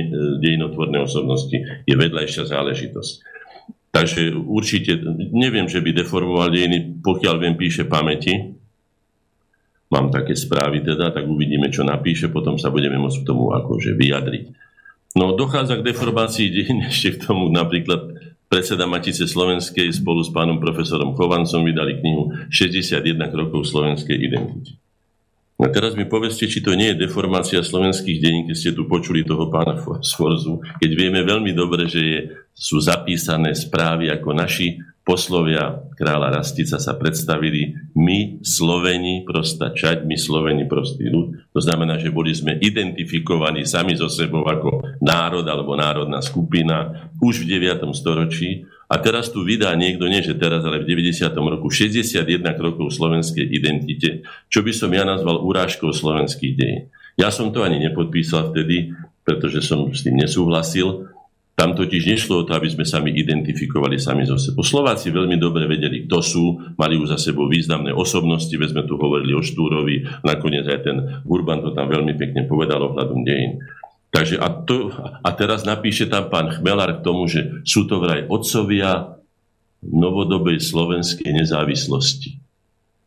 [0.45, 1.57] dejinotvorné osobnosti,
[1.89, 3.13] je vedľajšia záležitosť.
[3.91, 5.03] Takže určite,
[5.35, 8.55] neviem, že by deformoval dejiny, pokiaľ viem, píše pamäti.
[9.91, 13.99] Mám také správy teda, tak uvidíme, čo napíše, potom sa budeme môcť k tomu akože
[13.99, 14.70] vyjadriť.
[15.19, 18.15] No dochádza k deformácii dejín ešte k tomu napríklad
[18.51, 24.75] predseda Matice Slovenskej spolu s pánom profesorom Chovancom vydali knihu 61 krokov slovenskej identity.
[25.61, 29.29] A teraz mi povedzte, či to nie je deformácia slovenských denín, keď ste tu počuli
[29.29, 32.21] toho pána Sforzu, keď vieme veľmi dobre, že je,
[32.57, 34.81] sú zapísané správy, ako naši
[35.11, 41.51] poslovia kráľa Rastica sa predstavili my, Sloveni, prosta čať, my, Sloveni, prostý ľud.
[41.51, 47.43] To znamená, že boli sme identifikovaní sami so sebou ako národ alebo národná skupina už
[47.43, 47.91] v 9.
[47.91, 51.27] storočí a teraz tu vydá niekto, nie že teraz, ale v 90.
[51.35, 52.23] roku 61
[52.55, 56.87] krokov slovenskej identite, čo by som ja nazval urážkou slovenských dejín.
[57.19, 58.95] Ja som to ani nepodpísal vtedy,
[59.27, 61.11] pretože som s tým nesúhlasil.
[61.59, 64.65] Tam totiž nešlo o to, aby sme sami identifikovali sami zo sebou.
[64.65, 66.45] Slováci veľmi dobre vedeli, kto sú,
[66.81, 70.97] mali už za sebou významné osobnosti, veď sme tu hovorili o Štúrovi, nakoniec aj ten
[71.29, 73.61] Urban to tam veľmi pekne povedal ohľadom dejín.
[74.11, 74.91] Takže a, to,
[75.23, 79.21] a teraz napíše tam pán Chmelár k tomu, že sú to vraj otcovia
[79.87, 82.43] novodobej slovenskej nezávislosti.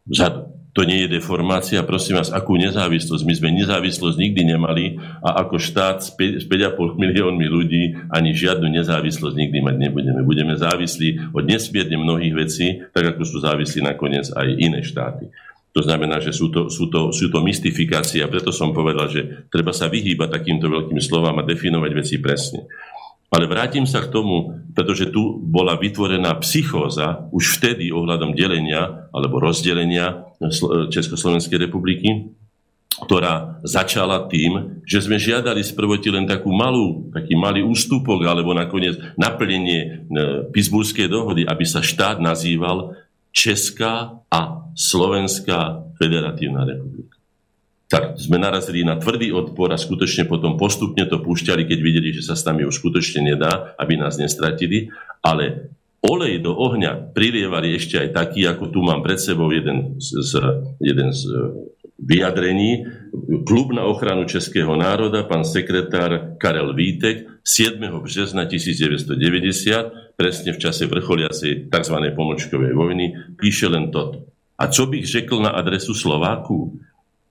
[0.08, 3.24] Za, to nie je deformácia, prosím vás, akú nezávislosť?
[3.30, 9.38] My sme nezávislosť nikdy nemali a ako štát s 5,5 miliónmi ľudí ani žiadnu nezávislosť
[9.38, 10.26] nikdy mať nebudeme.
[10.26, 15.30] Budeme závislí od nesmierne mnohých vecí, tak ako sú závislí nakoniec aj iné štáty.
[15.74, 19.50] To znamená, že sú to, sú, to, sú to mystifikácie a preto som povedal, že
[19.50, 22.66] treba sa vyhýbať takýmto veľkým slovám a definovať veci presne.
[23.34, 29.42] Ale vrátim sa k tomu, pretože tu bola vytvorená psychóza už vtedy ohľadom delenia alebo
[29.42, 30.30] rozdelenia
[30.94, 32.30] Československej republiky,
[32.94, 38.54] ktorá začala tým, že sme žiadali z prvoti len takú malú, taký malý ústupok alebo
[38.54, 39.88] nakoniec naplnenie e,
[40.54, 42.94] Pittsburghskej dohody, aby sa štát nazýval
[43.34, 47.23] Česká a Slovenská federatívna republika.
[47.94, 52.26] Tak sme narazili na tvrdý odpor a skutočne potom postupne to púšťali, keď videli, že
[52.26, 54.90] sa s nami už skutočne nedá, aby nás nestratili.
[55.22, 55.70] Ale
[56.02, 60.42] olej do ohňa prilievali ešte aj taký, ako tu mám pred sebou jeden z, z,
[60.82, 61.22] jeden z
[62.02, 62.90] vyjadrení.
[63.46, 67.78] Klub na ochranu českého národa, pán sekretár Karel Vítek, 7.
[67.78, 71.96] března 1990, presne v čase vrcholiacej tzv.
[72.18, 74.34] pomočkovej vojny, píše len toto.
[74.58, 76.80] A čo bych řekl na adresu Slováku?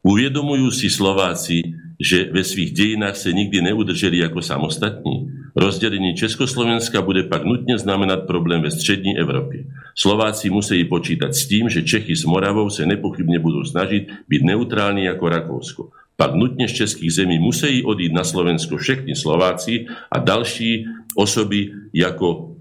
[0.02, 1.62] Uvedomujú si Slováci,
[1.94, 5.30] že ve svých dejinách sa nikdy neudrželi ako samostatní.
[5.54, 9.70] Rozdelenie Československa bude pak nutne znamenať problém ve střední Európe.
[9.94, 15.06] Slováci musí počítať s tým, že Čechy s Moravou sa nepochybne budú snažiť byť neutrálni
[15.06, 15.82] ako Rakousko.
[16.18, 22.58] Pak nutne z českých zemí musí odísť na Slovensko všetky Slováci a další osoby ako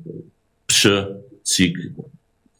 [0.69, 0.81] Pš,
[1.41, 1.75] Cik,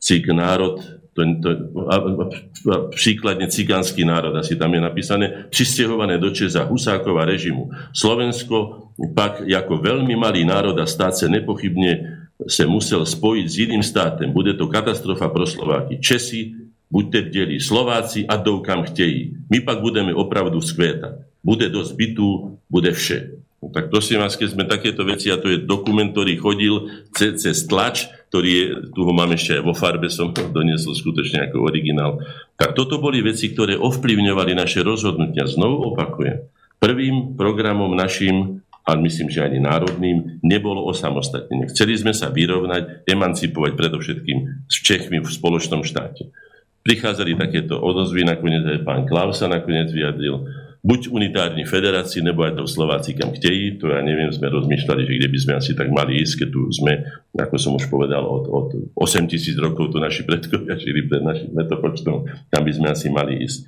[0.01, 0.81] Cik národ,
[1.11, 1.49] to, to,
[1.91, 7.67] a, a, príkladne cigánsky národ, asi tam je napísané, přistěhované do Česa Husákova režimu.
[7.91, 13.83] Slovensko pak ako veľmi malý národ a stát sa nepochybne se musel spojiť s iným
[13.85, 14.33] státem.
[14.33, 16.01] Bude to katastrofa pro Slováky.
[16.01, 16.57] Česi,
[16.89, 19.45] buďte bdeli, Slováci a jdou kam chtějí.
[19.49, 21.21] My pak budeme opravdu skvétať.
[21.43, 23.41] Bude dosť bytú, bude vše.
[23.61, 27.45] No, tak prosím vás, keď sme takéto veci, a to je dokument, ktorý chodil cez,
[27.45, 31.45] cez tlač, ktorý je, tu ho mám ešte aj vo farbe, som to doniesol skutočne
[31.45, 32.25] ako originál.
[32.57, 35.45] Tak toto boli veci, ktoré ovplyvňovali naše rozhodnutia.
[35.45, 36.41] Znovu opakujem.
[36.81, 41.69] Prvým programom našim, a myslím, že ani národným, nebolo osamostatnenie.
[41.69, 46.33] Chceli sme sa vyrovnať, emancipovať predovšetkým s Čechmi v spoločnom štáte.
[46.81, 50.49] Prichádzali takéto odozvy, nakoniec aj pán Klaus sa nakoniec vyjadril
[50.81, 55.13] buď unitárni federácii, nebo aj to Slováci kam chtějí, to ja neviem, sme rozmýšľali, že
[55.21, 57.05] kde by sme asi tak mali ísť, keď tu sme,
[57.37, 58.67] ako som už povedal, od, od
[58.97, 63.45] 8 tisíc rokov tu naši predkovia žili pred našim metopočtom, tam by sme asi mali
[63.45, 63.61] ísť.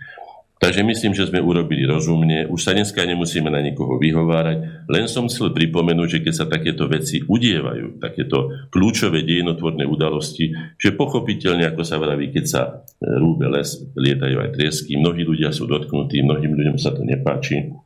[0.64, 2.48] Takže myslím, že sme urobili rozumne.
[2.48, 4.88] Už sa dneska nemusíme na nikoho vyhovárať.
[4.88, 10.96] Len som chcel pripomenúť, že keď sa takéto veci udievajú, takéto kľúčové dejinotvorné udalosti, že
[10.96, 12.72] pochopiteľne, ako sa vraví, keď sa e,
[13.20, 17.83] rúbe les, lietajú aj triesky, mnohí ľudia sú dotknutí, mnohým ľuďom sa to nepáči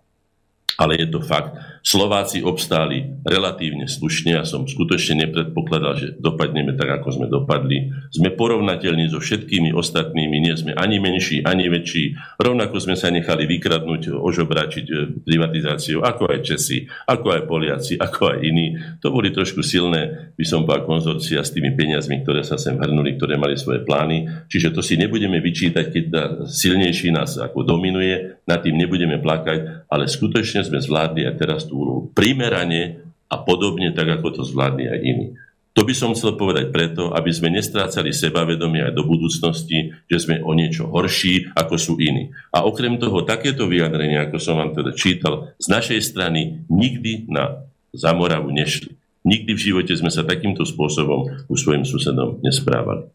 [0.78, 1.58] ale je to fakt.
[1.82, 7.90] Slováci obstáli relatívne slušne a som skutočne nepredpokladal, že dopadneme tak, ako sme dopadli.
[8.14, 12.14] Sme porovnateľní so všetkými ostatnými, nie sme ani menší, ani väčší.
[12.38, 14.96] Rovnako sme sa nechali vykradnúť, ožobračiť e,
[15.26, 18.78] privatizáciou, ako aj Česi, ako aj Poliaci, ako aj iní.
[19.02, 23.18] To boli trošku silné, by som povedal, konzorcia s tými peniazmi, ktoré sa sem hrnuli,
[23.18, 24.46] ktoré mali svoje plány.
[24.46, 26.06] Čiže to si nebudeme vyčítať, keď
[26.46, 31.84] silnejší nás ako dominuje, nad tým nebudeme plakať, ale skutočne sme zvládli aj teraz tú
[31.84, 35.28] úlohu primerane a podobne, tak ako to zvládli aj iní.
[35.78, 40.42] To by som chcel povedať preto, aby sme nestrácali sebavedomie aj do budúcnosti, že sme
[40.42, 42.34] o niečo horší, ako sú iní.
[42.50, 47.62] A okrem toho, takéto vyjadrenia, ako som vám teda čítal, z našej strany nikdy na
[47.94, 48.98] Zamoravu nešli.
[49.22, 53.14] Nikdy v živote sme sa takýmto spôsobom u svojim susedom nesprávali.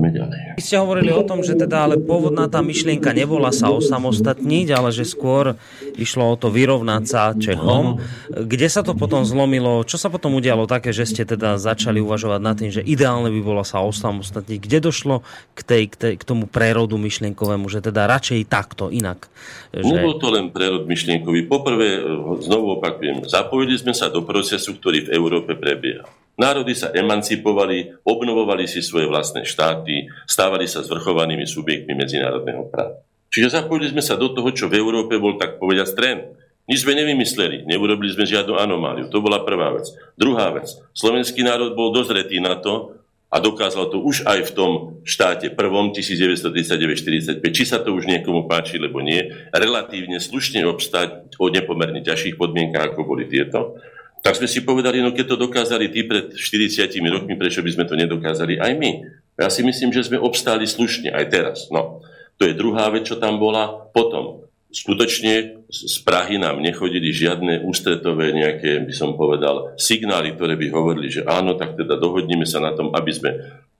[0.00, 0.38] Poďme ďalej.
[0.56, 4.88] Vy ste hovorili o tom, že teda ale pôvodná tá myšlienka nebola sa osamostatniť, ale
[4.96, 5.60] že skôr
[6.00, 8.00] išlo o to vyrovnať sa Čechom.
[8.32, 9.84] Kde sa to potom zlomilo?
[9.84, 13.40] Čo sa potom udialo také, že ste teda začali uvažovať nad tým, že ideálne by
[13.44, 14.56] bolo sa osamostatniť?
[14.56, 15.20] Kde došlo
[15.52, 19.28] k, tej, k, tej, k tomu prerodu myšlienkovému, že teda radšej takto, inak?
[19.70, 19.86] Že...
[19.86, 21.46] Nebol to len prerod myšlienkový.
[21.46, 22.02] Poprvé,
[22.42, 26.06] znovu opakujem, zapojili sme sa do procesu, ktorý v Európe prebieha.
[26.40, 32.98] Národy sa emancipovali, obnovovali si svoje vlastné štáty, stávali sa zvrchovanými subjektmi medzinárodného práva.
[33.30, 36.22] Čiže zapojili sme sa do toho, čo v Európe bol tak povedať trend.
[36.66, 39.10] Nič sme nevymysleli, neurobili sme žiadnu anomáliu.
[39.10, 39.90] To bola prvá vec.
[40.14, 40.70] Druhá vec.
[40.94, 42.99] Slovenský národ bol dozretý na to
[43.30, 44.70] a dokázal to už aj v tom
[45.06, 51.46] štáte prvom 1939-45, či sa to už niekomu páči, lebo nie, relatívne slušne obstať o
[51.46, 53.78] nepomerne ťažších podmienkách, ako boli tieto.
[54.20, 57.84] Tak sme si povedali, no keď to dokázali tí pred 40 rokmi, prečo by sme
[57.86, 58.90] to nedokázali aj my?
[59.38, 61.58] Ja si myslím, že sme obstáli slušne aj teraz.
[61.72, 62.04] No,
[62.36, 63.88] to je druhá vec, čo tam bola.
[63.94, 70.66] Potom, skutočne z Prahy nám nechodili žiadne ústretové nejaké, by som povedal, signály, ktoré by
[70.70, 73.30] hovorili, že áno, tak teda dohodníme sa na tom, aby sme...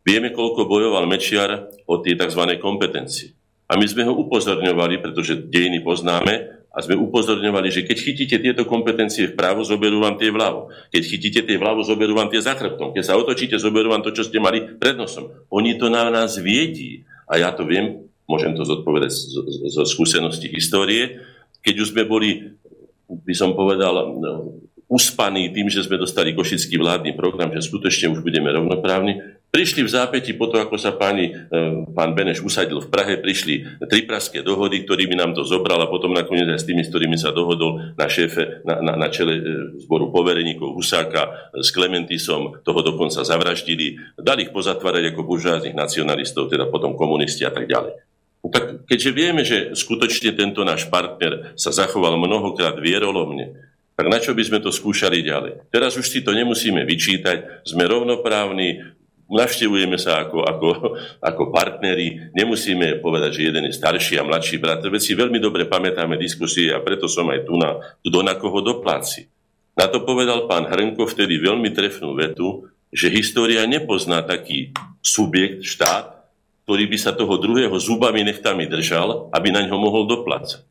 [0.01, 2.57] Vieme, koľko bojoval Mečiar o tie tzv.
[2.57, 3.37] kompetencie.
[3.69, 8.63] A my sme ho upozorňovali, pretože dejiny poznáme, a sme upozorňovali, že keď chytíte tieto
[8.63, 10.71] kompetencie vpravo, zoberú vám tie vľavo.
[10.95, 12.95] Keď chytíte tie vľavo, zoberú vám tie za chrbtom.
[12.95, 15.35] Keď sa otočíte, zoberú vám to, čo ste mali pred nosom.
[15.51, 17.03] Oni to na nás viedí.
[17.27, 19.11] A ja to viem, môžem to zodpovedať
[19.75, 21.19] zo skúsenosti histórie.
[21.67, 22.55] Keď už sme boli,
[23.11, 28.23] by som povedal, no, uspaní tým, že sme dostali košický vládny program, že skutočne už
[28.23, 31.33] budeme rovnoprávni, Prišli v zápäti po to, ako sa páni, e,
[31.91, 36.15] pán Beneš usadil v Prahe, prišli tri praské dohody, ktorými nám to zobral a potom
[36.15, 39.43] nakoniec aj s tými, s ktorými sa dohodol na šéfe, na, na, na čele e,
[39.83, 46.71] zboru povereníkov Husáka s Klementisom, toho dokonca zavraždili, dali ich pozatvárať ako buržáznych nacionalistov, teda
[46.71, 48.10] potom komunisti a tak ďalej.
[48.89, 53.53] Keďže vieme, že skutočne tento náš partner sa zachoval mnohokrát vierolomne,
[54.01, 55.69] tak na čo by sme to skúšali ďalej?
[55.69, 58.81] Teraz už si to nemusíme vyčítať, sme rovnoprávni,
[59.29, 60.69] navštevujeme sa ako, ako,
[61.31, 64.81] ako partneri, nemusíme povedať, že jeden je starší a mladší brat.
[64.81, 68.65] Veď si veľmi dobre pamätáme diskusie a preto som aj tu na, kto na koho
[68.65, 69.29] dopláci.
[69.79, 76.20] Na to povedal pán Hrnko vtedy veľmi trefnú vetu, že história nepozná taký subjekt, štát,
[76.71, 80.63] ktorý by sa toho druhého zubami nechtami držal, aby na ňo mohol doplácať.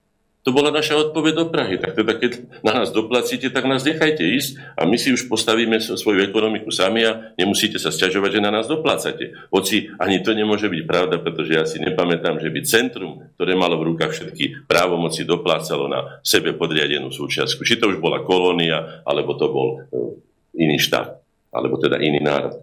[0.47, 1.75] To bola naša odpoveď do Prahy.
[1.75, 5.75] Tak teda, keď na nás doplacíte, tak nás nechajte ísť a my si už postavíme
[5.83, 9.35] svoju ekonomiku sami a nemusíte sa sťažovať, že na nás doplácate.
[9.51, 13.75] Hoci ani to nemôže byť pravda, pretože ja si nepamätám, že by centrum, ktoré malo
[13.83, 17.67] v rukách všetky právomoci, doplácalo na sebe podriadenú súčiastku.
[17.67, 21.19] Či to už bola kolónia, alebo to bol e, iný štát,
[21.51, 22.55] alebo teda iný národ.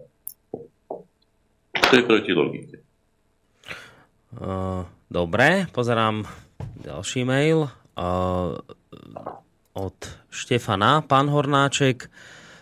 [1.77, 2.86] To je proti logike.
[4.37, 6.29] Uh, dobre, pozerám
[6.85, 7.73] ďalší mail
[9.73, 9.97] od
[10.29, 11.01] Štefana.
[11.01, 12.05] Pán Hornáček,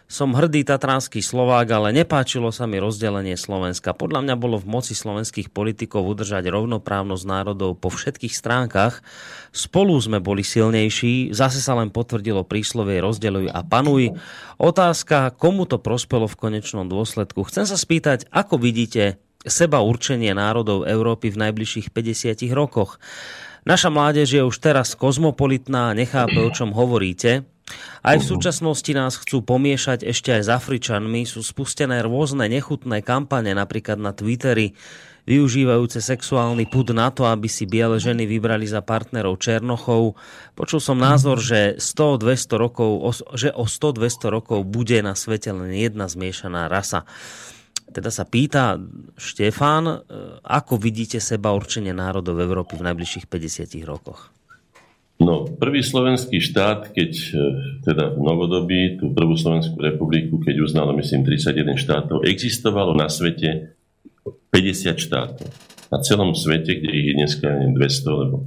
[0.06, 3.97] som hrdý tatranský Slovák, ale nepáčilo sa mi rozdelenie Slovenska.
[3.97, 9.02] Podľa mňa bolo v moci slovenských politikov udržať rovnoprávnosť národov po všetkých stránkach.
[9.49, 14.14] Spolu sme boli silnejší, zase sa len potvrdilo príslovie rozdeluj a panuj.
[14.61, 17.43] Otázka, komu to prospelo v konečnom dôsledku.
[17.49, 22.97] Chcem sa spýtať, ako vidíte seba určenie národov Európy v najbližších 50 rokoch.
[23.65, 27.49] Naša mládež je už teraz kozmopolitná nechápe, o čom hovoríte.
[28.05, 31.26] Aj v súčasnosti nás chcú pomiešať ešte aj s Afričanmi.
[31.26, 34.77] Sú spustené rôzne nechutné kampane, napríklad na Twitteri,
[35.26, 40.13] využívajúce sexuálny pud na to, aby si biele ženy vybrali za partnerov Černochov.
[40.53, 42.89] Počul som názor, že, 100-200 rokov,
[43.34, 47.09] že o 100-200 rokov bude na svete len jedna zmiešaná rasa.
[47.85, 48.81] Teda sa pýta
[49.15, 49.95] Štefán, e,
[50.41, 54.35] ako vidíte seba určenie národov Európy v najbližších 50 rokoch?
[55.15, 57.39] No, prvý slovenský štát, keď e,
[57.87, 63.79] teda v novodobí, tú prvú Slovenskú republiku, keď uznalo, myslím, 31 štátov, existovalo na svete
[64.51, 65.47] 50 štátov.
[65.87, 68.43] Na celom svete, kde ich je dneska 200, alebo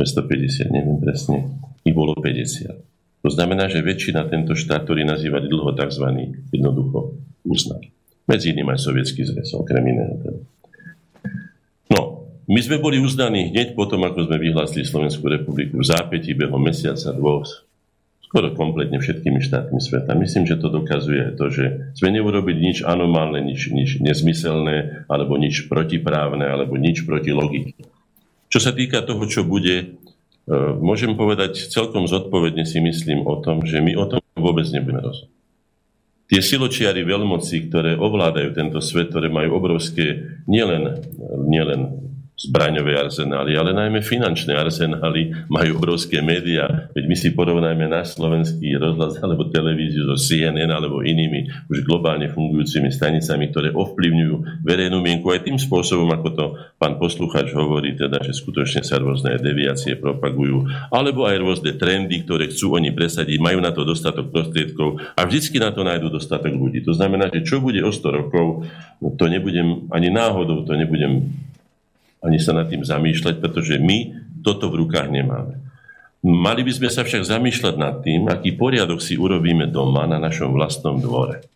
[0.00, 2.88] 250, neviem presne, ich bolo 50.
[3.26, 6.06] To znamená, že väčšina tento štát, ktorý nazývali dlho tzv.
[6.54, 7.97] jednoducho uznali.
[8.28, 10.14] Medzi iným aj sovietský zväz, okrem iného.
[10.20, 10.40] Teda.
[12.48, 17.12] My sme boli uznaní hneď potom, ako sme vyhlásili Slovenskú republiku v zápätí behom mesiaca,
[17.12, 17.44] dvoch,
[18.24, 20.16] skoro kompletne všetkými štátmi sveta.
[20.16, 25.68] Myslím, že to dokazuje to, že sme neurobili nič anomálne, nič, nič nezmyselné, alebo nič
[25.68, 27.84] protiprávne, alebo nič proti logike.
[28.48, 30.00] Čo sa týka toho, čo bude,
[30.48, 35.04] e, môžem povedať celkom zodpovedne si myslím o tom, že my o tom vôbec nebudeme
[35.04, 35.37] rozhodnúť.
[36.28, 41.00] Tie siločiary veľmoci, ktoré ovládajú tento svet, ktoré majú obrovské nielen,
[41.48, 42.07] nielen
[42.38, 46.86] zbraňové arzenály, ale najmä finančné arzenály, majú obrovské médiá.
[46.94, 52.30] Veď my si porovnajme náš slovenský rozhlas alebo televíziu so CNN alebo inými už globálne
[52.30, 56.44] fungujúcimi stanicami, ktoré ovplyvňujú verejnú mienku aj tým spôsobom, ako to
[56.78, 62.54] pán poslucháč hovorí, teda, že skutočne sa rôzne deviácie propagujú, alebo aj rôzne trendy, ktoré
[62.54, 66.86] chcú oni presadiť, majú na to dostatok prostriedkov a vždycky na to nájdú dostatok ľudí.
[66.86, 68.62] To znamená, že čo bude o 100 rokov,
[69.02, 71.34] to nebudem ani náhodou, to nebudem
[72.22, 75.58] ani sa nad tým zamýšľať, pretože my toto v rukách nemáme.
[76.18, 80.50] Mali by sme sa však zamýšľať nad tým, aký poriadok si urobíme doma na našom
[80.50, 81.46] vlastnom dvore.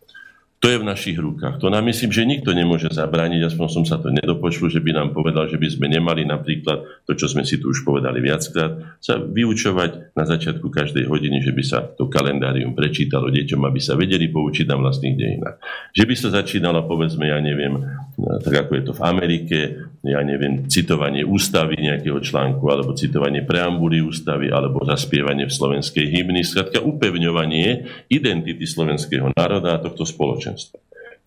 [0.63, 1.59] To je v našich rukách.
[1.59, 5.11] To nám myslím, že nikto nemôže zabrániť, aspoň som sa to nedopočul, že by nám
[5.11, 9.19] povedal, že by sme nemali napríklad to, čo sme si tu už povedali viackrát, sa
[9.19, 14.31] vyučovať na začiatku každej hodiny, že by sa to kalendárium prečítalo deťom, aby sa vedeli
[14.31, 15.59] poučiť na vlastných dejinách.
[15.91, 17.83] Že by sa začínalo, povedzme, ja neviem,
[18.15, 19.59] tak ako je to v Amerike,
[19.99, 26.47] ja neviem, citovanie ústavy nejakého článku, alebo citovanie preambuly ústavy, alebo zaspievanie v slovenskej hymny,
[26.47, 30.79] skratka upevňovanie identity slovenského národa a tohto spoločenstva spoločenstva.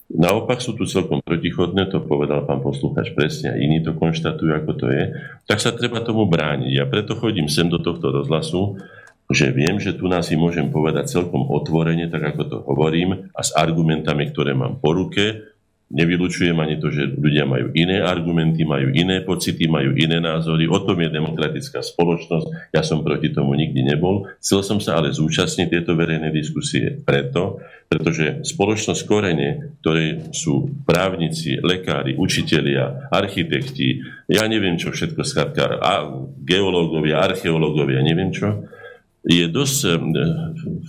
[0.07, 4.73] Naopak sú tu celkom protichodné, to povedal pán poslucháč presne a iní to konštatujú, ako
[4.79, 5.05] to je,
[5.51, 6.71] tak sa treba tomu brániť.
[6.79, 8.79] Ja preto chodím sem do tohto rozhlasu,
[9.27, 13.43] že viem, že tu nás si môžem povedať celkom otvorene, tak ako to hovorím, a
[13.43, 15.56] s argumentami, ktoré mám po ruke,
[15.87, 20.67] Nevylučujem ani to, že ľudia majú iné argumenty, majú iné pocity, majú iné názory.
[20.67, 22.75] O tom je demokratická spoločnosť.
[22.75, 24.27] Ja som proti tomu nikdy nebol.
[24.43, 31.63] Chcel som sa ale zúčastniť tieto verejné diskusie preto, pretože spoločnosť korene, ktoré sú právnici,
[31.63, 35.79] lekári, učitelia, architekti, ja neviem čo všetko, skratka,
[36.43, 38.67] geológovia, archeológovia, neviem čo,
[39.27, 39.99] je dosť eh,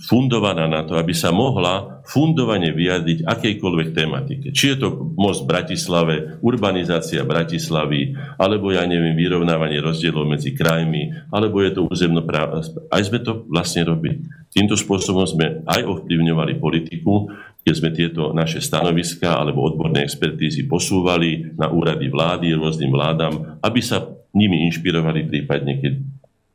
[0.06, 4.48] fundovaná na to, aby sa mohla fundovane vyjadriť akejkoľvek tematike.
[4.54, 4.88] Či je to
[5.18, 11.80] most v Bratislave, urbanizácia Bratislavy, alebo ja neviem, vyrovnávanie rozdielov medzi krajmi, alebo je to
[11.90, 12.62] územno práva.
[12.88, 14.24] Aj sme to vlastne robili.
[14.48, 17.28] Týmto spôsobom sme aj ovplyvňovali politiku,
[17.60, 23.80] keď sme tieto naše stanoviská alebo odborné expertízy posúvali na úrady vlády, rôznym vládam, aby
[23.84, 25.92] sa nimi inšpirovali prípadne, keď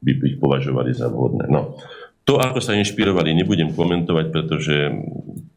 [0.03, 1.47] by ich považovali za vhodné.
[1.47, 1.79] No.
[2.23, 4.75] To, ako sa inšpirovali, nebudem komentovať, pretože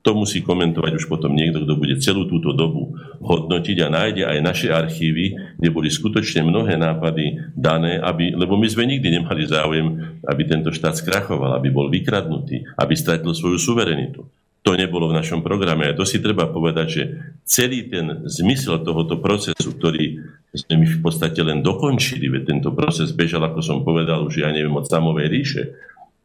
[0.07, 4.39] to musí komentovať už potom niekto, kto bude celú túto dobu hodnotiť a nájde aj
[4.39, 9.87] naše archívy, kde boli skutočne mnohé nápady dané, aby, lebo my sme nikdy nemali záujem,
[10.23, 14.23] aby tento štát skrachoval, aby bol vykradnutý, aby stratil svoju suverenitu.
[14.67, 15.87] To nebolo v našom programe.
[15.87, 17.03] A to si treba povedať, že
[17.47, 20.19] celý ten zmysel tohoto procesu, ktorý
[20.57, 24.51] sme my v podstate len dokončili, veď tento proces bežal, ako som povedal, už ja
[24.51, 25.63] neviem, od samovej ríše,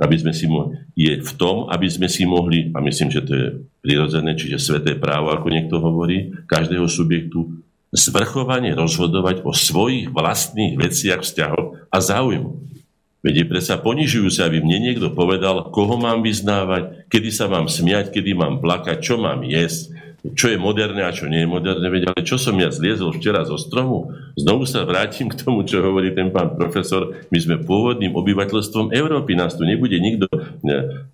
[0.01, 3.33] aby sme si mohli, je v tom, aby sme si mohli, a myslím, že to
[3.37, 3.47] je
[3.85, 7.61] prirodzené, čiže sveté právo, ako niekto hovorí, každého subjektu,
[7.93, 12.71] zvrchovane rozhodovať o svojich vlastných veciach, vzťahoch a záujmu.
[13.21, 18.09] Veď je predsa ponižujúce, aby mne niekto povedal, koho mám vyznávať, kedy sa mám smiať,
[18.09, 21.85] kedy mám plakať, čo mám jesť, čo je moderné a čo nie je moderné.
[21.89, 24.13] Veď, ale čo som ja zliezol včera zo stromu?
[24.37, 27.25] Znovu sa vrátim k tomu, čo hovorí ten pán profesor.
[27.33, 29.33] My sme pôvodným obyvateľstvom Európy.
[29.33, 30.29] Nás tu nebude nikto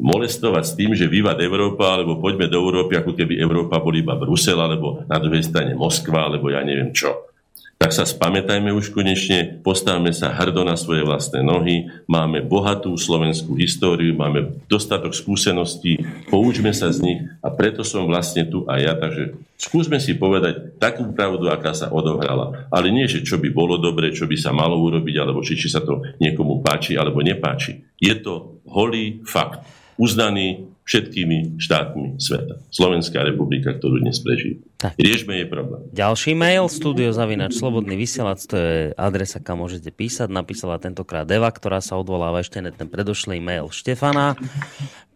[0.03, 4.19] molestovať s tým, že vyvad Európa, alebo poďme do Európy, ako keby Európa bol iba
[4.19, 7.36] Brusel, alebo na druhej strane Moskva, alebo ja neviem čo.
[7.77, 13.53] Tak sa spamätajme už konečne, postavme sa hrdo na svoje vlastné nohy, máme bohatú slovenskú
[13.53, 16.01] históriu, máme dostatok skúseností,
[16.33, 20.81] poučme sa z nich a preto som vlastne tu aj ja, takže skúsme si povedať
[20.81, 22.65] takú pravdu, aká sa odohrala.
[22.73, 25.69] Ale nie, že čo by bolo dobre, čo by sa malo urobiť, alebo či, či
[25.69, 27.77] sa to niekomu páči alebo nepáči.
[28.01, 29.61] Je to holý fakt,
[30.01, 32.63] uznaný všetkými štátmi sveta.
[32.71, 34.63] Slovenská republika, ktorú dnes prežije.
[34.79, 34.95] Tak.
[34.95, 35.83] Riešme jej problém.
[35.91, 40.31] Ďalší mail, studiozavinač Slobodný vysielač, to je adresa, kam môžete písať.
[40.31, 44.39] Napísala tentokrát Eva, ktorá sa odvoláva ešte na ten predošlý mail Štefana.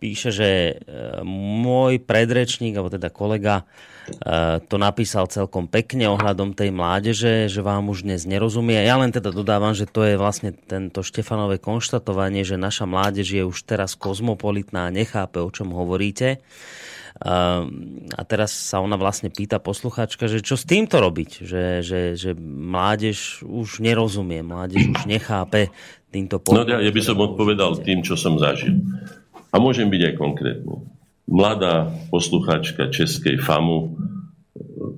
[0.03, 0.73] Píše, že e,
[1.23, 3.64] môj predrečník, alebo teda kolega,
[4.68, 8.84] to napísal celkom pekne ohľadom tej mládeže, že vám už dnes nerozumie.
[8.84, 13.44] Ja len teda dodávam, že to je vlastne tento Štefanové konštatovanie, že naša mládež je
[13.48, 16.44] už teraz kozmopolitná a nechápe, o čom hovoríte.
[17.22, 21.46] A teraz sa ona vlastne pýta poslucháčka, že čo s týmto robiť?
[21.46, 25.70] Že, že, že mládež už nerozumie, mládež už nechápe
[26.10, 26.66] týmto pohľadom.
[26.66, 28.80] No ja, ja by som odpovedal tým, čo som zažil.
[29.52, 31.01] A môžem byť aj konkrétny.
[31.32, 33.95] Mladá poslucháčka Českej FAMu,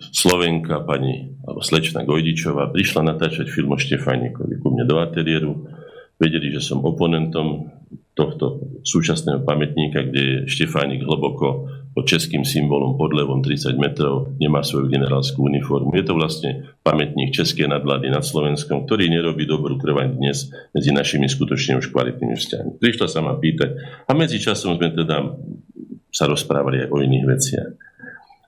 [0.09, 5.69] Slovenka, pani, alebo slečna Gojdičová, prišla natáčať film o Štefánikovi ku mne do ateliéru.
[6.17, 7.69] Vedeli, že som oponentom
[8.17, 14.65] tohto súčasného pamätníka, kde je Štefánik hlboko pod českým symbolom pod levom 30 metrov, nemá
[14.65, 15.93] svoju generálskú uniformu.
[15.93, 21.29] Je to vlastne pamätník Českej nadvlády nad Slovenskom, ktorý nerobí dobrú krvaň dnes medzi našimi
[21.29, 22.71] skutočne už kvalitnými vzťahmi.
[22.81, 23.77] Prišla sa ma pýtať
[24.09, 25.21] a medzi časom sme teda
[26.13, 27.71] sa rozprávali aj o iných veciach.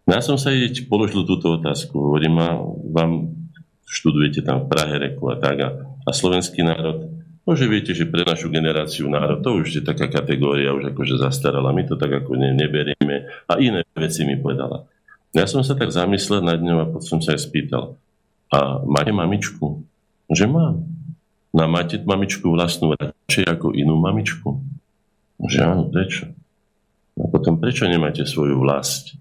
[0.06, 1.98] No ja som sa jej položil túto otázku.
[1.98, 2.62] Hovorím, a
[2.94, 3.34] vám
[3.90, 5.70] študujete tam v Prahe, Reku a tak a,
[6.06, 7.16] a slovenský národ
[7.46, 11.22] No, že viete, že pre našu generáciu národ, to už je taká kategória, už akože
[11.22, 14.90] zastarala, my to tak ako ne, neberieme a iné veci mi povedala.
[15.30, 18.02] Ja som sa tak zamyslel nad ňou a potom som sa aj spýtal,
[18.50, 19.86] a máte mamičku?
[20.26, 20.90] Že mám.
[21.54, 24.58] Na no máte mamičku vlastnú radšej ako inú mamičku?
[25.38, 26.34] Že áno, prečo?
[27.16, 29.16] No potom prečo nemáte svoju vlast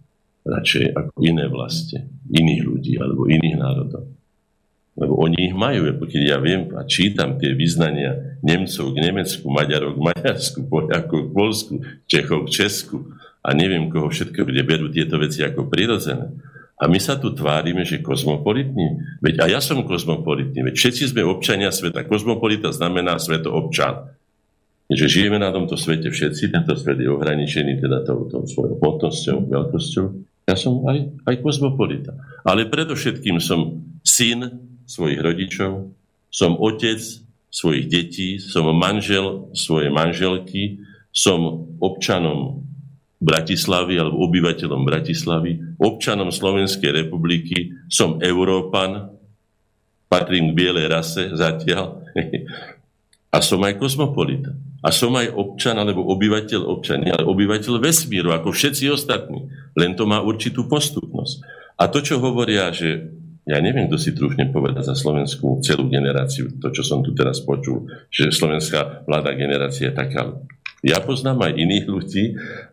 [0.45, 4.05] radšej ako iné vlasti, iných ľudí alebo iných národov?
[4.95, 9.99] Lebo oni ich majú, keď ja viem a čítam tie vyznania Nemcov k Nemecku, Maďarov
[9.99, 11.75] k Maďarsku, Poliakov k Polsku,
[12.07, 13.11] Čechov k Česku
[13.43, 16.31] a neviem koho všetko, kde berú tieto veci ako prirodzené.
[16.79, 19.19] A my sa tu tvárime, že kozmopolitní.
[19.23, 20.67] Veď a ja som kozmopolitný.
[20.67, 22.03] Veď všetci sme občania sveta.
[22.07, 24.11] Kozmopolita znamená sveto občan.
[24.85, 29.49] Že žijeme na tomto svete všetci, tento svet je ohraničený teda tou, tou svojou hmotnosťou,
[29.49, 30.07] veľkosťou.
[30.45, 32.13] Ja som aj, aj kozmopolita.
[32.45, 35.89] Ale predovšetkým som syn svojich rodičov,
[36.29, 37.01] som otec
[37.49, 40.85] svojich detí, som manžel svojej manželky,
[41.15, 42.67] som občanom
[43.23, 49.15] Bratislavy alebo obyvateľom Bratislavy, občanom Slovenskej republiky, som Európan,
[50.11, 52.05] patrím k bielej rase zatiaľ
[53.35, 54.53] a som aj kozmopolita.
[54.85, 59.49] A som aj občan alebo obyvateľ občania, ale obyvateľ vesmíru, ako všetci ostatní.
[59.73, 61.41] Len to má určitú postupnosť.
[61.81, 63.09] A to, čo hovoria, že
[63.45, 67.45] ja neviem, kto si trúfne povedať za slovenskú celú generáciu, to, čo som tu teraz
[67.45, 70.37] počul, že slovenská mladá generácia je taká.
[70.85, 72.25] Ja poznám aj iných ľudí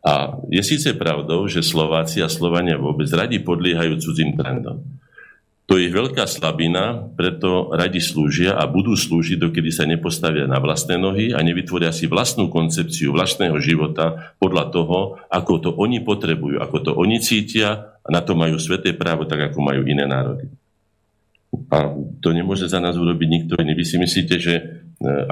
[0.04, 4.84] a je síce pravdou, že Slováci a Slovania vôbec radi podliehajú cudzím trendom.
[5.72, 11.00] To je veľká slabina, preto radi slúžia a budú slúžiť, dokedy sa nepostavia na vlastné
[11.00, 16.78] nohy a nevytvoria si vlastnú koncepciu vlastného života podľa toho, ako to oni potrebujú, ako
[16.84, 20.52] to oni cítia a na to majú sveté právo, tak ako majú iné národy.
[21.72, 21.88] A
[22.20, 23.72] to nemôže za nás urobiť nikto iný.
[23.72, 24.64] Vy si myslíte, že e,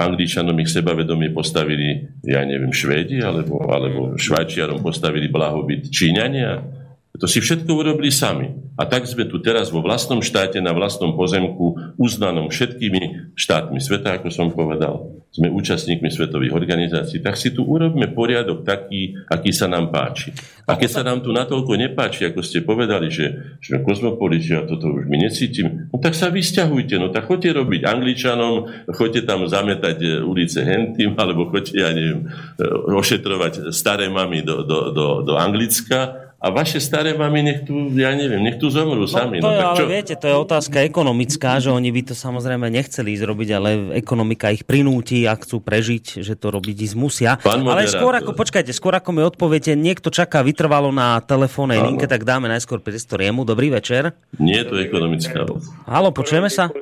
[0.00, 6.79] Angličanom ich sebavedomie postavili, ja neviem, Švédi, alebo, alebo Švajčiarom postavili blahobyt Číňania?
[7.18, 8.54] To si všetko urobili sami.
[8.78, 14.22] A tak sme tu teraz vo vlastnom štáte, na vlastnom pozemku, uznanom všetkými štátmi sveta,
[14.22, 15.20] ako som povedal.
[15.34, 17.18] Sme účastníkmi svetových organizácií.
[17.18, 20.30] Tak si tu urobme poriadok taký, aký sa nám páči.
[20.70, 24.90] A keď sa nám tu natoľko nepáči, ako ste povedali, že sme kozmopoliti a toto
[24.90, 29.98] už my necítim, no tak sa vysťahujte, no tak choďte robiť Angličanom, choďte tam zametať
[29.98, 35.34] e, ulice Hentým, alebo choďte, ja neviem, e, ošetrovať staré mamy do, do, do, do
[35.34, 39.44] Anglicka a vaše staré mami nech tu, ja neviem, nech tu zomrú no, sami.
[39.44, 39.84] To no, je, tak čo?
[39.84, 43.68] ale viete, to je otázka ekonomická, že oni by to samozrejme nechceli ísť robiť, ale
[44.00, 47.36] ekonomika ich prinúti, ak chcú prežiť, že to robiť ísť musia.
[47.36, 52.08] Pán ale skôr ako, počkajte, skôr ako mi odpoviete, niekto čaká vytrvalo na telefónnej linke,
[52.08, 53.44] tak dáme najskôr priestor jemu.
[53.44, 54.16] Dobrý večer.
[54.40, 55.60] Nie je to ekonomická vec.
[55.84, 56.72] Halo, počujeme sa?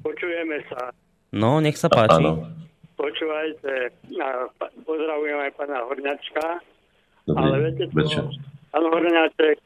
[0.00, 0.88] Počujeme sa.
[1.36, 2.16] No, nech sa páči.
[2.16, 2.48] Áno.
[2.96, 3.92] Počúvajte,
[4.88, 6.64] pozdravujem aj pána Horňačka.
[7.24, 8.22] Dobrý ale viete čo,
[8.74, 9.62] Pán Horňáček,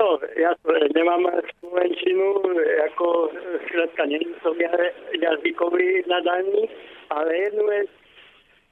[0.00, 0.56] No, ja
[0.96, 1.28] nemám
[1.60, 2.40] slovenčinu,
[2.88, 3.28] ako
[3.68, 4.72] skrátka nie som ja
[5.12, 6.64] jazykový nadaný,
[7.12, 7.92] ale jednu vec,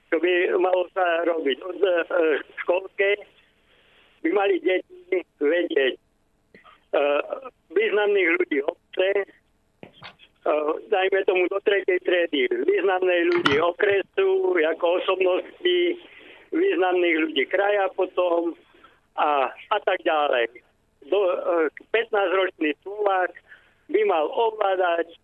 [0.08, 1.60] čo by malo sa robiť.
[1.60, 1.92] Od e,
[2.64, 3.20] školke
[4.24, 6.00] by mali deti vedieť e,
[7.68, 9.24] významných ľudí obce, e,
[10.88, 15.78] dajme tomu do tretej triedy, významných ľudí okresu, ako osobnosti,
[16.48, 18.56] významných ľudí kraja potom
[19.20, 20.48] a, a tak ďalej
[21.08, 21.20] do,
[21.92, 23.32] 15-ročný e, Slovák
[23.88, 25.16] by mal ovládať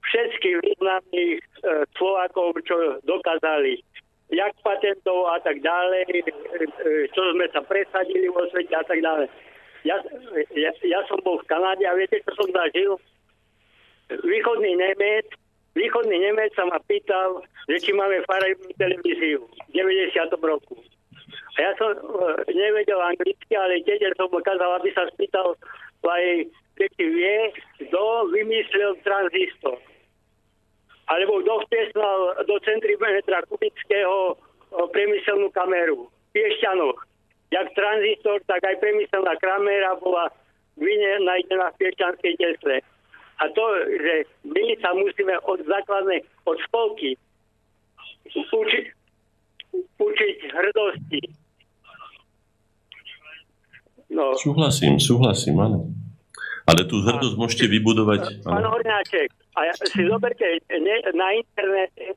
[0.00, 1.44] všetkých významných e,
[2.00, 3.84] Slovákov, čo dokázali
[4.30, 6.22] jak patentov a tak ďalej, e,
[7.12, 9.28] čo sme sa presadili vo svete a tak ďalej.
[9.84, 9.96] Ja,
[10.56, 13.00] ja, ja som bol v Kanáde a viete, čo som zažil?
[14.12, 15.24] Východný Nemec,
[15.72, 19.40] východný Nemec sa ma pýtal, že či máme farebnú televíziu
[19.72, 20.36] v 90.
[20.42, 20.76] roku.
[21.60, 25.52] Ja som uh, nevedel anglicky, ale tiež som ukázal, aby sa spýtal
[26.08, 26.48] aj
[26.80, 27.52] či vie,
[27.84, 29.76] kto vymyslel tranzistor.
[31.12, 37.04] Alebo kto vtiesnal do centrimetra kubického uh, priemyselnú kameru v Piešťanoch.
[37.52, 40.32] Jak tranzistor, tak aj priemyselná kamera bola
[41.20, 42.80] nájdená v Piešťanskej Tesle.
[43.40, 43.64] A to,
[44.00, 44.14] že
[44.48, 47.20] my sa musíme od základnej, od školky
[48.32, 48.84] učiť,
[49.96, 51.20] učiť hrdosti,
[54.10, 54.34] No.
[54.34, 55.86] Súhlasím, súhlasím, áno.
[56.66, 58.42] Ale tú hrdosť a, môžete vybudovať...
[58.42, 62.14] Pán Horňáček, a si zoberte ne, na internete,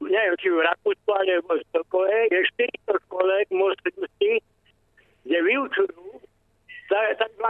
[0.00, 2.40] neviem, či v Rakúsku alebo v Stokole, je
[2.88, 4.32] 400 školek mostnosti,
[5.24, 6.04] kde vyučujú
[6.90, 7.46] tzv.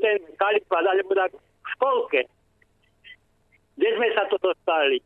[0.00, 2.20] ten kalifát, alebo tak v školke.
[3.76, 4.98] Kde sme sa to dostali?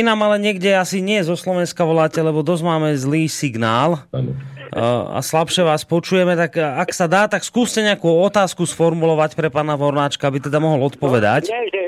[0.00, 4.04] Nám ale niekde asi nie zo Slovenska voláte, lebo dosť máme zlý signál.
[4.10, 4.34] Ano
[4.70, 9.74] a slabšie vás počujeme, tak ak sa dá, tak skúste nejakú otázku sformulovať pre pána
[9.74, 11.50] Vornáčka, aby teda mohol odpovedať.
[11.50, 11.82] No, nie, že,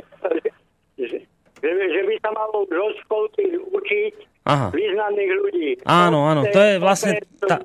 [0.99, 1.19] že,
[1.63, 4.13] že, že by sa malo do školky učiť
[4.51, 4.75] Aha.
[4.75, 5.69] významných ľudí.
[5.87, 7.23] Áno, áno, to je vlastne...
[7.39, 7.63] Tá,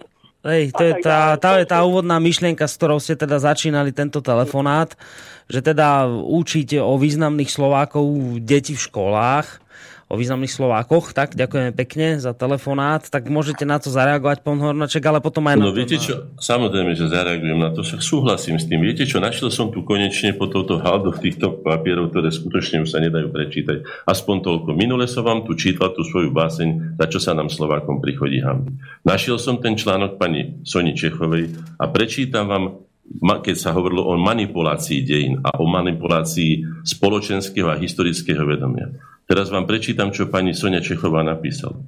[0.47, 4.95] Hej, to je tá, tá, tá úvodná myšlienka, s ktorou ste teda začínali tento telefonát,
[5.51, 8.07] že teda učíte o významných Slovákov
[8.39, 9.59] deti v školách
[10.07, 11.11] o významných Slovákoch.
[11.11, 13.03] Tak, ďakujeme pekne za telefonát.
[13.03, 15.77] Tak môžete na to zareagovať, pán Hornaček, ale potom aj no, na to.
[15.83, 18.79] viete čo, samozrejme, že zareagujem na to, však súhlasím s tým.
[18.79, 23.03] Viete čo, našiel som tu konečne po touto haldu týchto papierov, ktoré skutočne už sa
[23.03, 24.07] nedajú prečítať.
[24.07, 24.69] Aspoň toľko.
[24.79, 28.79] Minule som vám tu čítal tú svoju báseň, za čo sa nám Slovákom prichodí hamby.
[29.03, 32.65] Našiel som ten článok pani Soni Čechovej a prečítam vám
[33.17, 38.91] keď sa hovorilo o manipulácii dejín a o manipulácii spoločenského a historického vedomia.
[39.27, 41.83] Teraz vám prečítam, čo pani Sonia Čechová napísala.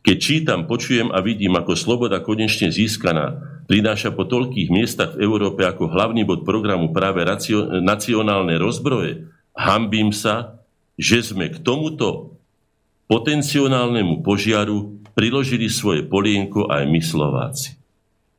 [0.00, 5.66] Keď čítam, počujem a vidím, ako sloboda konečne získaná prináša po toľkých miestach v Európe
[5.66, 10.62] ako hlavný bod programu práve racio- nacionálne rozbroje, hambím sa,
[10.96, 12.38] že sme k tomuto
[13.10, 17.76] potenciálnemu požiaru priložili svoje polienko aj my Slováci.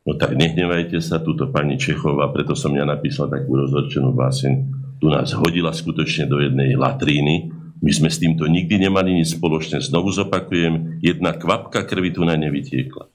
[0.02, 4.54] No tak nehnevajte sa, túto pani Čechová, preto som ja napísal takú rozhorčenú báseň,
[4.98, 9.82] tu nás hodila skutočne do jednej latríny, my sme s týmto nikdy nemali nič spoločné.
[9.82, 13.10] Znovu zopakujem, jedna kvapka krvi tu na nevytiekla.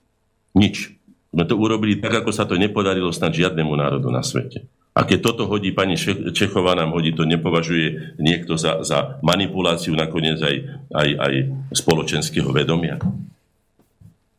[0.58, 0.90] Nič.
[1.30, 4.66] Sme to urobili tak, ako sa to nepodarilo snad žiadnemu národu na svete.
[4.96, 5.94] A keď toto hodí pani
[6.32, 10.56] Čechová nám hodí, to nepovažuje niekto za, za manipuláciu nakoniec aj,
[10.88, 11.34] aj, aj
[11.76, 12.96] spoločenského vedomia.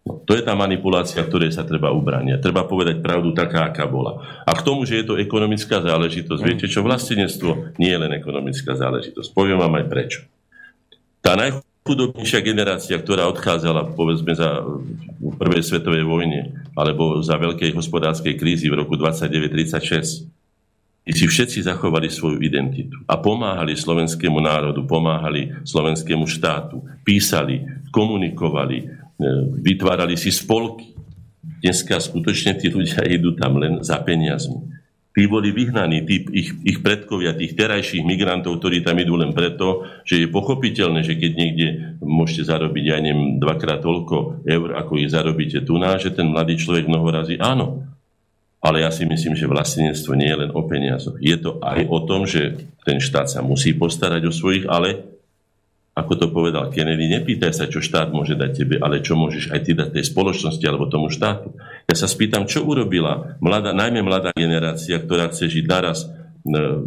[0.08, 2.40] To je tá manipulácia, ktorej sa treba ubrániť.
[2.40, 4.44] Treba povedať pravdu taká, aká bola.
[4.48, 8.74] A k tomu, že je to ekonomická záležitosť, viete čo, vlastenectvo nie je len ekonomická
[8.78, 9.30] záležitosť.
[9.36, 10.20] Poviem vám aj prečo.
[11.20, 14.64] Tá najchudobnejšia generácia, ktorá odchádzala, povedzme, za
[15.20, 20.30] prvej svetovej vojne, alebo za veľkej hospodárskej krízy v roku 29-36,
[21.08, 27.64] si všetci zachovali svoju identitu a pomáhali slovenskému národu, pomáhali slovenskému štátu, písali,
[27.96, 28.97] komunikovali,
[29.62, 30.94] vytvárali si spolky.
[31.58, 34.78] Dneska skutočne tí ľudia idú tam len za peniazmi.
[35.18, 39.82] Tí boli vyhnaní, tí, ich, ich predkovia, tých terajších migrantov, ktorí tam idú len preto,
[40.06, 41.68] že je pochopiteľné, že keď niekde
[42.06, 46.62] môžete zarobiť, ja neviem, dvakrát toľko eur, ako ich zarobíte tu na, že ten mladý
[46.62, 47.82] človek mnoho razy áno.
[48.62, 51.18] Ale ja si myslím, že vlastníctvo nie je len o peniazoch.
[51.18, 55.17] Je to aj o tom, že ten štát sa musí postarať o svojich, ale
[55.98, 59.60] ako to povedal Kennedy, nepýtaj sa, čo štát môže dať tebe, ale čo môžeš aj
[59.66, 61.58] ty dať tej spoločnosti alebo tomu štátu.
[61.90, 66.08] Ja sa spýtam, čo urobila mladá, najmä mladá generácia, ktorá chce žiť naraz e,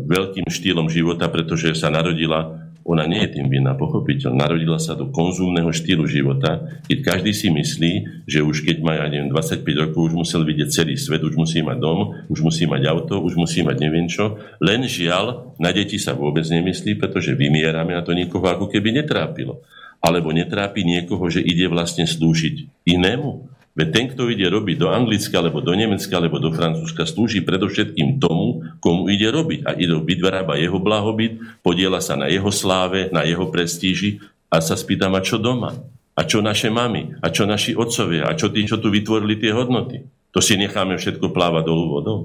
[0.06, 4.32] veľkým štýlom života, pretože sa narodila ona nie je tým vinná, pochopiteľ.
[4.32, 7.92] Narodila sa do konzumného štýlu života, keď každý si myslí,
[8.24, 11.60] že už keď má, ja neviem, 25 rokov, už musel vidieť celý svet, už musí
[11.60, 14.40] mať dom, už musí mať auto, už musí mať neviem čo.
[14.64, 19.60] Len žiaľ, na deti sa vôbec nemyslí, pretože vymierame a to nikoho ako keby netrápilo.
[20.00, 25.38] Alebo netrápi niekoho, že ide vlastne slúžiť inému Veď ten, kto ide robiť do Anglicka,
[25.38, 29.62] alebo do Nemecka, alebo do Francúzska, slúži predovšetkým tomu, komu ide robiť.
[29.62, 34.18] A ide vyrába jeho blahobyt, podiela sa na jeho sláve, na jeho prestíži
[34.50, 35.78] a sa spýta ma, čo doma?
[36.18, 37.14] A čo naše mamy?
[37.22, 38.26] A čo naši otcovia?
[38.26, 40.02] A čo tí, čo tu vytvorili tie hodnoty?
[40.34, 42.18] To si necháme všetko plávať dolu vodou?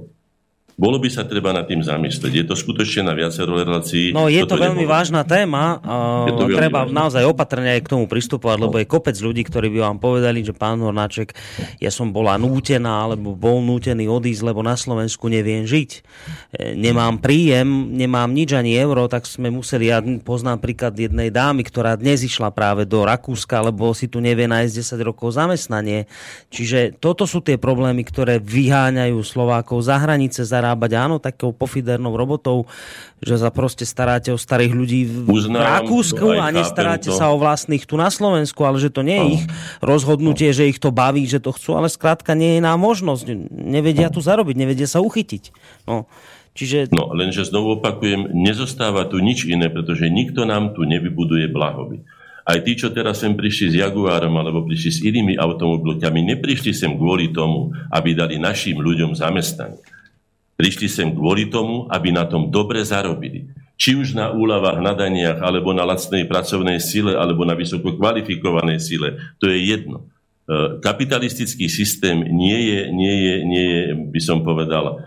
[0.76, 2.44] Bolo by sa treba nad tým zamyslieť.
[2.44, 4.12] Je to skutočne na viacero relácií.
[4.12, 4.92] No je to veľmi nebolo...
[4.92, 5.80] vážna téma.
[6.28, 6.96] Je to treba vážna.
[7.00, 10.52] naozaj opatrne aj k tomu pristupovať, lebo je kopec ľudí, ktorí by vám povedali, že
[10.52, 11.32] pán Hornáček,
[11.80, 16.04] ja som bola nútená, alebo bol nútený odísť, lebo na Slovensku neviem žiť.
[16.52, 21.64] E, nemám príjem, nemám nič ani euro, tak sme museli, ja poznám príklad jednej dámy,
[21.64, 26.12] ktorá dnes išla práve do Rakúska, lebo si tu nevie nájsť 10 rokov zamestnanie.
[26.52, 32.18] Čiže toto sú tie problémy, ktoré vyháňajú Slovákov za hranice, za zarábať, áno, takou pofidernou
[32.18, 32.66] robotou,
[33.22, 37.86] že sa proste staráte o starých ľudí v Uznám, Rakúsku a nestaráte sa o vlastných
[37.86, 39.44] tu na Slovensku, ale že to nie je ich
[39.86, 43.54] rozhodnutie, že ich to baví, že to chcú, ale skrátka nie je nám možnosť.
[43.54, 45.54] Nevedia tu zarobiť, nevedia sa uchytiť.
[45.86, 46.10] No.
[46.56, 46.90] Čiže...
[46.96, 52.02] No, lenže znovu opakujem, nezostáva tu nič iné, pretože nikto nám tu nevybuduje blahobyt.
[52.46, 56.94] Aj tí, čo teraz sem prišli s Jaguárom alebo prišli s inými automobilkami, neprišli sem
[56.94, 59.82] kvôli tomu, aby dali našim ľuďom zamestnanie.
[60.56, 63.52] Prišli sem kvôli tomu, aby na tom dobre zarobili.
[63.76, 69.20] Či už na úľavách, nadaniach, alebo na lacnej pracovnej sile, alebo na vysoko kvalifikovanej sile.
[69.44, 70.08] To je jedno.
[70.48, 73.82] E, kapitalistický systém nie je, nie je, nie je
[74.16, 75.04] by som povedal,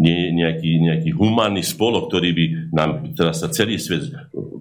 [0.00, 4.06] nie je nejaký, nejaký humánny spolok, ktorý by nám, teraz sa celý svet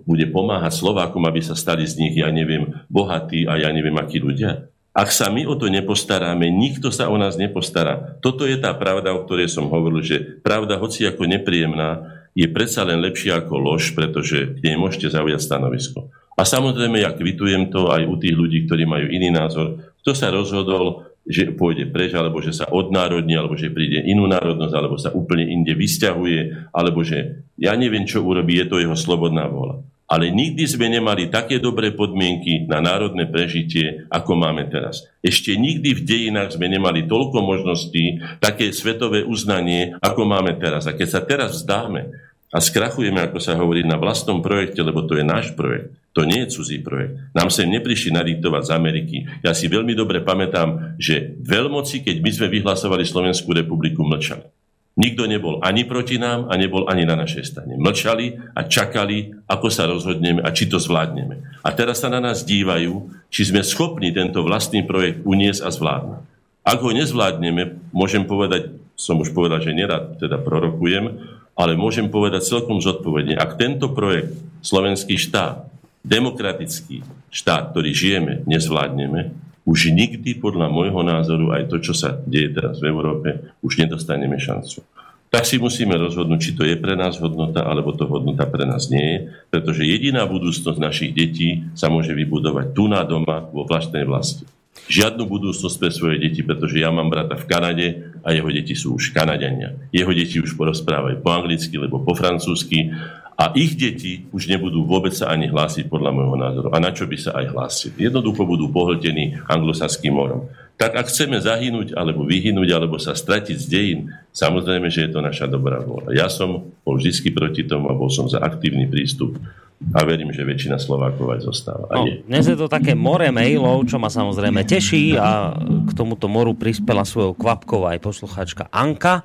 [0.10, 4.18] bude pomáhať Slovákom, aby sa stali z nich, ja neviem, bohatí a ja neviem, akí
[4.18, 4.68] ľudia.
[4.89, 8.17] Ak sa my o to nepostaráme, nikto sa o nás nepostará.
[8.25, 12.81] Toto je tá pravda, o ktorej som hovoril, že pravda, hoci ako nepríjemná, je predsa
[12.81, 16.09] len lepšia ako lož, pretože k nej môžete zaujať stanovisko.
[16.33, 19.93] A samozrejme, ja kvitujem to aj u tých ľudí, ktorí majú iný názor.
[20.01, 24.73] Kto sa rozhodol, že pôjde preč, alebo že sa odnárodní, alebo že príde inú národnosť,
[24.73, 29.45] alebo sa úplne inde vysťahuje, alebo že ja neviem, čo urobí, je to jeho slobodná
[29.45, 35.06] vola ale nikdy sme nemali také dobré podmienky na národné prežitie, ako máme teraz.
[35.22, 40.90] Ešte nikdy v dejinách sme nemali toľko možností, také svetové uznanie, ako máme teraz.
[40.90, 42.10] A keď sa teraz vzdáme
[42.49, 46.41] a skrachujeme, ako sa hovorí, na vlastnom projekte, lebo to je náš projekt, to nie
[46.41, 47.30] je cudzí projekt.
[47.38, 49.18] Nám sem neprišli nadiktovať z Ameriky.
[49.45, 54.59] Ja si veľmi dobre pamätám, že veľmoci, keď my sme vyhlasovali Slovenskú republiku, mlčali.
[54.99, 57.80] Nikto nebol ani proti nám a nebol ani na našej strane.
[57.80, 61.63] Mlčali a čakali, ako sa rozhodneme a či to zvládneme.
[61.63, 66.21] A teraz sa na nás dívajú, či sme schopní tento vlastný projekt uniesť a zvládnuť.
[66.67, 71.15] Ak ho nezvládneme, môžem povedať, som už povedal, že nerad teda prorokujem,
[71.55, 75.63] ale môžem povedať celkom zodpovedne, ak tento projekt, slovenský štát,
[76.03, 79.31] demokratický štát, ktorý žijeme, nezvládneme,
[79.69, 84.41] už nikdy podľa môjho názoru aj to, čo sa deje teraz v Európe, už nedostaneme
[84.41, 84.81] šancu.
[85.29, 88.89] Tak si musíme rozhodnúť, či to je pre nás hodnota, alebo to hodnota pre nás
[88.89, 89.17] nie je,
[89.53, 94.49] pretože jediná budúcnosť našich detí sa môže vybudovať tu na doma, vo vlastnej vlasti.
[94.88, 97.88] Žiadnu budúcnosť pre svoje deti, pretože ja mám brata v Kanade
[98.23, 99.76] a jeho deti sú už Kanadiania.
[99.91, 102.93] Jeho deti už porozprávajú po anglicky, alebo po francúzsky
[103.39, 106.68] a ich deti už nebudú vôbec sa ani hlásiť podľa môjho názoru.
[106.76, 107.95] A na čo by sa aj hlásili?
[107.95, 110.51] Jednoducho budú pohltení anglosaským morom.
[110.76, 113.99] Tak ak chceme zahynúť, alebo vyhynúť, alebo sa stratiť z dejín,
[114.35, 116.15] samozrejme, že je to naša dobrá vôľa.
[116.15, 119.39] Ja som bol vždy proti tomu a bol som za aktívny prístup
[119.80, 121.88] a verím, že väčšina Slovákov aj zostáva.
[121.95, 125.56] No, dnes je to také more mailov, čo ma samozrejme teší a
[125.88, 129.23] k tomuto moru prispela svojou kvapkou aj posluchačka Anka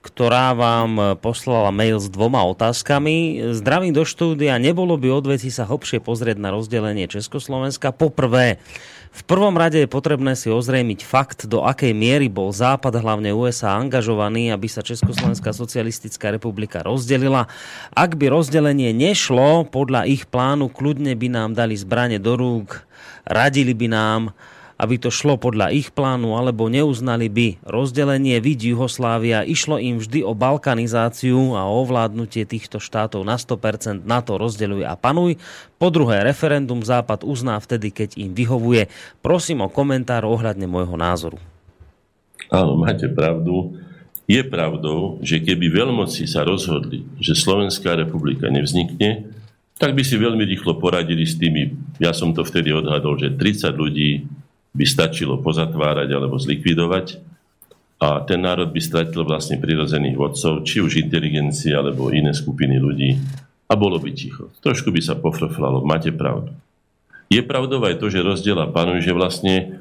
[0.00, 3.52] ktorá vám poslala mail s dvoma otázkami.
[3.52, 4.56] Zdravím do štúdia.
[4.56, 7.92] Nebolo by odveci sa hlbšie pozrieť na rozdelenie Československa?
[7.92, 8.56] Poprvé,
[9.10, 13.74] v prvom rade je potrebné si ozrejmiť fakt, do akej miery bol Západ, hlavne USA,
[13.74, 17.50] angažovaný, aby sa Československá socialistická republika rozdelila.
[17.90, 22.86] Ak by rozdelenie nešlo, podľa ich plánu kľudne by nám dali zbranie do rúk,
[23.26, 24.20] radili by nám,
[24.80, 29.44] aby to šlo podľa ich plánu, alebo neuznali by rozdelenie vid Juhoslávia.
[29.44, 34.96] Išlo im vždy o balkanizáciu a ovládnutie týchto štátov na 100% na to rozdeľuj a
[34.96, 35.36] panuj.
[35.76, 38.88] Po druhé, referendum Západ uzná vtedy, keď im vyhovuje.
[39.20, 41.36] Prosím o komentár ohľadne môjho názoru.
[42.48, 43.76] Áno, máte pravdu.
[44.24, 49.28] Je pravdou, že keby veľmoci sa rozhodli, že Slovenská republika nevznikne,
[49.80, 53.72] tak by si veľmi rýchlo poradili s tými, ja som to vtedy odhadol, že 30
[53.74, 54.28] ľudí
[54.70, 57.18] by stačilo pozatvárať alebo zlikvidovať
[58.00, 63.20] a ten národ by stratil vlastne prirodzených vodcov, či už inteligencie alebo iné skupiny ľudí
[63.68, 64.48] a bolo by ticho.
[64.64, 66.56] Trošku by sa pofrflalo, máte pravdu.
[67.30, 69.78] Je pravdou aj to, že rozdiela panuje, že vlastne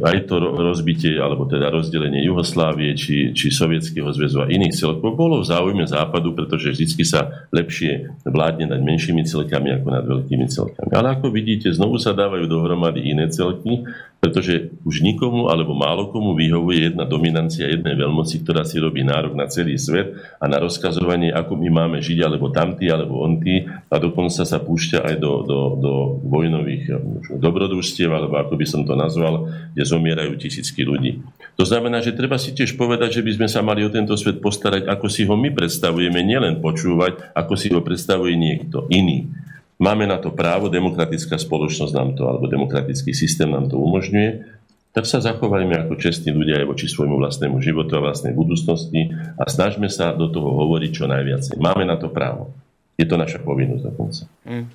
[0.00, 5.44] aj to rozbitie, alebo teda rozdelenie Juhoslávie, či, či Sovietskeho zväzu a iných celkov bolo
[5.44, 10.90] v záujme Západu, pretože vždy sa lepšie vládne nad menšími celkami ako nad veľkými celkami.
[10.94, 13.84] Ale ako vidíte, znovu sa dávajú dohromady iné celky,
[14.18, 19.38] pretože už nikomu alebo málo komu vyhovuje jedna dominancia jednej veľmoci, ktorá si robí nárok
[19.38, 23.94] na celý svet a na rozkazovanie, ako my máme žiť, alebo tamtí, alebo ontí a
[24.02, 25.92] dokonca sa púšťa aj do, do, do
[26.26, 26.98] vojnových
[27.38, 31.22] dobrodružstiev, alebo ako by som to nazval, kde zomierajú tisícky ľudí.
[31.54, 34.42] To znamená, že treba si tiež povedať, že by sme sa mali o tento svet
[34.42, 39.30] postarať, ako si ho my predstavujeme, nielen počúvať, ako si ho predstavuje niekto iný.
[39.78, 44.58] Máme na to právo, demokratická spoločnosť nám to, alebo demokratický systém nám to umožňuje,
[44.90, 49.46] tak sa zachovajme ako čestní ľudia aj voči svojmu vlastnému životu a vlastnej budúcnosti a
[49.46, 51.54] snažme sa do toho hovoriť čo najviac.
[51.54, 52.50] Máme na to právo.
[52.98, 54.22] Je to naša povinnosť dokonca.
[54.42, 54.66] Mm.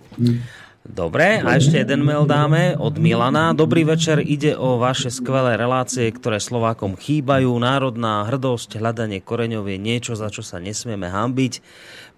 [0.84, 3.56] Dobre, a ešte jeden mail dáme od Milana.
[3.56, 7.56] Dobrý večer, ide o vaše skvelé relácie, ktoré Slovákom chýbajú.
[7.56, 11.64] Národná hrdosť, hľadanie koreňov je niečo, za čo sa nesmieme hambiť.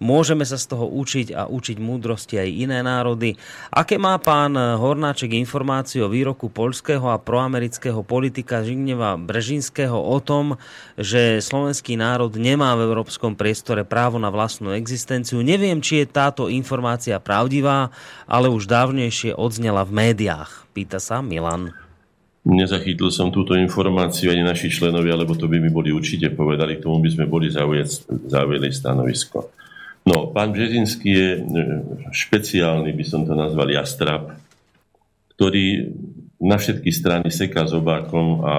[0.02, 3.38] Môžeme sa z toho učiť a učiť múdrosti aj iné národy.
[3.70, 10.58] Aké má pán Hornáček informáciu o výroku polského a proamerického politika Žigneva Brežinského o tom,
[10.98, 15.40] že slovenský národ nemá v európskom priestore právo na vlastnú existenciu?
[15.40, 17.88] Neviem, či je táto informácia pravdivá,
[18.28, 20.64] ale už dávnejšie odznela v médiách.
[20.72, 21.76] Pýta sa Milan.
[22.46, 26.84] Nezachytil som túto informáciu ani naši členovia, lebo to by mi boli určite povedali, k
[26.86, 29.50] tomu by sme boli zaujeli stanovisko.
[30.06, 31.40] No, pán Březinský je e,
[32.14, 34.38] špeciálny, by som to nazval, jastrab,
[35.34, 35.90] ktorý
[36.36, 38.54] na všetky strany seká zobákom a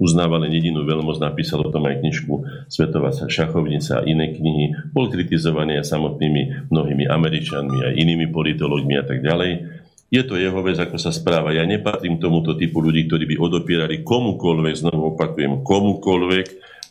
[0.00, 2.34] uznáva len jedinú veľmoc, napísal o tom aj knižku
[2.70, 4.94] Svetová šachovnica a iné knihy.
[4.96, 9.84] Bol kritizovaný aj samotnými mnohými Američanmi, aj inými politologmi a tak ďalej.
[10.08, 11.52] Je to jeho vec, ako sa správa.
[11.52, 16.46] Ja nepatrím tomuto typu ľudí, ktorí by odopierali komukoľvek, znovu opakujem, komukoľvek,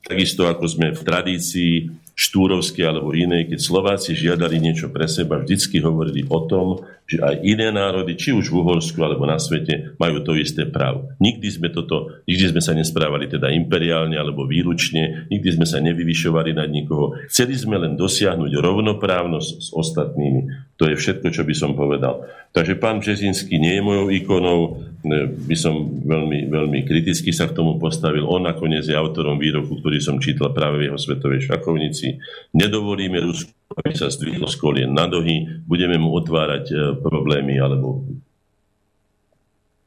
[0.06, 1.74] takisto ako sme v tradícii
[2.18, 7.46] štúrovskej alebo inej, keď Slováci žiadali niečo pre seba, vždycky hovorili o tom, že aj
[7.46, 11.14] iné národy, či už v Uhorsku alebo na svete, majú to isté právo.
[11.22, 16.58] Nikdy sme, toto, nikdy sme sa nesprávali teda imperiálne alebo výlučne, nikdy sme sa nevyvyšovali
[16.58, 17.16] nad nikoho.
[17.30, 20.74] Chceli sme len dosiahnuť rovnoprávnosť s ostatnými.
[20.82, 22.26] To je všetko, čo by som povedal.
[22.52, 27.78] Takže pán Březinský nie je mojou ikonou, by som veľmi, veľmi kriticky sa k tomu
[27.78, 28.26] postavil.
[28.26, 32.18] On nakoniec je autorom výroku, ktorý som čítal práve v jeho svetovej šakovnici.
[32.58, 38.04] Nedovolíme Rusku, aby sa zdvihlo z kolien na dohy, budeme mu otvárať e, problémy alebo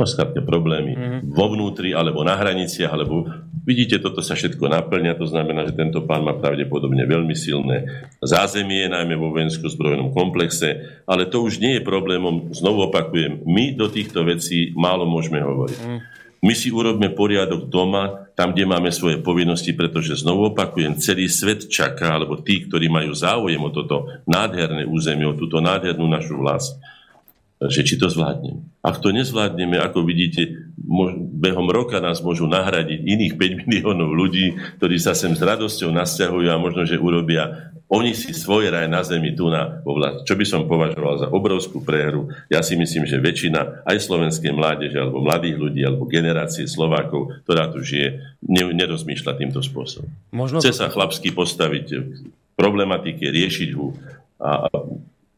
[0.01, 1.21] no skrátka problémy mm-hmm.
[1.29, 3.29] vo vnútri alebo na hraniciach, alebo
[3.65, 8.89] vidíte, toto sa všetko naplňa, to znamená, že tento pán má pravdepodobne veľmi silné zázemie,
[8.89, 13.89] najmä vo vojenskom zbrojnom komplexe, ale to už nie je problémom, znovu opakujem, my do
[13.89, 15.81] týchto vecí málo môžeme hovoriť.
[15.81, 16.01] Mm.
[16.41, 21.69] My si urobme poriadok doma, tam, kde máme svoje povinnosti, pretože znovu opakujem, celý svet
[21.69, 26.81] čaká, alebo tí, ktorí majú záujem o toto nádherné územie, o túto nádhernú našu vlast,
[27.69, 28.65] že či to zvládneme.
[28.81, 30.49] Ak to nezvládneme, ako vidíte,
[31.37, 36.49] behom roka nás môžu nahradiť iných 5 miliónov ľudí, ktorí sa sem s radosťou nasťahujú
[36.49, 40.23] a možno, že urobia oni si svoj raj na zemi tu na vlast.
[40.23, 42.31] Čo by som považoval za obrovskú prehru.
[42.47, 47.67] Ja si myslím, že väčšina aj slovenskej mládeže, alebo mladých ľudí, alebo generácie Slovákov, ktorá
[47.75, 50.07] tu žije, nerozmýšľa týmto spôsobom.
[50.31, 50.81] Možno Chce to...
[50.81, 51.87] sa chlapsky postaviť
[52.55, 53.91] problematike, riešiť ho
[54.39, 54.71] a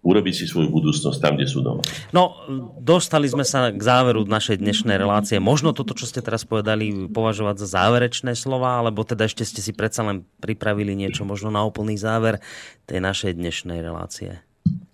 [0.03, 1.83] urobiť si svoju budúcnosť tam, kde sú doma.
[2.11, 2.35] No,
[2.83, 5.39] dostali sme sa k záveru našej dnešnej relácie.
[5.39, 9.70] Možno toto, čo ste teraz povedali, považovať za záverečné slova, alebo teda ešte ste si
[9.70, 12.43] predsa len pripravili niečo možno na úplný záver
[12.91, 14.43] tej našej dnešnej relácie.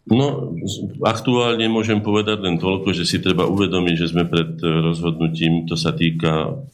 [0.09, 0.57] No,
[1.05, 5.93] aktuálne môžem povedať len toľko, že si treba uvedomiť, že sme pred rozhodnutím, to sa
[5.93, 6.65] týka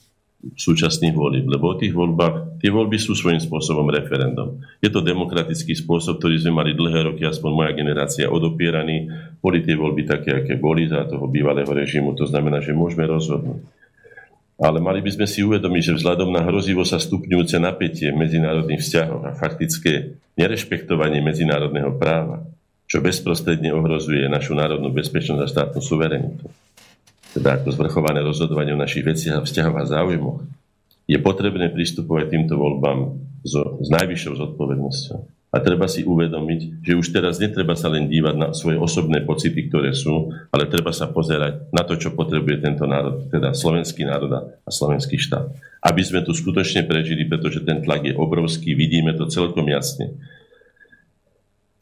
[0.52, 4.60] súčasných volieb, lebo o tých voľbách, tie voľby sú svojím spôsobom referendum.
[4.84, 9.08] Je to demokratický spôsob, ktorý sme mali dlhé roky, aspoň moja generácia, odopieraný.
[9.40, 13.64] Boli tie voľby také, aké boli za toho bývalého režimu, to znamená, že môžeme rozhodnúť.
[14.54, 18.86] Ale mali by sme si uvedomiť, že vzhľadom na hrozivo sa stupňujúce napätie v medzinárodných
[18.86, 22.46] vzťahoch a faktické nerešpektovanie medzinárodného práva,
[22.86, 26.46] čo bezprostredne ohrozuje našu národnú bezpečnosť a štátnu suverenitu
[27.34, 30.46] teda ako zvrchované rozhodovanie o našich veciach a vzťahoch a záujmoch,
[31.04, 35.18] je potrebné pristupovať týmto voľbám so, s najvyššou zodpovednosťou.
[35.54, 39.70] A treba si uvedomiť, že už teraz netreba sa len dívať na svoje osobné pocity,
[39.70, 44.34] ktoré sú, ale treba sa pozerať na to, čo potrebuje tento národ, teda slovenský národ
[44.34, 45.54] a slovenský štát.
[45.78, 50.18] Aby sme tu skutočne prežili, pretože ten tlak je obrovský, vidíme to celkom jasne.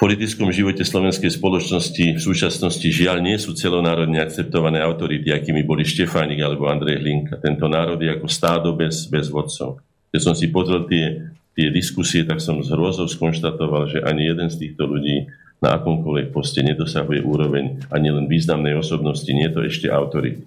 [0.02, 6.42] Politickom živote slovenskej spoločnosti v súčasnosti žiaľ nie sú celonárodne akceptované autority, akými boli Štefánik
[6.42, 7.38] alebo Andrej Hlinka.
[7.38, 9.78] Tento národ je ako stádo bez, bez vodcov.
[10.10, 14.48] Keď som si pozrel tie tie diskusie, tak som z hrôzou skonštatoval, že ani jeden
[14.48, 15.28] z týchto ľudí
[15.62, 20.42] na akomkoľvek poste nedosahuje úroveň ani len významnej osobnosti, nie to ešte autority.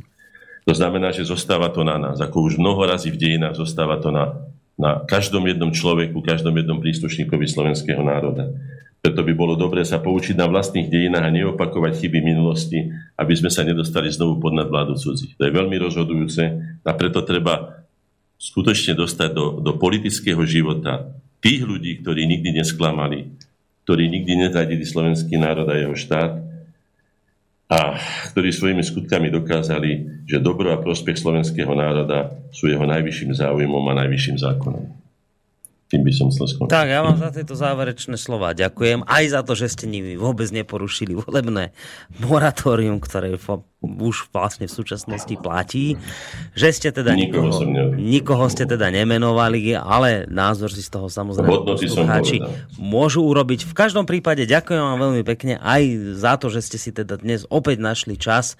[0.65, 2.18] To znamená, že zostáva to na nás.
[2.18, 4.34] Ako už mnoho razy v dejinách zostáva to na,
[4.73, 8.49] na každom jednom človeku, každom jednom príslušníkovi slovenského národa.
[9.06, 12.90] Preto by bolo dobré sa poučiť na vlastných dejinách a neopakovať chyby minulosti,
[13.22, 15.38] aby sme sa nedostali znovu pod nadvládu cudzích.
[15.38, 16.41] To je veľmi rozhodujúce
[16.82, 17.86] a preto treba
[18.41, 23.30] skutočne dostať do, do politického života tých ľudí, ktorí nikdy nesklamali,
[23.86, 26.41] ktorí nikdy nezradili slovenský národ a jeho štát
[27.69, 28.02] a
[28.34, 34.02] ktorí svojimi skutkami dokázali, že dobro a prospech slovenského národa sú jeho najvyšším záujmom a
[34.02, 35.05] najvyšším zákonom.
[35.86, 36.74] Tým by som chcel skončiť.
[36.74, 39.06] Tak, ja vám za tieto záverečné slova ďakujem.
[39.06, 41.78] Aj za to, že ste nimi vôbec neporušili volebné
[42.26, 43.38] moratórium, ktoré
[43.86, 45.94] už vlastne v súčasnosti platí.
[46.57, 51.70] Že ste teda nikoho, nikoho, nikoho ste teda nemenovali, ale názor si z toho samozrejme
[51.70, 52.41] poslucháči
[52.82, 53.70] môžu urobiť.
[53.70, 57.45] V každom prípade ďakujem vám veľmi pekne aj za to, že ste si teda dnes
[57.53, 58.57] opäť našli čas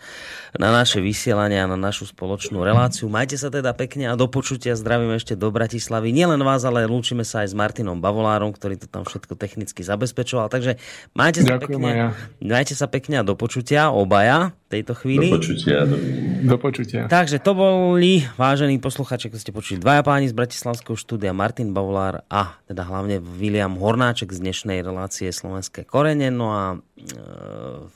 [0.54, 3.10] na naše vysielanie a na našu spoločnú reláciu.
[3.10, 6.14] Majte sa teda pekne a do počutia zdravím ešte do Bratislavy.
[6.14, 6.86] Nielen vás, ale
[7.16, 10.52] lúčime sa aj s Martinom Bavolárom, ktorý to tam všetko technicky zabezpečoval.
[10.52, 10.76] Takže
[11.16, 12.10] majte sa, pekne, ja.
[12.44, 15.32] majte sa pekne a do počutia obaja tejto chvíli.
[15.32, 15.88] Do počutia.
[15.88, 15.96] Do...
[16.44, 17.02] do počutia.
[17.08, 22.28] Takže to boli, vážení posluchači, ako ste počuli, dvaja páni z Bratislavského štúdia, Martin Bavolár
[22.28, 26.28] a teda hlavne William Hornáček z dnešnej relácie Slovenské korene.
[26.36, 26.78] No a e,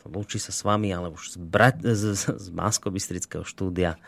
[0.08, 4.00] lúči sa s vami, ale už z, Brat- z, z, z Másko-Bystrického štúdia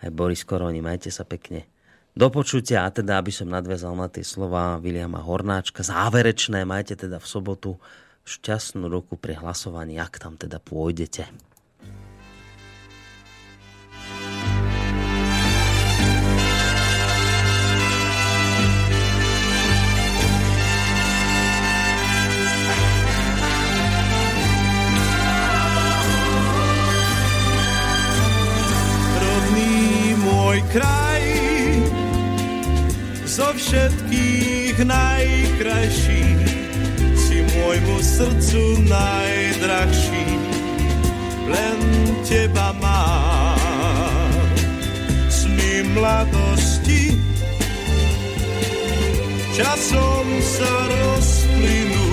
[0.00, 0.80] aj Boris Koroni.
[0.80, 1.68] Majte sa pekne.
[2.16, 7.20] Do počutia a teda, aby som nadviazal na tie slova Viliama Hornáčka, záverečné, majte teda
[7.20, 7.76] v sobotu
[8.24, 11.28] šťastnú roku pri hlasovaní, ak tam teda pôjdete.
[30.16, 31.05] môj kraj
[33.36, 36.24] zo všetkých najkrajší
[37.12, 40.28] si môjmu srdcu najdrahší.
[41.44, 41.78] Len
[42.24, 44.40] teba mám.
[45.28, 47.20] Sny mladosti.
[49.52, 52.08] Časom sa rozplynú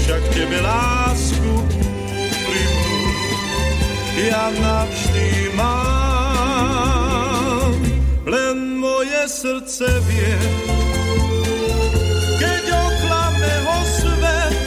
[0.00, 1.52] však tebe lásku
[2.08, 3.00] úprimnú.
[4.16, 5.28] Ja navždy
[5.60, 5.89] mám
[9.30, 10.34] srdce vie,
[12.42, 14.58] keď oklame ho svet,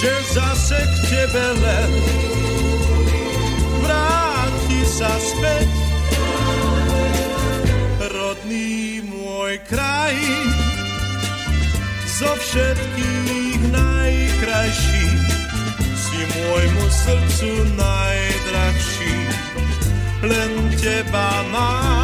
[0.00, 1.90] že zase k tebe len
[3.84, 5.68] vráti sa späť.
[8.00, 10.16] Rodný môj kraj,
[12.16, 15.04] zo všetkých najkrajší,
[16.00, 19.16] si môjmu srdcu najdrahší
[20.24, 21.99] len teba mám.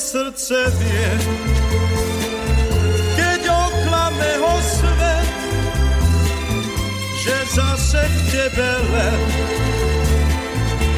[0.00, 1.10] Srdce vie,
[3.20, 5.32] keď oklame ho svet,
[7.20, 9.20] že zase k tebe len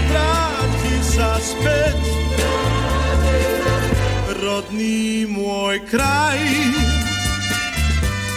[0.06, 1.98] vráti sa späť.
[4.38, 6.38] Rodný môj kraj,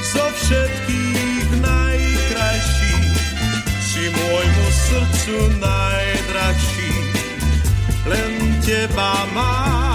[0.02, 2.96] zo všetkých najkrajší,
[3.86, 6.94] si môjmu srdcu najdrahší,
[8.10, 8.34] len
[8.66, 9.95] teba mám.